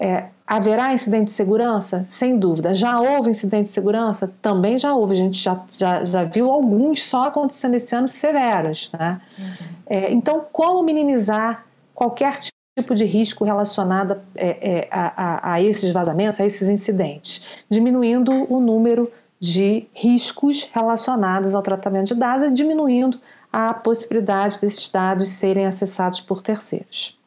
É, 0.00 0.26
haverá 0.46 0.94
incidente 0.94 1.26
de 1.26 1.32
segurança? 1.32 2.04
Sem 2.08 2.38
dúvida. 2.38 2.74
Já 2.74 3.00
houve 3.00 3.30
incidente 3.30 3.64
de 3.64 3.72
segurança? 3.72 4.32
Também 4.40 4.78
já 4.78 4.94
houve. 4.94 5.12
A 5.12 5.16
gente 5.16 5.38
já, 5.38 5.60
já, 5.76 6.04
já 6.04 6.24
viu 6.24 6.50
alguns 6.50 7.04
só 7.04 7.26
acontecendo 7.26 7.74
esse 7.74 7.94
ano 7.94 8.08
severos. 8.08 8.90
Né? 8.98 9.20
Uhum. 9.38 9.44
É, 9.86 10.12
então, 10.12 10.44
como 10.52 10.82
minimizar 10.82 11.66
qualquer 11.94 12.38
tipo 12.78 12.94
de 12.94 13.04
risco 13.04 13.44
relacionado 13.44 14.20
é, 14.34 14.78
é, 14.80 14.88
a, 14.90 15.50
a, 15.50 15.52
a 15.54 15.62
esses 15.62 15.92
vazamentos, 15.92 16.40
a 16.40 16.46
esses 16.46 16.68
incidentes? 16.68 17.64
Diminuindo 17.68 18.32
o 18.52 18.60
número 18.60 19.10
de 19.40 19.86
riscos 19.92 20.68
relacionados 20.72 21.54
ao 21.54 21.62
tratamento 21.62 22.08
de 22.08 22.14
dados 22.14 22.44
e 22.44 22.50
diminuindo 22.50 23.20
a 23.52 23.72
possibilidade 23.74 24.60
desses 24.60 24.88
dados 24.90 25.28
serem 25.28 25.66
acessados 25.66 26.20
por 26.20 26.42
terceiros. 26.42 27.17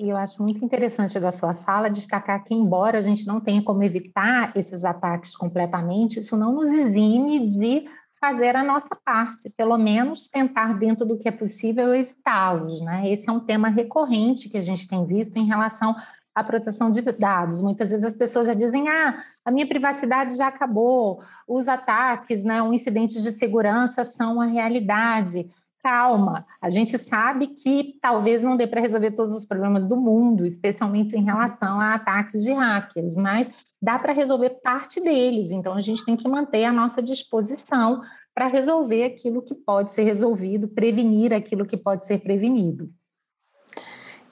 E 0.00 0.08
eu 0.08 0.16
acho 0.16 0.42
muito 0.42 0.64
interessante 0.64 1.20
da 1.20 1.30
sua 1.30 1.52
fala 1.52 1.90
destacar 1.90 2.42
que, 2.42 2.54
embora 2.54 2.96
a 2.96 3.02
gente 3.02 3.26
não 3.26 3.38
tenha 3.38 3.62
como 3.62 3.82
evitar 3.82 4.50
esses 4.56 4.82
ataques 4.82 5.36
completamente, 5.36 6.20
isso 6.20 6.38
não 6.38 6.54
nos 6.54 6.70
exime 6.70 7.46
de 7.46 7.84
fazer 8.18 8.56
a 8.56 8.64
nossa 8.64 8.96
parte, 9.04 9.50
pelo 9.50 9.76
menos 9.76 10.26
tentar, 10.26 10.78
dentro 10.78 11.04
do 11.04 11.18
que 11.18 11.28
é 11.28 11.30
possível, 11.30 11.94
evitá-los. 11.94 12.80
Né? 12.80 13.12
Esse 13.12 13.28
é 13.28 13.32
um 13.32 13.40
tema 13.40 13.68
recorrente 13.68 14.48
que 14.48 14.56
a 14.56 14.62
gente 14.62 14.88
tem 14.88 15.04
visto 15.04 15.36
em 15.36 15.44
relação 15.44 15.94
à 16.34 16.42
proteção 16.42 16.90
de 16.90 17.02
dados. 17.02 17.60
Muitas 17.60 17.90
vezes 17.90 18.06
as 18.06 18.16
pessoas 18.16 18.46
já 18.46 18.54
dizem: 18.54 18.88
ah, 18.88 19.22
a 19.44 19.50
minha 19.50 19.68
privacidade 19.68 20.34
já 20.34 20.46
acabou, 20.46 21.22
os 21.46 21.68
ataques, 21.68 22.42
né, 22.42 22.62
um 22.62 22.72
incidentes 22.72 23.22
de 23.22 23.32
segurança 23.32 24.02
são 24.02 24.40
a 24.40 24.46
realidade 24.46 25.46
calma. 25.82 26.46
A 26.60 26.68
gente 26.68 26.96
sabe 26.98 27.48
que 27.48 27.98
talvez 28.00 28.42
não 28.42 28.56
dê 28.56 28.66
para 28.66 28.80
resolver 28.80 29.12
todos 29.12 29.32
os 29.32 29.44
problemas 29.44 29.86
do 29.88 29.96
mundo, 29.96 30.46
especialmente 30.46 31.16
em 31.16 31.24
relação 31.24 31.80
a 31.80 31.94
ataques 31.94 32.42
de 32.42 32.52
hackers, 32.52 33.14
mas 33.16 33.48
dá 33.80 33.98
para 33.98 34.12
resolver 34.12 34.60
parte 34.62 35.00
deles. 35.00 35.50
Então 35.50 35.74
a 35.74 35.80
gente 35.80 36.04
tem 36.04 36.16
que 36.16 36.28
manter 36.28 36.64
a 36.64 36.72
nossa 36.72 37.02
disposição 37.02 38.02
para 38.34 38.46
resolver 38.46 39.04
aquilo 39.04 39.42
que 39.42 39.54
pode 39.54 39.90
ser 39.90 40.02
resolvido, 40.02 40.68
prevenir 40.68 41.32
aquilo 41.32 41.66
que 41.66 41.76
pode 41.76 42.06
ser 42.06 42.18
prevenido. 42.18 42.90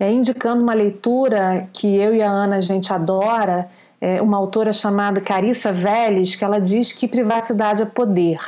É, 0.00 0.12
indicando 0.12 0.62
uma 0.62 0.74
leitura 0.74 1.68
que 1.72 1.96
eu 1.96 2.14
e 2.14 2.22
a 2.22 2.30
Ana 2.30 2.58
a 2.58 2.60
gente 2.60 2.92
adora, 2.92 3.68
é 4.00 4.22
uma 4.22 4.36
autora 4.36 4.72
chamada 4.72 5.20
Carissa 5.20 5.72
Vélez, 5.72 6.36
que 6.36 6.44
ela 6.44 6.60
diz 6.60 6.92
que 6.92 7.08
privacidade 7.08 7.82
é 7.82 7.86
poder. 7.86 8.38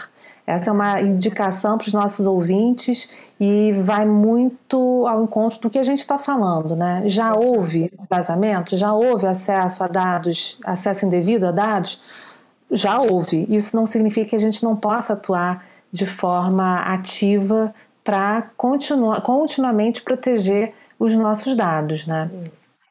Essa 0.51 0.71
é 0.71 0.73
uma 0.73 1.01
indicação 1.01 1.79
para 1.79 1.87
os 1.87 1.93
nossos 1.93 2.27
ouvintes 2.27 3.09
e 3.39 3.73
vai 3.83 4.05
muito 4.05 5.07
ao 5.07 5.23
encontro 5.23 5.61
do 5.61 5.71
que 5.71 5.79
a 5.79 5.83
gente 5.83 6.01
está 6.01 6.19
falando, 6.19 6.75
né? 6.75 7.03
Já 7.07 7.35
houve 7.35 7.93
vazamento? 8.09 8.77
Já 8.77 8.93
houve 8.93 9.27
acesso 9.27 9.85
a 9.85 9.87
dados, 9.87 10.59
acesso 10.65 11.07
indevido 11.07 11.47
a 11.47 11.53
dados? 11.53 12.01
Já 12.71 13.01
houve. 13.01 13.47
Isso 13.49 13.77
não 13.77 13.87
significa 13.87 14.31
que 14.31 14.37
a 14.37 14.41
gente 14.41 14.63
não 14.63 14.75
possa 14.75 15.13
atuar 15.13 15.65
de 15.93 16.07
forma 16.07 16.81
ativa 16.81 17.73
para 18.03 18.51
continuar, 18.57 19.21
continuamente 19.21 20.03
proteger 20.03 20.75
os 20.99 21.15
nossos 21.15 21.55
dados, 21.55 22.07
né? 22.07 22.29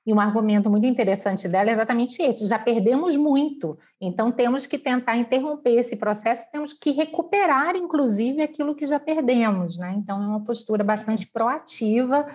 E 0.10 0.14
um 0.14 0.20
argumento 0.20 0.72
muito 0.72 0.88
interessante 0.88 1.48
dela 1.48 1.70
é 1.70 1.74
exatamente 1.74 2.20
esse: 2.20 2.48
já 2.48 2.58
perdemos 2.58 3.16
muito, 3.16 3.78
então 4.02 4.32
temos 4.32 4.66
que 4.66 4.76
tentar 4.76 5.16
interromper 5.18 5.78
esse 5.78 5.96
processo, 5.96 6.50
temos 6.52 6.74
que 6.74 6.90
recuperar, 6.90 7.76
inclusive, 7.76 8.42
aquilo 8.42 8.74
que 8.74 8.88
já 8.88 9.00
perdemos. 9.00 9.78
Né? 9.78 9.94
Então, 10.00 10.20
é 10.20 10.26
uma 10.26 10.44
postura 10.44 10.84
bastante 10.84 11.28
proativa 11.28 12.26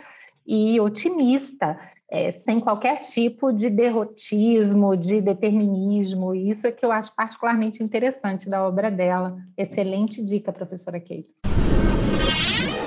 e 0.46 0.78
otimista, 0.78 1.76
é, 2.08 2.30
sem 2.30 2.60
qualquer 2.60 3.00
tipo 3.00 3.52
de 3.52 3.68
derrotismo, 3.68 4.96
de 4.96 5.20
determinismo. 5.20 6.32
Isso 6.32 6.68
é 6.68 6.70
que 6.70 6.86
eu 6.86 6.92
acho 6.92 7.12
particularmente 7.16 7.82
interessante 7.82 8.48
da 8.48 8.64
obra 8.64 8.88
dela. 8.88 9.36
Excelente 9.58 10.22
dica, 10.22 10.52
professora 10.52 11.00
Kate. 11.00 11.53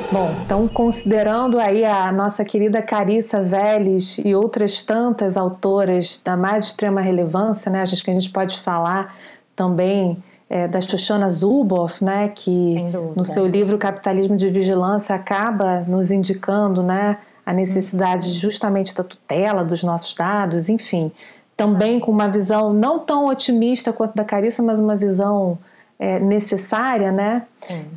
Bom, 0.09 0.33
então 0.45 0.67
considerando 0.69 1.59
aí 1.59 1.83
a 1.83 2.11
nossa 2.13 2.45
querida 2.45 2.81
Carissa 2.81 3.41
Vélez 3.41 4.17
e 4.23 4.33
outras 4.33 4.81
tantas 4.81 5.35
autoras 5.35 6.21
da 6.23 6.37
mais 6.37 6.65
extrema 6.65 7.01
relevância, 7.01 7.69
né? 7.69 7.81
Acho 7.81 8.01
que 8.01 8.09
a 8.09 8.13
gente 8.13 8.29
pode 8.29 8.57
falar 8.59 9.13
também 9.53 10.17
é, 10.49 10.65
da 10.65 10.79
Shoshana 10.79 11.29
Zuboff, 11.29 12.03
né? 12.03 12.29
Que 12.29 12.75
no 13.15 13.25
seu 13.25 13.45
livro 13.45 13.77
Capitalismo 13.77 14.37
de 14.37 14.49
Vigilância 14.49 15.13
acaba 15.13 15.81
nos 15.81 16.09
indicando, 16.09 16.81
né? 16.81 17.17
A 17.45 17.51
necessidade 17.51 18.31
justamente 18.31 18.95
da 18.95 19.03
tutela 19.03 19.63
dos 19.63 19.83
nossos 19.83 20.15
dados, 20.15 20.69
enfim, 20.69 21.11
também 21.57 21.99
com 21.99 22.11
uma 22.11 22.29
visão 22.29 22.71
não 22.71 22.99
tão 22.99 23.25
otimista 23.25 23.91
quanto 23.91 24.15
da 24.15 24.23
Carissa, 24.23 24.63
mas 24.63 24.79
uma 24.79 24.95
visão 24.95 25.57
é, 25.99 26.17
necessária, 26.19 27.11
né? 27.11 27.43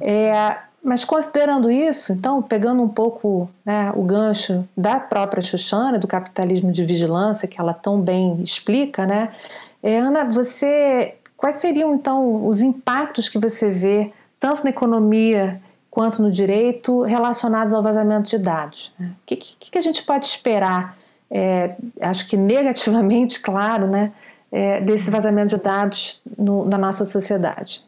É, 0.01 0.57
mas 0.83 1.05
considerando 1.05 1.71
isso, 1.71 2.13
então, 2.13 2.41
pegando 2.41 2.83
um 2.83 2.89
pouco 2.89 3.51
né, 3.65 3.93
o 3.95 4.03
gancho 4.03 4.67
da 4.75 4.99
própria 4.99 5.43
Xuxana, 5.43 5.99
do 5.99 6.09
capitalismo 6.09 6.73
de 6.73 6.85
vigilância, 6.85 7.47
que 7.47 7.61
ela 7.61 7.75
tão 7.75 8.01
bem 8.01 8.43
explica, 8.43 9.07
né? 9.07 9.31
É, 9.83 9.99
Ana, 9.99 10.25
você, 10.25 11.17
quais 11.37 11.57
seriam 11.57 11.95
então 11.95 12.47
os 12.47 12.63
impactos 12.63 13.29
que 13.29 13.39
você 13.39 13.71
vê, 13.71 14.13
tanto 14.39 14.65
na 14.65 14.71
economia 14.71 15.61
quanto 15.91 16.23
no 16.23 16.31
direito, 16.31 17.03
relacionados 17.03 17.75
ao 17.75 17.83
vazamento 17.83 18.31
de 18.31 18.39
dados? 18.39 18.93
O 18.99 19.27
que, 19.27 19.37
que, 19.37 19.71
que 19.71 19.79
a 19.79 19.83
gente 19.83 20.03
pode 20.03 20.27
esperar, 20.27 20.97
é, 21.31 21.77
acho 22.01 22.27
que 22.27 22.39
negativamente, 22.39 23.41
claro, 23.43 23.87
né, 23.87 24.13
é, 24.51 24.81
desse 24.81 25.11
vazamento 25.11 25.57
de 25.57 25.63
dados 25.63 26.23
no, 26.39 26.65
na 26.65 26.79
nossa 26.79 27.05
sociedade? 27.05 27.85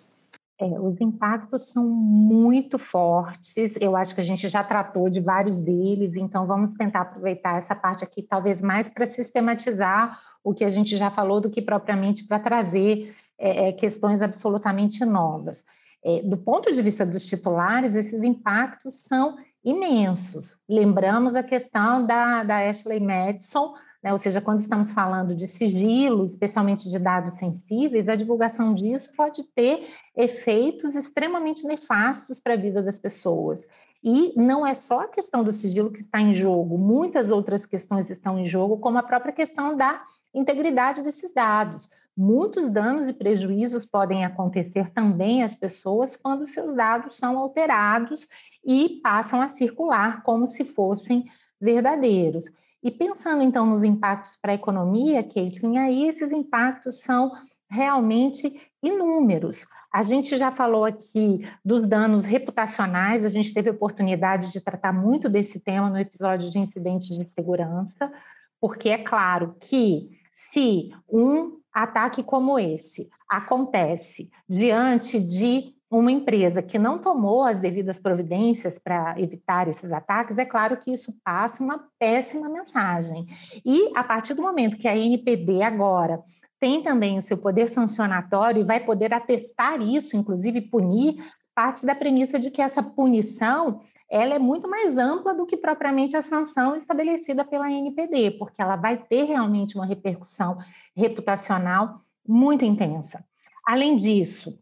É, 0.62 0.78
os 0.78 1.00
impactos 1.00 1.62
são 1.62 1.84
muito 1.84 2.78
fortes, 2.78 3.76
eu 3.80 3.96
acho 3.96 4.14
que 4.14 4.20
a 4.20 4.24
gente 4.24 4.46
já 4.46 4.62
tratou 4.62 5.10
de 5.10 5.18
vários 5.18 5.56
deles, 5.56 6.14
então 6.14 6.46
vamos 6.46 6.76
tentar 6.76 7.00
aproveitar 7.00 7.58
essa 7.58 7.74
parte 7.74 8.04
aqui, 8.04 8.22
talvez 8.22 8.62
mais 8.62 8.88
para 8.88 9.04
sistematizar 9.04 10.20
o 10.44 10.54
que 10.54 10.62
a 10.62 10.68
gente 10.68 10.96
já 10.96 11.10
falou 11.10 11.40
do 11.40 11.50
que 11.50 11.60
propriamente 11.60 12.24
para 12.24 12.38
trazer 12.38 13.12
é, 13.36 13.70
é, 13.70 13.72
questões 13.72 14.22
absolutamente 14.22 15.04
novas. 15.04 15.64
É, 16.04 16.22
do 16.22 16.36
ponto 16.36 16.72
de 16.72 16.80
vista 16.80 17.04
dos 17.04 17.26
titulares, 17.26 17.96
esses 17.96 18.22
impactos 18.22 19.02
são 19.02 19.36
imensos. 19.64 20.56
Lembramos 20.68 21.34
a 21.34 21.42
questão 21.42 22.06
da, 22.06 22.44
da 22.44 22.68
Ashley 22.68 23.00
Madison, 23.00 23.74
né? 24.03 24.12
ou 24.12 24.18
seja, 24.18 24.40
quando 24.40 24.61
estamos 24.61 24.92
falando 24.92 25.34
de 25.34 25.46
sigilo, 25.46 26.24
especialmente 26.24 26.88
de 26.88 26.98
dados 26.98 27.38
sensíveis, 27.38 28.09
a 28.09 28.16
divulgação 28.16 28.74
disso 28.74 29.11
pode 29.16 29.44
ter 29.55 29.88
efeitos 30.16 30.94
extremamente 30.96 31.66
nefastos 31.66 32.38
para 32.38 32.55
a 32.55 32.59
vida 32.59 32.82
das 32.82 32.98
pessoas. 32.98 33.61
E 34.05 34.32
não 34.36 34.66
é 34.66 34.74
só 34.74 35.03
a 35.03 35.09
questão 35.09 35.44
do 35.44 35.53
sigilo 35.53 35.92
que 35.92 36.00
está 36.00 36.20
em 36.20 36.34
jogo, 36.34 36.76
muitas 36.76 37.30
outras 37.30 37.64
questões 37.64 38.11
estão 38.11 38.36
em 38.36 38.44
jogo, 38.44 38.78
como 38.78 38.98
a 38.98 39.03
própria 39.03 39.32
questão 39.32 39.76
da 39.76 40.03
integridade 40.34 41.03
desses 41.03 41.32
dados. 41.32 41.88
Muitos 42.16 42.68
danos 42.68 43.07
e 43.07 43.12
prejuízos 43.12 43.86
podem 43.86 44.24
acontecer 44.24 44.90
também 44.90 45.44
às 45.44 45.55
pessoas 45.55 46.16
quando 46.16 46.48
seus 46.48 46.74
dados 46.74 47.16
são 47.16 47.38
alterados 47.38 48.26
e 48.64 49.00
passam 49.03 49.40
a 49.40 49.46
circular 49.46 50.22
como 50.24 50.48
se 50.48 50.64
fossem 50.64 51.24
verdadeiros. 51.61 52.50
E 52.82 52.90
pensando 52.90 53.42
então 53.42 53.64
nos 53.64 53.84
impactos 53.84 54.36
para 54.36 54.52
a 54.52 54.54
economia, 54.54 55.22
Caitlin, 55.22 55.78
aí 55.78 56.08
esses 56.08 56.32
impactos 56.32 57.00
são 57.00 57.30
realmente 57.70 58.60
inúmeros. 58.82 59.64
A 59.92 60.02
gente 60.02 60.36
já 60.36 60.50
falou 60.50 60.84
aqui 60.84 61.46
dos 61.64 61.86
danos 61.86 62.24
reputacionais, 62.24 63.24
a 63.24 63.28
gente 63.28 63.54
teve 63.54 63.70
oportunidade 63.70 64.50
de 64.50 64.60
tratar 64.60 64.92
muito 64.92 65.28
desse 65.28 65.60
tema 65.60 65.88
no 65.88 65.98
episódio 65.98 66.50
de 66.50 66.58
incidentes 66.58 67.08
de 67.16 67.28
segurança, 67.34 68.12
porque 68.60 68.88
é 68.88 68.98
claro 68.98 69.54
que 69.60 70.10
se 70.30 70.90
um 71.10 71.58
ataque 71.72 72.22
como 72.22 72.58
esse 72.58 73.08
acontece 73.28 74.30
diante 74.48 75.20
de 75.20 75.74
uma 75.99 76.12
empresa 76.12 76.62
que 76.62 76.78
não 76.78 76.99
tomou 76.99 77.45
as 77.45 77.59
devidas 77.59 78.01
providências 78.01 78.78
para 78.78 79.18
evitar 79.20 79.68
esses 79.68 79.93
ataques, 79.93 80.38
é 80.38 80.45
claro 80.45 80.76
que 80.76 80.93
isso 80.93 81.14
passa 81.24 81.62
uma 81.62 81.84
péssima 81.99 82.49
mensagem. 82.49 83.26
E 83.64 83.90
a 83.95 84.03
partir 84.03 84.34
do 84.34 84.43
momento 84.43 84.78
que 84.78 84.88
a 84.88 84.97
NPD 84.97 85.62
agora 85.62 86.22
tem 86.59 86.82
também 86.82 87.18
o 87.18 87.22
seu 87.22 87.36
poder 87.36 87.68
sancionatório 87.68 88.61
e 88.61 88.66
vai 88.66 88.80
poder 88.80 89.12
atestar 89.12 89.82
isso, 89.82 90.16
inclusive 90.16 90.61
punir, 90.61 91.16
parte 91.55 91.84
da 91.84 91.95
premissa 91.95 92.38
de 92.38 92.51
que 92.51 92.62
essa 92.62 92.82
punição 92.82 93.80
ela 94.09 94.34
é 94.34 94.38
muito 94.38 94.68
mais 94.68 94.97
ampla 94.97 95.34
do 95.34 95.47
que 95.47 95.57
propriamente 95.57 96.16
a 96.16 96.22
sanção 96.22 96.76
estabelecida 96.76 97.47
pela 97.47 97.70
NPD, 97.70 98.32
porque 98.32 98.61
ela 98.61 98.76
vai 98.76 98.99
ter 98.99 99.24
realmente 99.24 99.74
uma 99.74 99.86
repercussão 99.86 100.59
reputacional 100.95 102.03
muito 102.28 102.62
intensa. 102.62 103.24
Além 103.66 103.97
disso, 103.97 104.59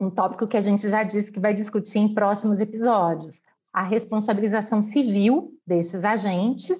um 0.00 0.10
tópico 0.10 0.46
que 0.46 0.56
a 0.56 0.60
gente 0.60 0.88
já 0.88 1.02
disse 1.02 1.32
que 1.32 1.40
vai 1.40 1.54
discutir 1.54 1.98
em 1.98 2.12
próximos 2.12 2.58
episódios, 2.58 3.40
a 3.72 3.82
responsabilização 3.82 4.82
civil 4.82 5.52
desses 5.66 6.04
agentes 6.04 6.76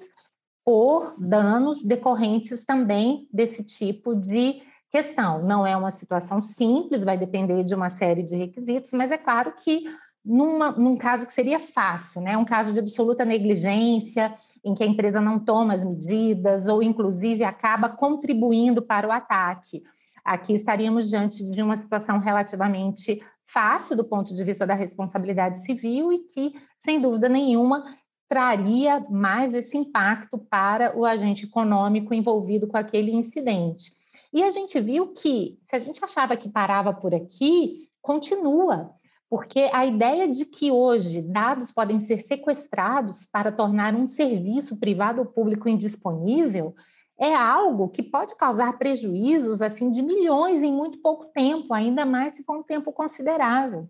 por 0.65 1.15
danos 1.17 1.83
decorrentes 1.83 2.65
também 2.65 3.27
desse 3.31 3.63
tipo 3.63 4.15
de 4.15 4.61
questão. 4.91 5.43
Não 5.43 5.65
é 5.65 5.75
uma 5.77 5.91
situação 5.91 6.43
simples, 6.43 7.03
vai 7.03 7.17
depender 7.17 7.63
de 7.63 7.73
uma 7.73 7.89
série 7.89 8.23
de 8.23 8.35
requisitos, 8.35 8.91
mas 8.93 9.11
é 9.11 9.17
claro 9.17 9.53
que 9.63 9.83
numa, 10.27 10.71
num 10.71 10.97
caso 10.97 11.25
que 11.25 11.31
seria 11.31 11.57
fácil, 11.57 12.19
né? 12.19 12.37
um 12.37 12.43
caso 12.43 12.73
de 12.73 12.79
absoluta 12.79 13.23
negligência, 13.23 14.33
em 14.63 14.75
que 14.75 14.83
a 14.83 14.87
empresa 14.87 15.21
não 15.21 15.39
toma 15.39 15.73
as 15.73 15.85
medidas 15.85 16.67
ou, 16.67 16.83
inclusive, 16.83 17.45
acaba 17.45 17.87
contribuindo 17.87 18.81
para 18.81 19.07
o 19.07 19.11
ataque. 19.11 19.83
Aqui 20.27 20.51
estaríamos 20.51 21.09
diante 21.09 21.41
de 21.41 21.61
uma 21.61 21.77
situação 21.77 22.19
relativamente 22.19 23.23
fácil 23.45 23.95
do 23.95 24.03
ponto 24.03 24.35
de 24.35 24.43
vista 24.43 24.67
da 24.67 24.73
responsabilidade 24.73 25.63
civil 25.63 26.11
e 26.11 26.19
que, 26.19 26.53
sem 26.77 26.99
dúvida 26.99 27.29
nenhuma, 27.29 27.85
traria 28.27 28.99
mais 29.09 29.53
esse 29.53 29.77
impacto 29.77 30.37
para 30.37 30.93
o 30.99 31.05
agente 31.05 31.45
econômico 31.45 32.13
envolvido 32.13 32.67
com 32.67 32.75
aquele 32.75 33.09
incidente. 33.09 33.93
E 34.33 34.43
a 34.43 34.49
gente 34.49 34.77
viu 34.81 35.13
que, 35.13 35.57
se 35.69 35.75
a 35.77 35.79
gente 35.79 36.03
achava 36.03 36.35
que 36.35 36.49
parava 36.49 36.93
por 36.93 37.15
aqui, 37.15 37.87
continua, 38.01 38.91
porque 39.29 39.69
a 39.71 39.85
ideia 39.85 40.27
de 40.27 40.43
que 40.43 40.69
hoje 40.69 41.21
dados 41.21 41.71
podem 41.71 41.99
ser 41.99 42.19
sequestrados 42.27 43.25
para 43.31 43.49
tornar 43.49 43.95
um 43.95 44.09
serviço 44.09 44.75
privado 44.75 45.19
ou 45.19 45.25
público 45.25 45.69
indisponível 45.69 46.75
é 47.19 47.33
algo 47.35 47.89
que 47.89 48.03
pode 48.03 48.35
causar 48.35 48.77
prejuízos 48.77 49.61
assim 49.61 49.89
de 49.89 50.01
milhões 50.01 50.63
em 50.63 50.71
muito 50.71 50.99
pouco 50.99 51.25
tempo, 51.25 51.73
ainda 51.73 52.05
mais 52.05 52.33
se 52.33 52.43
for 52.43 52.57
um 52.57 52.63
tempo 52.63 52.91
considerável. 52.91 53.89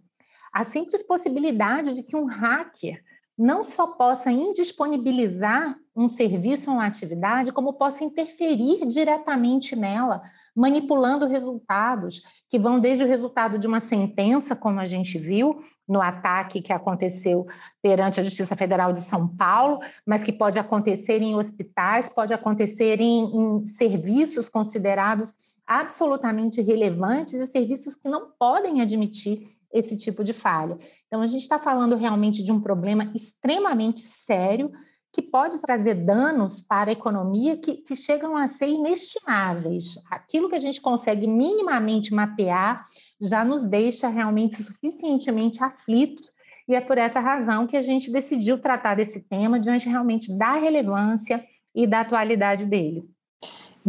A 0.54 0.64
simples 0.64 1.04
possibilidade 1.04 1.94
de 1.94 2.04
que 2.04 2.16
um 2.16 2.26
hacker 2.26 3.04
não 3.38 3.62
só 3.62 3.86
possa 3.86 4.32
indisponibilizar 4.32 5.78
um 5.96 6.10
serviço 6.10 6.70
ou 6.70 6.78
uma 6.78 6.88
atividade, 6.88 7.52
como 7.52 7.74
possa 7.74 8.04
interferir 8.04 8.86
diretamente 8.88 9.76
nela, 9.76 10.24
manipulando 10.58 11.28
resultados, 11.28 12.24
que 12.50 12.58
vão 12.58 12.80
desde 12.80 13.04
o 13.04 13.08
resultado 13.08 13.60
de 13.60 13.68
uma 13.68 13.80
sentença, 13.80 14.56
como 14.56 14.80
a 14.80 14.86
gente 14.86 15.20
viu 15.20 15.62
no 15.88 16.02
ataque 16.02 16.62
que 16.62 16.74
aconteceu 16.74 17.46
perante 17.80 18.20
a 18.20 18.24
Justiça 18.24 18.56
Federal 18.56 18.92
de 18.92 19.02
São 19.02 19.28
Paulo, 19.28 19.80
mas 20.04 20.24
que 20.24 20.34
pode 20.34 20.58
acontecer 20.58 21.22
em 21.22 21.36
hospitais, 21.36 22.10
pode 22.10 22.34
acontecer 22.34 23.00
em, 23.00 23.26
em 23.26 23.66
serviços 23.68 24.50
considerados 24.50 25.32
absolutamente 25.66 26.60
relevantes 26.60 27.36
e 27.36 27.46
serviços 27.46 27.96
que 27.96 28.10
não 28.10 28.32
podem 28.40 28.82
admitir 28.82 29.56
esse 29.72 29.96
tipo 29.96 30.24
de 30.24 30.34
falha. 30.34 30.78
Então, 31.06 31.22
a 31.22 31.28
gente 31.28 31.42
está 31.42 31.60
falando 31.60 31.96
realmente 31.96 32.42
de 32.42 32.52
um 32.52 32.60
problema 32.60 33.12
extremamente 33.14 34.02
sério 34.02 34.72
que 35.12 35.22
pode 35.22 35.60
trazer 35.62 35.96
danos 36.06 36.62
para 36.62 36.90
a 36.90 36.94
economia 36.94 37.58
que, 37.58 37.78
que 37.78 37.96
chegam 37.96 38.36
a 38.38 38.48
ser 38.48 38.68
inestimáveis. 38.68 39.96
Aquilo 40.12 40.50
que 40.50 40.56
a 40.56 40.60
gente 40.60 40.80
consegue 40.80 41.28
minimamente 41.28 42.14
mapear 42.14 42.86
já 43.20 43.44
nos 43.44 43.66
deixa 43.66 44.10
realmente 44.10 44.62
suficientemente 44.62 45.64
aflitos 45.64 46.28
e 46.68 46.76
é 46.76 46.82
por 46.82 46.98
essa 46.98 47.20
razão 47.20 47.66
que 47.66 47.78
a 47.78 47.82
gente 47.82 48.12
decidiu 48.12 48.60
tratar 48.62 48.96
desse 48.96 49.22
tema 49.22 49.60
diante 49.60 49.88
realmente 49.88 50.38
da 50.38 50.54
relevância 50.54 51.44
e 51.74 51.88
da 51.88 52.02
atualidade 52.02 52.66
dele. 52.66 53.04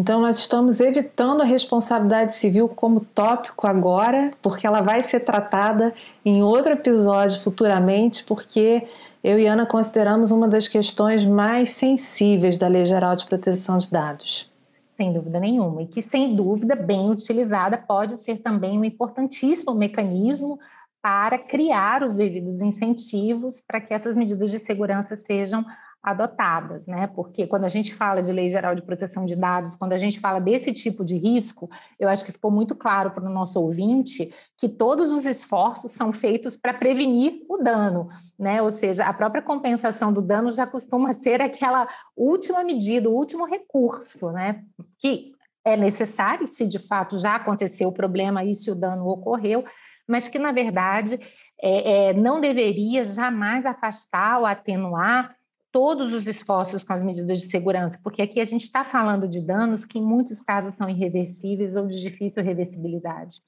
Então, 0.00 0.20
nós 0.20 0.38
estamos 0.38 0.80
evitando 0.80 1.40
a 1.40 1.44
responsabilidade 1.44 2.36
civil 2.36 2.68
como 2.68 3.00
tópico 3.00 3.66
agora, 3.66 4.30
porque 4.40 4.64
ela 4.64 4.80
vai 4.80 5.02
ser 5.02 5.18
tratada 5.18 5.92
em 6.24 6.40
outro 6.40 6.74
episódio 6.74 7.40
futuramente, 7.40 8.22
porque 8.22 8.86
eu 9.24 9.40
e 9.40 9.46
Ana 9.46 9.66
consideramos 9.66 10.30
uma 10.30 10.46
das 10.46 10.68
questões 10.68 11.26
mais 11.26 11.70
sensíveis 11.70 12.56
da 12.56 12.68
Lei 12.68 12.86
Geral 12.86 13.16
de 13.16 13.26
Proteção 13.26 13.76
de 13.76 13.90
Dados. 13.90 14.48
Sem 14.96 15.12
dúvida 15.12 15.40
nenhuma, 15.40 15.82
e 15.82 15.86
que, 15.86 16.00
sem 16.00 16.36
dúvida, 16.36 16.76
bem 16.76 17.10
utilizada, 17.10 17.76
pode 17.76 18.18
ser 18.18 18.36
também 18.36 18.78
um 18.78 18.84
importantíssimo 18.84 19.74
mecanismo 19.74 20.60
para 21.02 21.38
criar 21.38 22.04
os 22.04 22.12
devidos 22.12 22.60
incentivos 22.60 23.60
para 23.66 23.80
que 23.80 23.92
essas 23.92 24.14
medidas 24.14 24.48
de 24.48 24.64
segurança 24.64 25.16
sejam 25.16 25.64
adotadas, 26.02 26.86
né? 26.86 27.06
Porque 27.08 27.46
quando 27.46 27.64
a 27.64 27.68
gente 27.68 27.94
fala 27.94 28.22
de 28.22 28.32
lei 28.32 28.48
geral 28.48 28.74
de 28.74 28.82
proteção 28.82 29.24
de 29.24 29.34
dados, 29.34 29.76
quando 29.76 29.92
a 29.92 29.98
gente 29.98 30.20
fala 30.20 30.40
desse 30.40 30.72
tipo 30.72 31.04
de 31.04 31.16
risco, 31.16 31.68
eu 31.98 32.08
acho 32.08 32.24
que 32.24 32.32
ficou 32.32 32.50
muito 32.50 32.74
claro 32.74 33.10
para 33.10 33.24
o 33.24 33.32
nosso 33.32 33.60
ouvinte 33.60 34.32
que 34.56 34.68
todos 34.68 35.10
os 35.10 35.26
esforços 35.26 35.90
são 35.92 36.12
feitos 36.12 36.56
para 36.56 36.72
prevenir 36.72 37.44
o 37.48 37.58
dano, 37.58 38.08
né? 38.38 38.62
Ou 38.62 38.70
seja, 38.70 39.04
a 39.04 39.12
própria 39.12 39.42
compensação 39.42 40.12
do 40.12 40.22
dano 40.22 40.50
já 40.50 40.66
costuma 40.66 41.12
ser 41.12 41.40
aquela 41.40 41.88
última 42.16 42.62
medida, 42.62 43.10
o 43.10 43.14
último 43.14 43.44
recurso, 43.44 44.30
né? 44.30 44.62
Que 44.98 45.32
é 45.64 45.76
necessário 45.76 46.46
se 46.46 46.66
de 46.66 46.78
fato 46.78 47.18
já 47.18 47.34
aconteceu 47.34 47.88
o 47.88 47.92
problema 47.92 48.44
e 48.44 48.54
se 48.54 48.70
o 48.70 48.74
dano 48.74 49.06
ocorreu, 49.06 49.64
mas 50.06 50.28
que 50.28 50.38
na 50.38 50.52
verdade 50.52 51.20
é, 51.60 52.10
é, 52.10 52.12
não 52.14 52.40
deveria 52.40 53.04
jamais 53.04 53.66
afastar 53.66 54.38
ou 54.38 54.46
atenuar 54.46 55.36
todos 55.72 56.12
os 56.12 56.26
esforços 56.26 56.84
com 56.84 56.92
as 56.92 57.02
medidas 57.02 57.40
de 57.40 57.50
segurança, 57.50 57.98
porque 58.02 58.22
aqui 58.22 58.40
a 58.40 58.44
gente 58.44 58.62
está 58.62 58.84
falando 58.84 59.28
de 59.28 59.40
danos 59.40 59.84
que 59.84 59.98
em 59.98 60.02
muitos 60.02 60.42
casos 60.42 60.72
são 60.74 60.88
irreversíveis 60.88 61.76
ou 61.76 61.86
de 61.86 62.00
difícil 62.00 62.42
reversibilidade. 62.42 63.42